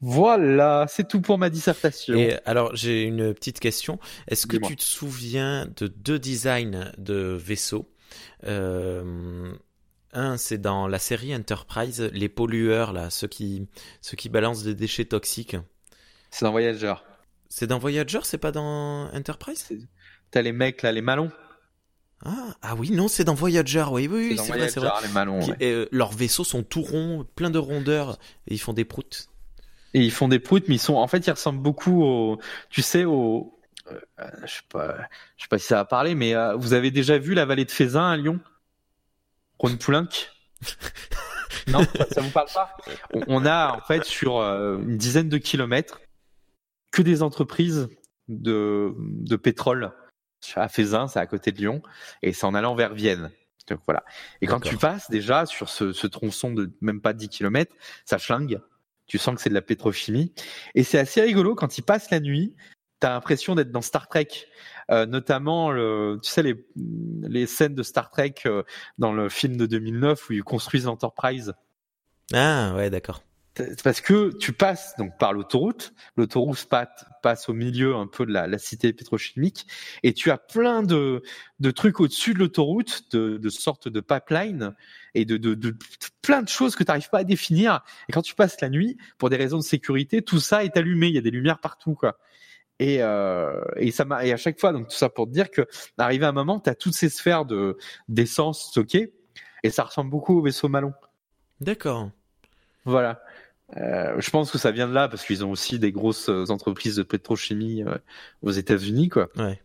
[0.00, 2.14] Voilà, c'est tout pour ma dissertation.
[2.14, 3.98] Et alors, j'ai une petite question.
[4.28, 7.88] Est-ce que tu te souviens de deux designs de vaisseaux?
[10.14, 13.68] Un, c'est dans la série Enterprise, les pollueurs, là, ceux qui,
[14.00, 15.56] ceux qui balancent des déchets toxiques.
[16.30, 16.94] C'est dans Voyager.
[17.48, 19.68] C'est dans Voyager, c'est pas dans Enterprise?
[20.30, 21.30] T'as les mecs, là, les malons.
[22.24, 24.90] Ah, ah oui, non, c'est dans Voyager, oui, oui, c'est vrai, c'est vrai.
[25.02, 28.18] Les malons, euh, leurs vaisseaux sont tout ronds, pleins de rondeurs,
[28.48, 29.28] et ils font des proutes.
[29.94, 32.38] Et ils font des proutes, mais ils sont, en fait, ils ressemblent beaucoup au,
[32.70, 33.57] tu sais, au, euh,
[34.44, 34.96] je sais pas,
[35.36, 37.64] je sais pas si ça va parler, mais euh, vous avez déjà vu la vallée
[37.64, 38.40] de Fézin à Lyon?
[39.58, 40.08] Ron Poulenc
[41.68, 42.76] Non, ça vous parle pas?
[43.26, 46.00] On, a en fait sur euh, une dizaine de kilomètres
[46.90, 47.88] que des entreprises
[48.28, 49.92] de, de pétrole
[50.54, 51.82] à Fézin, c'est à côté de Lyon,
[52.22, 53.30] et c'est en allant vers Vienne.
[53.68, 54.04] Donc voilà.
[54.40, 57.74] Et quand tu passes déjà sur ce, ce tronçon de même pas 10 kilomètres,
[58.04, 58.60] ça flingue.
[59.06, 60.32] Tu sens que c'est de la pétrochimie.
[60.74, 62.54] Et c'est assez rigolo quand ils passent la nuit
[63.00, 64.28] t'as l'impression d'être dans Star Trek.
[64.90, 66.66] Euh, notamment, le, tu sais, les,
[67.22, 68.62] les scènes de Star Trek euh,
[68.96, 71.54] dans le film de 2009 où ils construisent l'Enterprise.
[72.32, 73.22] Ah ouais, d'accord.
[73.82, 76.68] Parce que tu passes donc par l'autoroute, l'autoroute
[77.22, 79.66] passe au milieu un peu de la, la, cité pétrochimique,
[80.04, 81.22] et tu as plein de,
[81.58, 84.74] de trucs au-dessus de l'autoroute, de, de sortes de pipeline
[85.14, 85.76] et de, de, de,
[86.22, 87.82] plein de choses que tu n'arrives pas à définir.
[88.08, 91.08] Et quand tu passes la nuit, pour des raisons de sécurité, tout ça est allumé,
[91.08, 92.18] il y a des lumières partout, quoi.
[92.80, 95.50] Et, euh, et ça m'a et à chaque fois donc tout ça pour te dire
[95.50, 95.66] que
[95.98, 97.76] arrivé à un moment tu as toutes ces sphères de
[98.08, 99.14] d'essence stockées
[99.64, 100.92] et ça ressemble beaucoup au vaisseau Malon.
[101.60, 102.10] D'accord.
[102.84, 103.20] Voilà.
[103.76, 106.96] Euh, je pense que ça vient de là parce qu'ils ont aussi des grosses entreprises
[106.96, 107.98] de pétrochimie euh,
[108.42, 109.28] aux États-Unis quoi.
[109.36, 109.60] Ouais.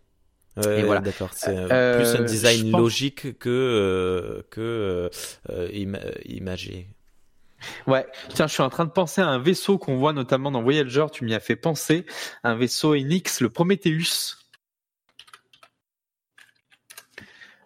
[0.58, 1.02] Ouais, voilà.
[1.02, 1.30] d'accord.
[1.34, 5.10] C'est euh, plus un design logique que euh, que
[6.26, 6.90] imagé.
[7.88, 10.62] Ouais, tiens, je suis en train de penser à un vaisseau qu'on voit notamment dans
[10.62, 12.06] Voyager, tu m'y as fait penser,
[12.44, 14.38] un vaisseau Enix, le Prometheus,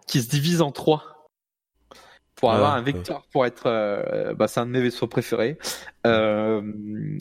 [0.08, 1.14] qui se divise en trois.
[2.36, 5.58] Pour avoir un vecteur, pour être, euh, bah, c'est un de mes vaisseaux préférés.
[6.06, 6.62] Euh,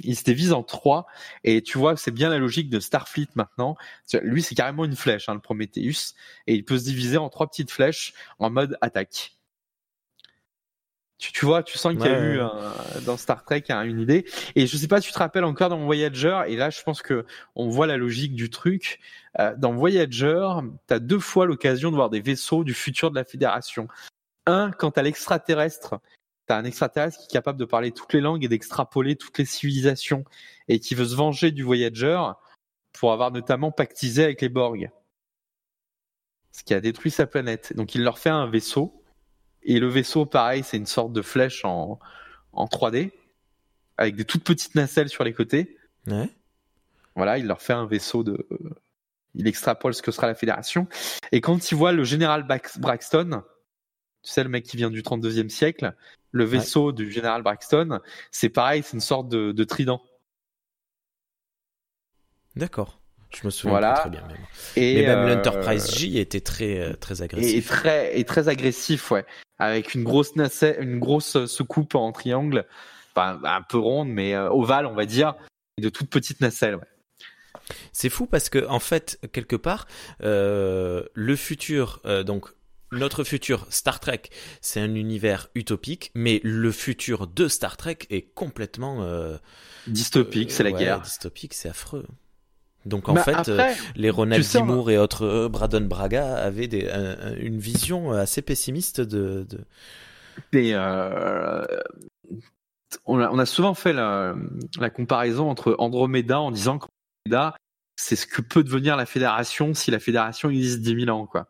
[0.05, 1.07] il se divise en trois.
[1.43, 3.77] Et tu vois, c'est bien la logique de Starfleet maintenant.
[4.21, 6.13] Lui, c'est carrément une flèche, hein, le Prometheus,
[6.47, 9.36] et il peut se diviser en trois petites flèches en mode attaque.
[11.19, 12.41] Tu, vois, tu sens qu'il y a eu
[13.07, 14.27] dans Star Trek une idée.
[14.55, 16.43] Et je sais pas, si tu te rappelles encore dans Voyager.
[16.49, 17.25] Et là, je pense que
[17.55, 19.01] on voit la logique du truc.
[19.39, 20.47] Euh, dans Voyager,
[20.87, 23.89] tu as deux fois l'occasion de voir des vaisseaux du futur de la Fédération.
[24.45, 26.01] Un, quand t'as l'extraterrestre,
[26.47, 29.47] t'as un extraterrestre qui est capable de parler toutes les langues et d'extrapoler toutes les
[29.47, 30.25] civilisations
[30.69, 32.21] et qui veut se venger du Voyager
[32.93, 34.91] pour avoir notamment pactisé avec les Borg.
[36.53, 37.75] Ce qui a détruit sa planète.
[37.75, 39.03] Donc il leur fait un vaisseau
[39.67, 41.99] et le vaisseau, pareil, c'est une sorte de flèche en,
[42.53, 43.11] en 3D,
[43.97, 45.77] avec des toutes petites nacelles sur les côtés.
[46.07, 46.31] Ouais.
[47.17, 48.47] Voilà, il leur fait un vaisseau de.
[49.35, 50.87] Il extrapole ce que sera la fédération.
[51.33, 52.47] Et quand il voit le général
[52.79, 53.43] Braxton,
[54.23, 55.95] tu sais, le mec qui vient du 32e siècle,
[56.31, 60.03] le vaisseau du général Braxton, c'est pareil, c'est une sorte de, de trident.
[62.55, 63.01] D'accord.
[63.41, 63.93] Je me souviens voilà.
[63.95, 64.37] très bien même.
[64.77, 67.55] Et Mais même euh, l'Enterprise J était très euh, très agressif.
[67.55, 69.25] Et très et très agressif, ouais
[69.59, 72.67] avec une grosse nacelle, une grosse secoupe en triangle,
[73.15, 75.35] enfin, un peu ronde, mais euh, ovale, on va dire,
[75.79, 76.79] et de toutes petites nacelles.
[77.93, 79.87] C'est fou parce que en fait, quelque part,
[80.23, 82.51] euh, le futur, euh, donc
[82.93, 84.23] notre futur Star Trek,
[84.61, 89.05] c'est un univers utopique, mais le futur de Star Trek est complètement
[89.89, 90.53] dystopique.
[90.53, 91.01] c'est la guerre.
[91.01, 92.07] Dystopique, c'est affreux.
[92.87, 94.63] Donc en bah, fait, euh, les Ronald D.
[94.63, 96.89] Moore et autres euh, Braden Braga avaient des,
[97.39, 99.47] une vision assez pessimiste de.
[99.49, 99.65] de...
[100.55, 101.67] Euh,
[103.05, 104.35] on, a, on, a, souvent fait la,
[104.79, 107.57] la, comparaison entre Andromeda en disant qu'Andromeda,
[107.97, 111.49] c'est ce que peut devenir la fédération si la fédération existe 10 000 ans, quoi.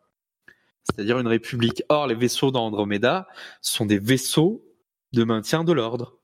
[0.83, 1.83] C'est-à-dire une république.
[1.89, 3.27] Or, les vaisseaux d'Andromeda
[3.61, 4.63] sont des vaisseaux
[5.13, 6.16] de maintien de l'ordre.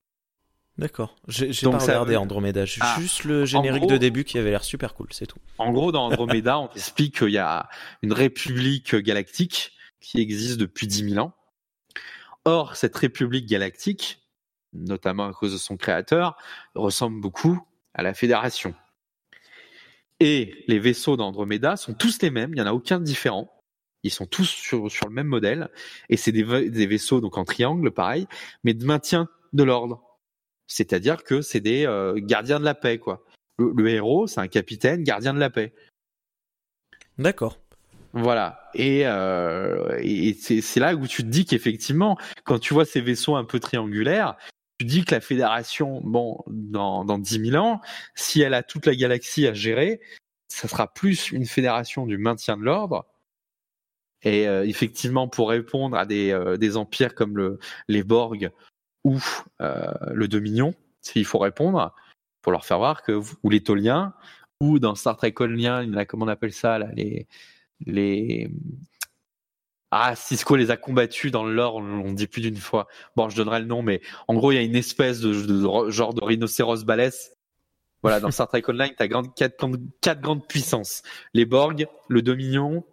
[0.77, 1.15] D'accord.
[1.27, 5.07] J'ai pas regardé Andromeda, ah, juste le générique de début qui avait l'air super cool,
[5.11, 5.37] c'est tout.
[5.59, 7.69] En gros, dans Andromeda, on t'explique qu'il y a
[8.01, 11.33] une république galactique qui existe depuis 10 000 ans.
[12.45, 14.23] Or, cette république galactique,
[14.73, 16.35] notamment à cause de son créateur,
[16.73, 17.61] ressemble beaucoup
[17.93, 18.73] à la Fédération.
[20.19, 23.51] Et les vaisseaux d'Andromeda sont tous les mêmes, il n'y en a aucun de différent.
[24.01, 25.69] Ils sont tous sur, sur le même modèle.
[26.09, 28.27] Et c'est des, des vaisseaux donc en triangle, pareil,
[28.63, 30.01] mais de maintien de l'ordre
[30.73, 33.23] c'est-à-dire que c'est des euh, gardiens de la paix, quoi.
[33.59, 35.71] Le, héros, c'est un capitaine gardien de la paix.
[37.19, 37.59] D'accord.
[38.13, 38.71] Voilà.
[38.73, 40.01] Et, euh,
[40.41, 44.35] c'est là où tu te dis qu'effectivement, quand tu vois ces vaisseaux un peu triangulaires,
[44.79, 47.79] tu dis que la fédération, bon, dans, dans 10 000 ans,
[48.15, 50.01] si elle a toute la galaxie à gérer,
[50.47, 53.05] ça sera plus une fédération du maintien de l'ordre.
[54.23, 58.51] Et euh, effectivement, pour répondre à des, des empires comme le, les Borg
[59.03, 59.19] ou
[59.61, 61.93] euh, le Dominion, s'il faut répondre,
[62.41, 64.13] pour leur faire voir que, ou les Toliens,
[64.59, 67.27] ou dans Star Trek il a, comment on appelle ça, là, les,
[67.85, 68.49] les,
[69.95, 72.87] ah, Cisco les a combattus dans le lore, on, dit plus d'une fois.
[73.15, 75.33] Bon, je donnerai le nom, mais en gros, il y a une espèce de,
[75.91, 77.35] genre de rhinocéros balèze.
[78.01, 79.67] Voilà, dans Star Trek Online, tu as quatre,
[80.01, 81.03] quatre, grandes puissances.
[81.35, 82.83] Les Borg, le Dominion,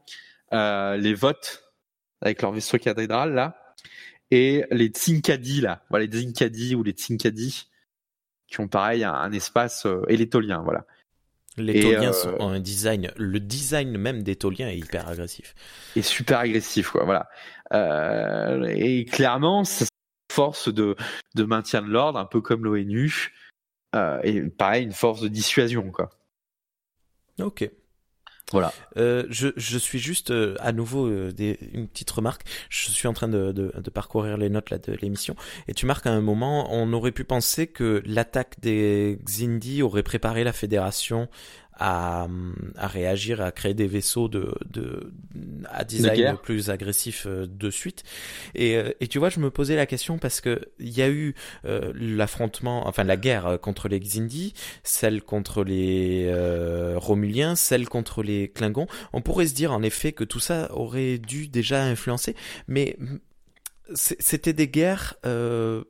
[0.53, 1.73] euh, les Votes,
[2.21, 3.70] avec leur vaisseau cathédrale, là,
[4.31, 7.71] et les Tsinkadi là, voilà les Tsinkadi ou les Tsinkadi
[8.51, 10.85] qui ont pareil un, espace euh, et les Toliens, voilà.
[11.57, 15.55] Les Toliens euh, ont un design, le design même des Toliens est hyper agressif.
[15.97, 17.29] Et super agressif, quoi, voilà.
[17.73, 20.97] Euh, et clairement, c'est une force de,
[21.35, 23.33] de maintien de l'ordre, un peu comme l'ONU,
[24.23, 26.11] et pareil, une force de dissuasion, quoi.
[27.41, 27.69] Ok.
[28.53, 28.73] Voilà.
[28.97, 32.43] Euh, je, je, suis juste euh, à nouveau euh, des, une petite remarque.
[32.69, 35.37] Je suis en train de, de, de parcourir les notes là de l'émission
[35.69, 40.03] et tu marques à un moment, on aurait pu penser que l'attaque des Xindi aurait
[40.03, 41.29] préparé la fédération
[41.81, 42.29] à,
[42.77, 45.13] à réagir, à créer des vaisseaux de, de
[45.65, 48.05] à design plus agressif euh, de suite.
[48.55, 51.09] Et, euh, et tu vois, je me posais la question parce que il y a
[51.09, 51.35] eu
[51.65, 54.53] euh, l'affrontement, enfin la guerre contre les Xindi,
[54.85, 58.87] celle contre les euh, Romuliens, celle contre les Klingons.
[59.15, 62.37] On pourrait se dire en effet que tout ça aurait dû déjà influencer,
[62.69, 62.99] mais
[63.95, 65.83] c'était des guerres euh,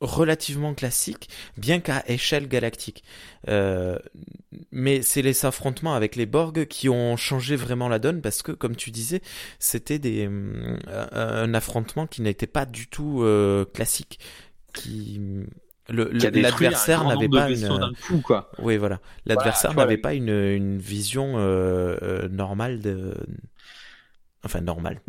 [0.00, 3.02] relativement classique, bien qu'à échelle galactique.
[3.48, 3.98] Euh,
[4.70, 8.52] mais c'est les affrontements avec les Borg qui ont changé vraiment la donne parce que,
[8.52, 9.22] comme tu disais,
[9.58, 10.76] c'était des euh,
[11.12, 14.18] un affrontement qui n'était pas du tout euh, classique,
[14.74, 15.20] qui
[15.88, 18.50] l'adversaire n'avait pas une coup, quoi.
[18.58, 23.14] oui voilà l'adversaire n'avait pas une, une vision euh, normale de
[24.42, 25.00] enfin normale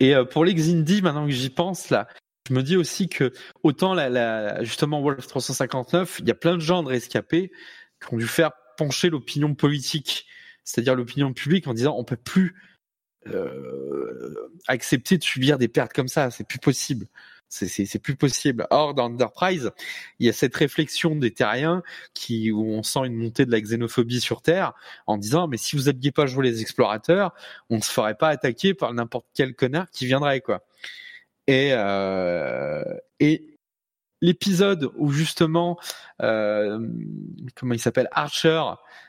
[0.00, 2.08] et pour les Xindi maintenant que j'y pense là
[2.50, 3.32] je me dis aussi que
[3.62, 7.52] autant la, la justement Wolf 359, il y a plein de gens de rescapés
[8.00, 10.26] qui ont dû faire pencher l'opinion politique,
[10.64, 12.56] c'est-à-dire l'opinion publique en disant on peut plus
[13.28, 17.06] euh, accepter de subir des pertes comme ça, c'est plus possible.
[17.52, 18.66] C'est plus possible.
[18.70, 19.72] Or, dans Enterprise,
[20.20, 21.82] il y a cette réflexion des terriens
[22.14, 24.72] qui, où on sent une montée de la xénophobie sur Terre
[25.08, 27.34] en disant, mais si vous aviez pas joué les explorateurs,
[27.68, 30.64] on ne se ferait pas attaquer par n'importe quel connard qui viendrait, quoi.
[31.50, 32.84] Et, euh,
[33.18, 33.58] et
[34.20, 35.80] l'épisode où justement,
[36.22, 36.78] euh,
[37.56, 38.62] comment il s'appelle, Archer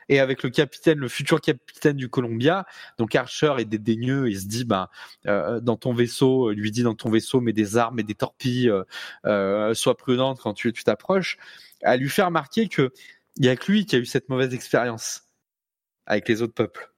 [0.08, 2.66] est avec le capitaine, le futur capitaine du Columbia.
[2.98, 4.88] Donc Archer est dédaigneux, il se dit, ben,
[5.28, 8.70] euh, dans ton vaisseau, lui dit dans ton vaisseau, mets des armes et des torpilles,
[8.70, 8.82] euh,
[9.24, 11.38] euh sois prudente quand tu t'approches,
[11.84, 12.90] à lui faire remarquer que
[13.36, 15.28] il y a que lui qui a eu cette mauvaise expérience
[16.06, 16.92] avec les autres peuples.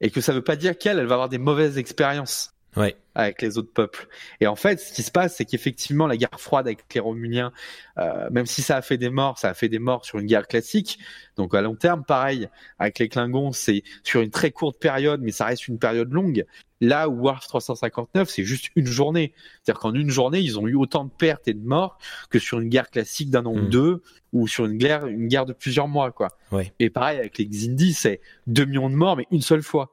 [0.00, 2.96] Et que ça veut pas dire qu'elle, elle va avoir des mauvaises expériences ouais.
[3.14, 4.08] avec les autres peuples.
[4.40, 7.52] Et en fait, ce qui se passe, c'est qu'effectivement, la guerre froide avec les Romuliens,
[7.98, 10.26] euh, même si ça a fait des morts, ça a fait des morts sur une
[10.26, 10.98] guerre classique.
[11.36, 15.32] Donc à long terme, pareil, avec les Klingons, c'est sur une très courte période, mais
[15.32, 16.44] ça reste une période longue.
[16.80, 19.34] Là où Warf 359, c'est juste une journée.
[19.62, 21.96] C'est-à-dire qu'en une journée, ils ont eu autant de pertes et de morts
[22.28, 23.70] que sur une guerre classique d'un an ou hmm.
[23.70, 26.30] deux, ou sur une guerre, une guerre de plusieurs mois, quoi.
[26.50, 26.72] Ouais.
[26.80, 29.92] Et pareil avec les Xindi, c'est 2 millions de morts, mais une seule fois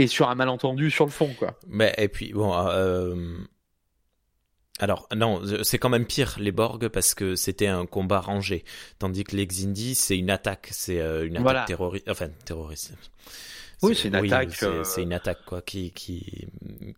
[0.00, 1.58] et sur un malentendu sur le fond, quoi.
[1.68, 2.52] Mais et puis bon.
[2.54, 3.36] Euh...
[4.78, 8.64] Alors non, c'est quand même pire les Borg parce que c'était un combat rangé,
[8.98, 12.94] tandis que les Xindi c'est une attaque, c'est euh, une attaque terroriste, enfin terroriste.
[13.82, 14.62] Oui, c'est une attaque.
[14.62, 16.48] Euh, c'est une attaque quoi, qui qui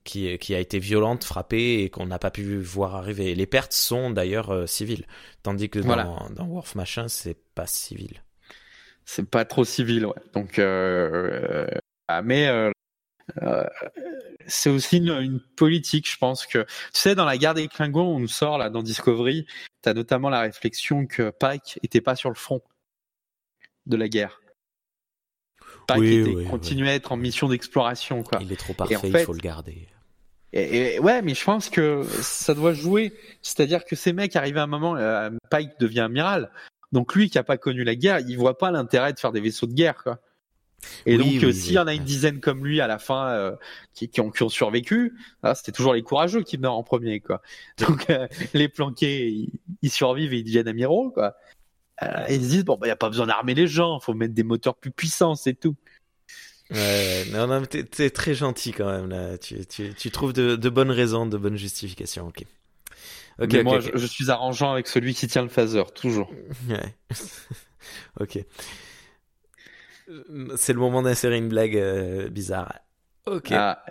[0.04, 3.34] qui qui a été violente, frappée et qu'on n'a pas pu voir arriver.
[3.34, 5.06] Les pertes sont d'ailleurs euh, civiles,
[5.42, 8.22] tandis que dans, dans Worf machin c'est pas civil.
[9.04, 10.14] C'est pas trop civil, ouais.
[10.32, 11.66] Donc, euh,
[12.22, 12.48] mais
[13.42, 13.64] euh,
[14.46, 18.20] c'est aussi une, politique, je pense que tu sais dans la guerre des Klingons, on
[18.20, 19.46] nous sort là dans Discovery,
[19.82, 22.62] tu as notamment la réflexion que Pike était pas sur le front
[23.86, 24.40] de la guerre.
[25.86, 28.38] Pike était, continuait à être en mission d'exploration quoi.
[28.42, 29.88] Il est trop parfait, il faut le garder.
[30.54, 33.14] Et, ouais, mais je pense que ça doit jouer.
[33.40, 36.50] C'est-à-dire que ces mecs arrivent à un moment, euh, Pike devient amiral.
[36.92, 39.40] Donc lui qui a pas connu la guerre, il voit pas l'intérêt de faire des
[39.40, 40.18] vaisseaux de guerre quoi.
[41.06, 43.52] Et donc, euh, s'il y en a une dizaine comme lui à la fin euh,
[43.94, 47.20] qui, qui, ont, qui, ont, survécu, ah, c'était toujours les courageux qui meurent en premier,
[47.20, 47.42] quoi.
[47.78, 49.48] Donc, euh, les planqués,
[49.82, 51.36] ils, survivent et ils deviennent amiraux, quoi.
[52.28, 54.42] ils se disent bon, bah, y a pas besoin d'armer les gens, faut mettre des
[54.42, 55.76] moteurs plus puissants, c'est tout.
[56.70, 59.36] Ouais, non, non, t'es, très gentil quand même là.
[59.36, 62.28] Tu, tu, tu trouves de, de, bonnes raisons, de bonnes justifications.
[62.28, 62.44] Ok.
[63.38, 63.54] Ok.
[63.62, 66.30] moi, Je, je, suis arrangeant avec celui qui tient le phaser, toujours.
[66.68, 66.94] Ouais.
[68.20, 68.44] ok.
[70.56, 72.74] C'est le moment d'insérer une blague euh, bizarre.
[73.26, 73.52] Ok.
[73.52, 73.82] Ah,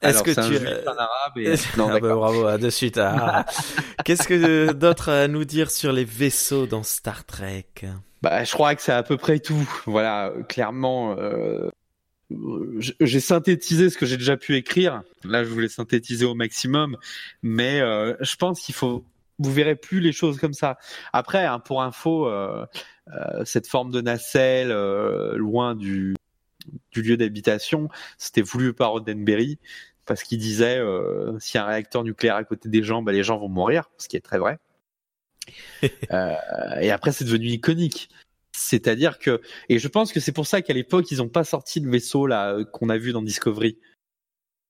[0.00, 1.54] Est-ce que tu un arabe et...
[1.76, 2.98] non, ah bah, bravo, de suite.
[2.98, 3.44] Ah.
[4.04, 7.66] Qu'est-ce que d'autre à nous dire sur les vaisseaux dans Star Trek?
[8.22, 9.68] Bah, je crois que c'est à peu près tout.
[9.86, 11.16] Voilà, clairement.
[11.18, 11.68] Euh,
[13.00, 15.02] j'ai synthétisé ce que j'ai déjà pu écrire.
[15.24, 16.96] Là, je voulais synthétiser au maximum,
[17.42, 19.04] mais euh, je pense qu'il faut.
[19.38, 20.78] Vous verrez plus les choses comme ça.
[21.12, 22.66] Après, hein, pour info, euh,
[23.08, 26.14] euh, cette forme de nacelle euh, loin du,
[26.92, 27.88] du lieu d'habitation,
[28.18, 29.58] c'était voulu par Roddenberry
[30.08, 33.12] parce qu'il disait euh, s'il y a un réacteur nucléaire à côté des gens, bah,
[33.12, 34.58] les gens vont mourir, ce qui est très vrai.
[36.10, 36.34] euh,
[36.80, 38.08] et après, c'est devenu iconique.
[38.52, 41.78] C'est-à-dire que, et je pense que c'est pour ça qu'à l'époque, ils n'ont pas sorti
[41.78, 43.78] le vaisseau là qu'on a vu dans Discovery,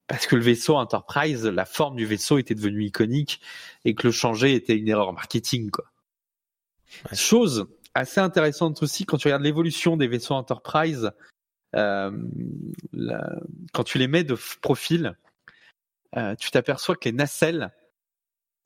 [0.09, 3.41] parce que le vaisseau Enterprise, la forme du vaisseau était devenue iconique
[3.85, 5.85] et que le changer était une erreur marketing, quoi.
[7.13, 11.11] Chose assez intéressante aussi quand tu regardes l'évolution des vaisseaux Enterprise.
[11.77, 12.11] Euh,
[13.75, 15.17] quand tu les mets de profil,
[16.17, 17.71] euh, tu t'aperçois que les nacelles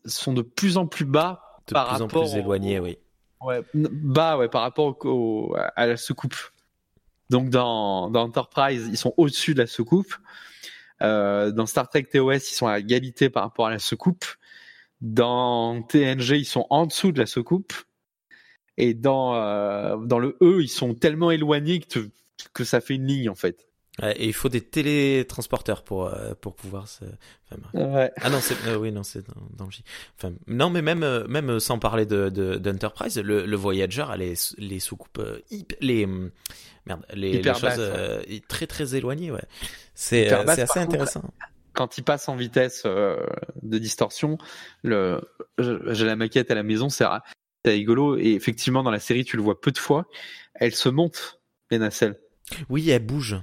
[0.04, 2.98] sont de plus en plus bas de par plus rapport en plus oui.
[3.40, 4.96] Ouais, bas, ouais, par rapport
[5.74, 6.36] à la soucoupe.
[7.28, 10.14] Donc dans, dans Enterprise, ils sont au-dessus de la soucoupe.
[11.02, 14.24] Euh, dans Star Trek TOS, ils sont à égalité par rapport à la soucoupe.
[15.00, 17.72] Dans TNG, ils sont en dessous de la soucoupe.
[18.78, 22.08] Et dans, euh, dans le E, ils sont tellement éloignés que,
[22.54, 23.66] que ça fait une ligne en fait.
[24.02, 27.04] et il faut des télétransporteurs pour euh, pour pouvoir se.
[27.74, 28.10] ouais.
[28.16, 29.84] Ah non, c'est euh, oui non c'est dans, dans, le J.
[30.16, 34.80] Enfin non mais même même sans parler de d'Enterprise, le, le Voyager a les les
[34.80, 35.20] soucoupes
[35.80, 36.06] les
[36.86, 37.92] merde les, les choses
[38.48, 39.44] très très éloignées ouais.
[40.02, 41.22] C'est c'est assez intéressant.
[41.74, 44.36] quand il passe en vitesse de distorsion,
[44.82, 45.20] le
[45.58, 47.04] j'ai la maquette à la maison, c'est
[47.64, 48.18] rigolo.
[48.18, 50.06] Et effectivement, dans la série, tu le vois peu de fois.
[50.54, 52.18] Elle se monte, les nacelles.
[52.68, 53.40] Oui, elle bouge.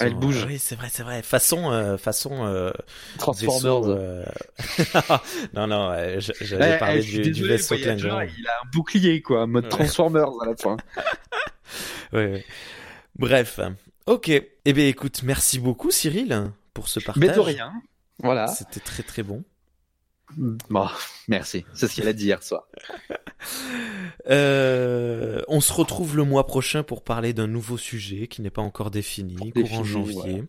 [0.00, 0.44] Elle bouge.
[0.46, 1.22] oui, c'est vrai, c'est vrai.
[1.22, 2.46] Façon, euh, façon.
[2.46, 2.70] Euh,
[3.18, 3.88] Transformers.
[3.88, 4.24] euh...
[5.54, 5.94] non, non,
[6.40, 10.56] j'allais parler du, désolé, du vaisseau Il a un bouclier, quoi, mode Transformers à la
[10.56, 10.76] fin.
[12.12, 12.44] oui, oui.
[13.16, 13.60] Bref.
[14.06, 14.28] Ok.
[14.28, 17.20] Eh bien, écoute, merci beaucoup, Cyril, pour ce partage.
[17.20, 17.72] Mais de rien.
[18.18, 18.46] Voilà.
[18.48, 19.44] C'était très, très bon.
[20.36, 20.88] Bon,
[21.28, 21.64] merci.
[21.74, 22.68] C'est ce qu'il a dit hier soir.
[24.30, 28.62] Euh, on se retrouve le mois prochain pour parler d'un nouveau sujet qui n'est pas
[28.62, 30.44] encore défini, courant janvier.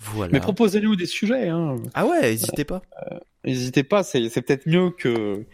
[0.00, 0.32] Voilà.
[0.32, 1.48] Mais proposez-nous des sujets.
[1.48, 1.76] Hein.
[1.94, 2.82] Ah ouais, n'hésitez pas.
[3.12, 5.46] Euh, n'hésitez pas, c'est peut-être mieux que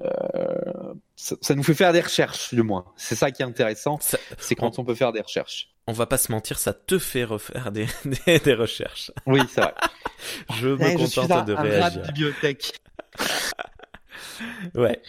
[0.00, 2.84] euh, ça, nous fait faire des recherches, du moins.
[2.96, 3.98] C'est ça qui est intéressant,
[4.38, 4.84] c'est quand on...
[4.84, 5.70] peut faire des recherches.
[5.86, 7.86] On va pas se mentir, ça te fait refaire des,
[8.44, 9.12] des, recherches.
[9.26, 9.74] Oui, c'est vrai.
[10.60, 12.02] je me contente de réagir.
[12.02, 12.72] bibliothèque.
[14.74, 15.00] ouais.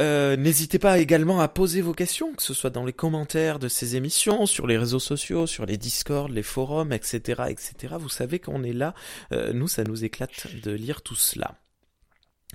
[0.00, 3.68] Euh, N'hésitez pas également à poser vos questions, que ce soit dans les commentaires de
[3.68, 7.94] ces émissions, sur les réseaux sociaux, sur les Discord, les forums, etc., etc.
[7.98, 8.94] Vous savez qu'on est là.
[9.32, 11.56] Euh, nous, ça nous éclate de lire tout cela.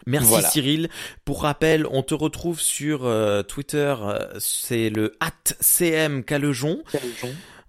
[0.06, 0.90] Merci Cyril.
[1.24, 5.18] Pour rappel, on te retrouve sur euh, Twitter, euh, c'est le
[5.60, 6.84] CM Calejon.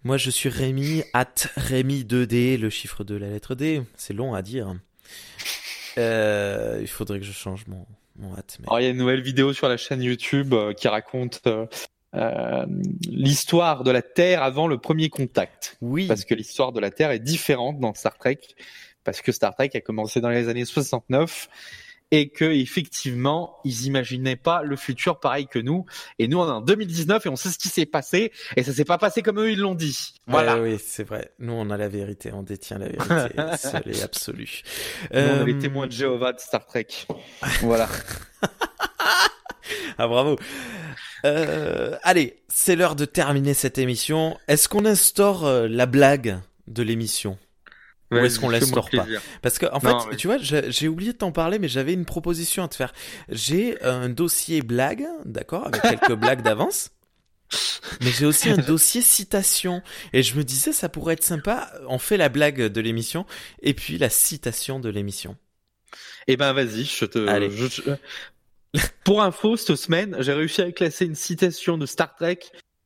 [0.04, 3.82] Moi, je suis Rémi, at Rémi 2D, le chiffre de la lettre D.
[3.96, 4.74] C'est long à dire.
[5.98, 7.86] Euh, il faudrait que je change mon,
[8.16, 8.58] mon hâte.
[8.78, 11.42] il y a une nouvelle vidéo sur la chaîne YouTube qui raconte
[13.08, 15.78] l'histoire de la Terre avant le premier contact.
[15.80, 16.06] Oui.
[16.06, 18.38] Parce que l'histoire de la Terre est différente dans Star Trek.
[19.02, 21.48] Parce que Star Trek a commencé dans les années 69
[22.10, 25.84] et que effectivement ils imaginaient pas le futur pareil que nous.
[26.18, 28.32] Et nous on est en 2019 et on sait ce qui s'est passé.
[28.56, 30.14] Et ça s'est pas passé comme eux ils l'ont dit.
[30.26, 30.60] Voilà.
[30.60, 31.32] Oui c'est vrai.
[31.38, 32.30] Nous on a la vérité.
[32.32, 34.62] On détient la vérité seule et absolue.
[35.12, 36.88] Nous, on est les euh, témoins de Jéhovah de Star Trek.
[37.62, 37.88] Voilà.
[39.98, 40.36] Ah bravo.
[41.24, 44.38] Euh, allez c'est l'heure de terminer cette émission.
[44.48, 46.38] Est-ce qu'on instaure euh, la blague
[46.68, 47.38] de l'émission?
[48.10, 49.06] Ou est-ce qu'on l'instaure pas
[49.42, 52.62] Parce que en fait, tu vois, j'ai oublié de t'en parler, mais j'avais une proposition
[52.62, 52.92] à te faire.
[53.28, 56.90] J'ai un dossier blague, d'accord, avec quelques blagues d'avance.
[58.00, 59.80] Mais j'ai aussi un dossier citation
[60.12, 61.70] et je me disais ça pourrait être sympa.
[61.86, 63.24] On fait la blague de l'émission
[63.62, 65.36] et puis la citation de l'émission.
[66.26, 67.26] Eh ben vas-y, je te.
[67.28, 67.50] Allez.
[69.04, 72.40] Pour info, cette semaine, j'ai réussi à classer une citation de Star Trek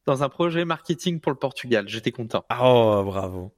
[0.07, 1.89] dans un projet marketing pour le Portugal.
[1.89, 2.45] J'étais content.
[2.51, 3.53] Oh bravo.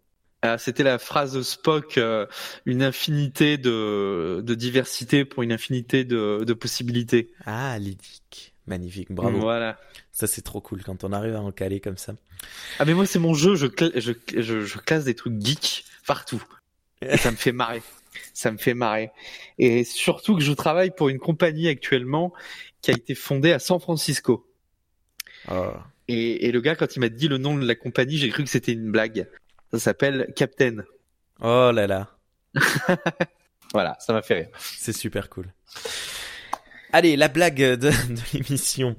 [0.44, 2.26] Ah, c'était la phrase Spock, euh,
[2.66, 7.32] une infinité de, de, diversité pour une infinité de, de possibilités.
[7.46, 8.52] Ah, lydique.
[8.66, 9.38] Magnifique, bravo.
[9.38, 9.78] Voilà.
[10.10, 12.14] Ça, c'est trop cool quand on arrive à en caler comme ça.
[12.80, 16.42] Ah, mais moi, c'est mon jeu, je, je, je, je, classe des trucs geeks partout.
[17.02, 17.82] Et ça me fait marrer.
[18.34, 19.10] Ça me fait marrer.
[19.58, 22.32] Et surtout que je travaille pour une compagnie actuellement
[22.80, 24.44] qui a été fondée à San Francisco.
[25.50, 25.70] Oh.
[26.08, 28.42] Et, et le gars, quand il m'a dit le nom de la compagnie, j'ai cru
[28.42, 29.28] que c'était une blague.
[29.72, 30.84] Ça s'appelle Captain.
[31.40, 32.08] Oh là là.
[33.72, 34.48] voilà, ça m'a fait rire.
[34.58, 35.46] C'est super cool.
[36.92, 37.90] Allez, la blague de,
[38.34, 38.96] l'émission.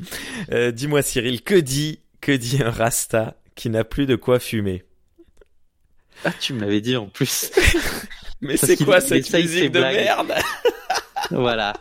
[0.52, 4.84] Euh, dis-moi Cyril, que dit, que dit un Rasta qui n'a plus de quoi fumer?
[6.26, 7.52] Ah, tu me l'avais dit en plus.
[8.42, 10.34] Mais c'est quoi cette musique de merde?
[11.30, 11.74] Voilà.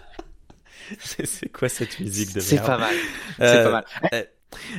[1.00, 2.46] C'est quoi cette musique de merde?
[2.46, 2.94] C'est pas mal.
[3.38, 3.70] C'est pas
[4.10, 4.28] mal.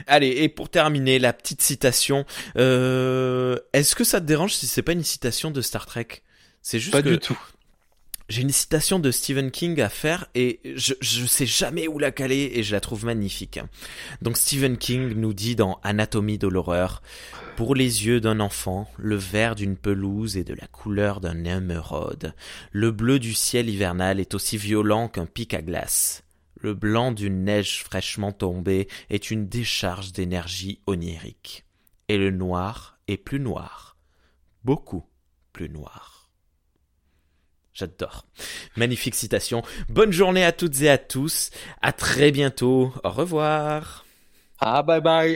[0.07, 2.25] Allez, et pour terminer, la petite citation.
[2.57, 6.07] Euh, Est-ce que ça te dérange si c'est pas une citation de Star Trek?
[6.61, 7.39] C'est juste pas du tout.
[8.29, 12.11] J'ai une citation de Stephen King à faire et je, je sais jamais où la
[12.11, 13.59] caler et je la trouve magnifique.
[14.21, 17.01] Donc Stephen King nous dit dans Anatomie de l'horreur,
[17.57, 22.33] pour les yeux d'un enfant, le vert d'une pelouse est de la couleur d'un émeraude.
[22.71, 26.22] Le bleu du ciel hivernal est aussi violent qu'un pic à glace.
[26.63, 31.65] Le blanc d'une neige fraîchement tombée est une décharge d'énergie onirique.
[32.07, 33.97] Et le noir est plus noir.
[34.63, 35.05] Beaucoup
[35.51, 36.29] plus noir.
[37.73, 38.25] J'adore.
[38.77, 39.61] Magnifique citation.
[39.89, 41.49] Bonne journée à toutes et à tous.
[41.81, 42.93] À très bientôt.
[43.03, 44.05] Au revoir.
[44.59, 45.35] Ah, bye bye.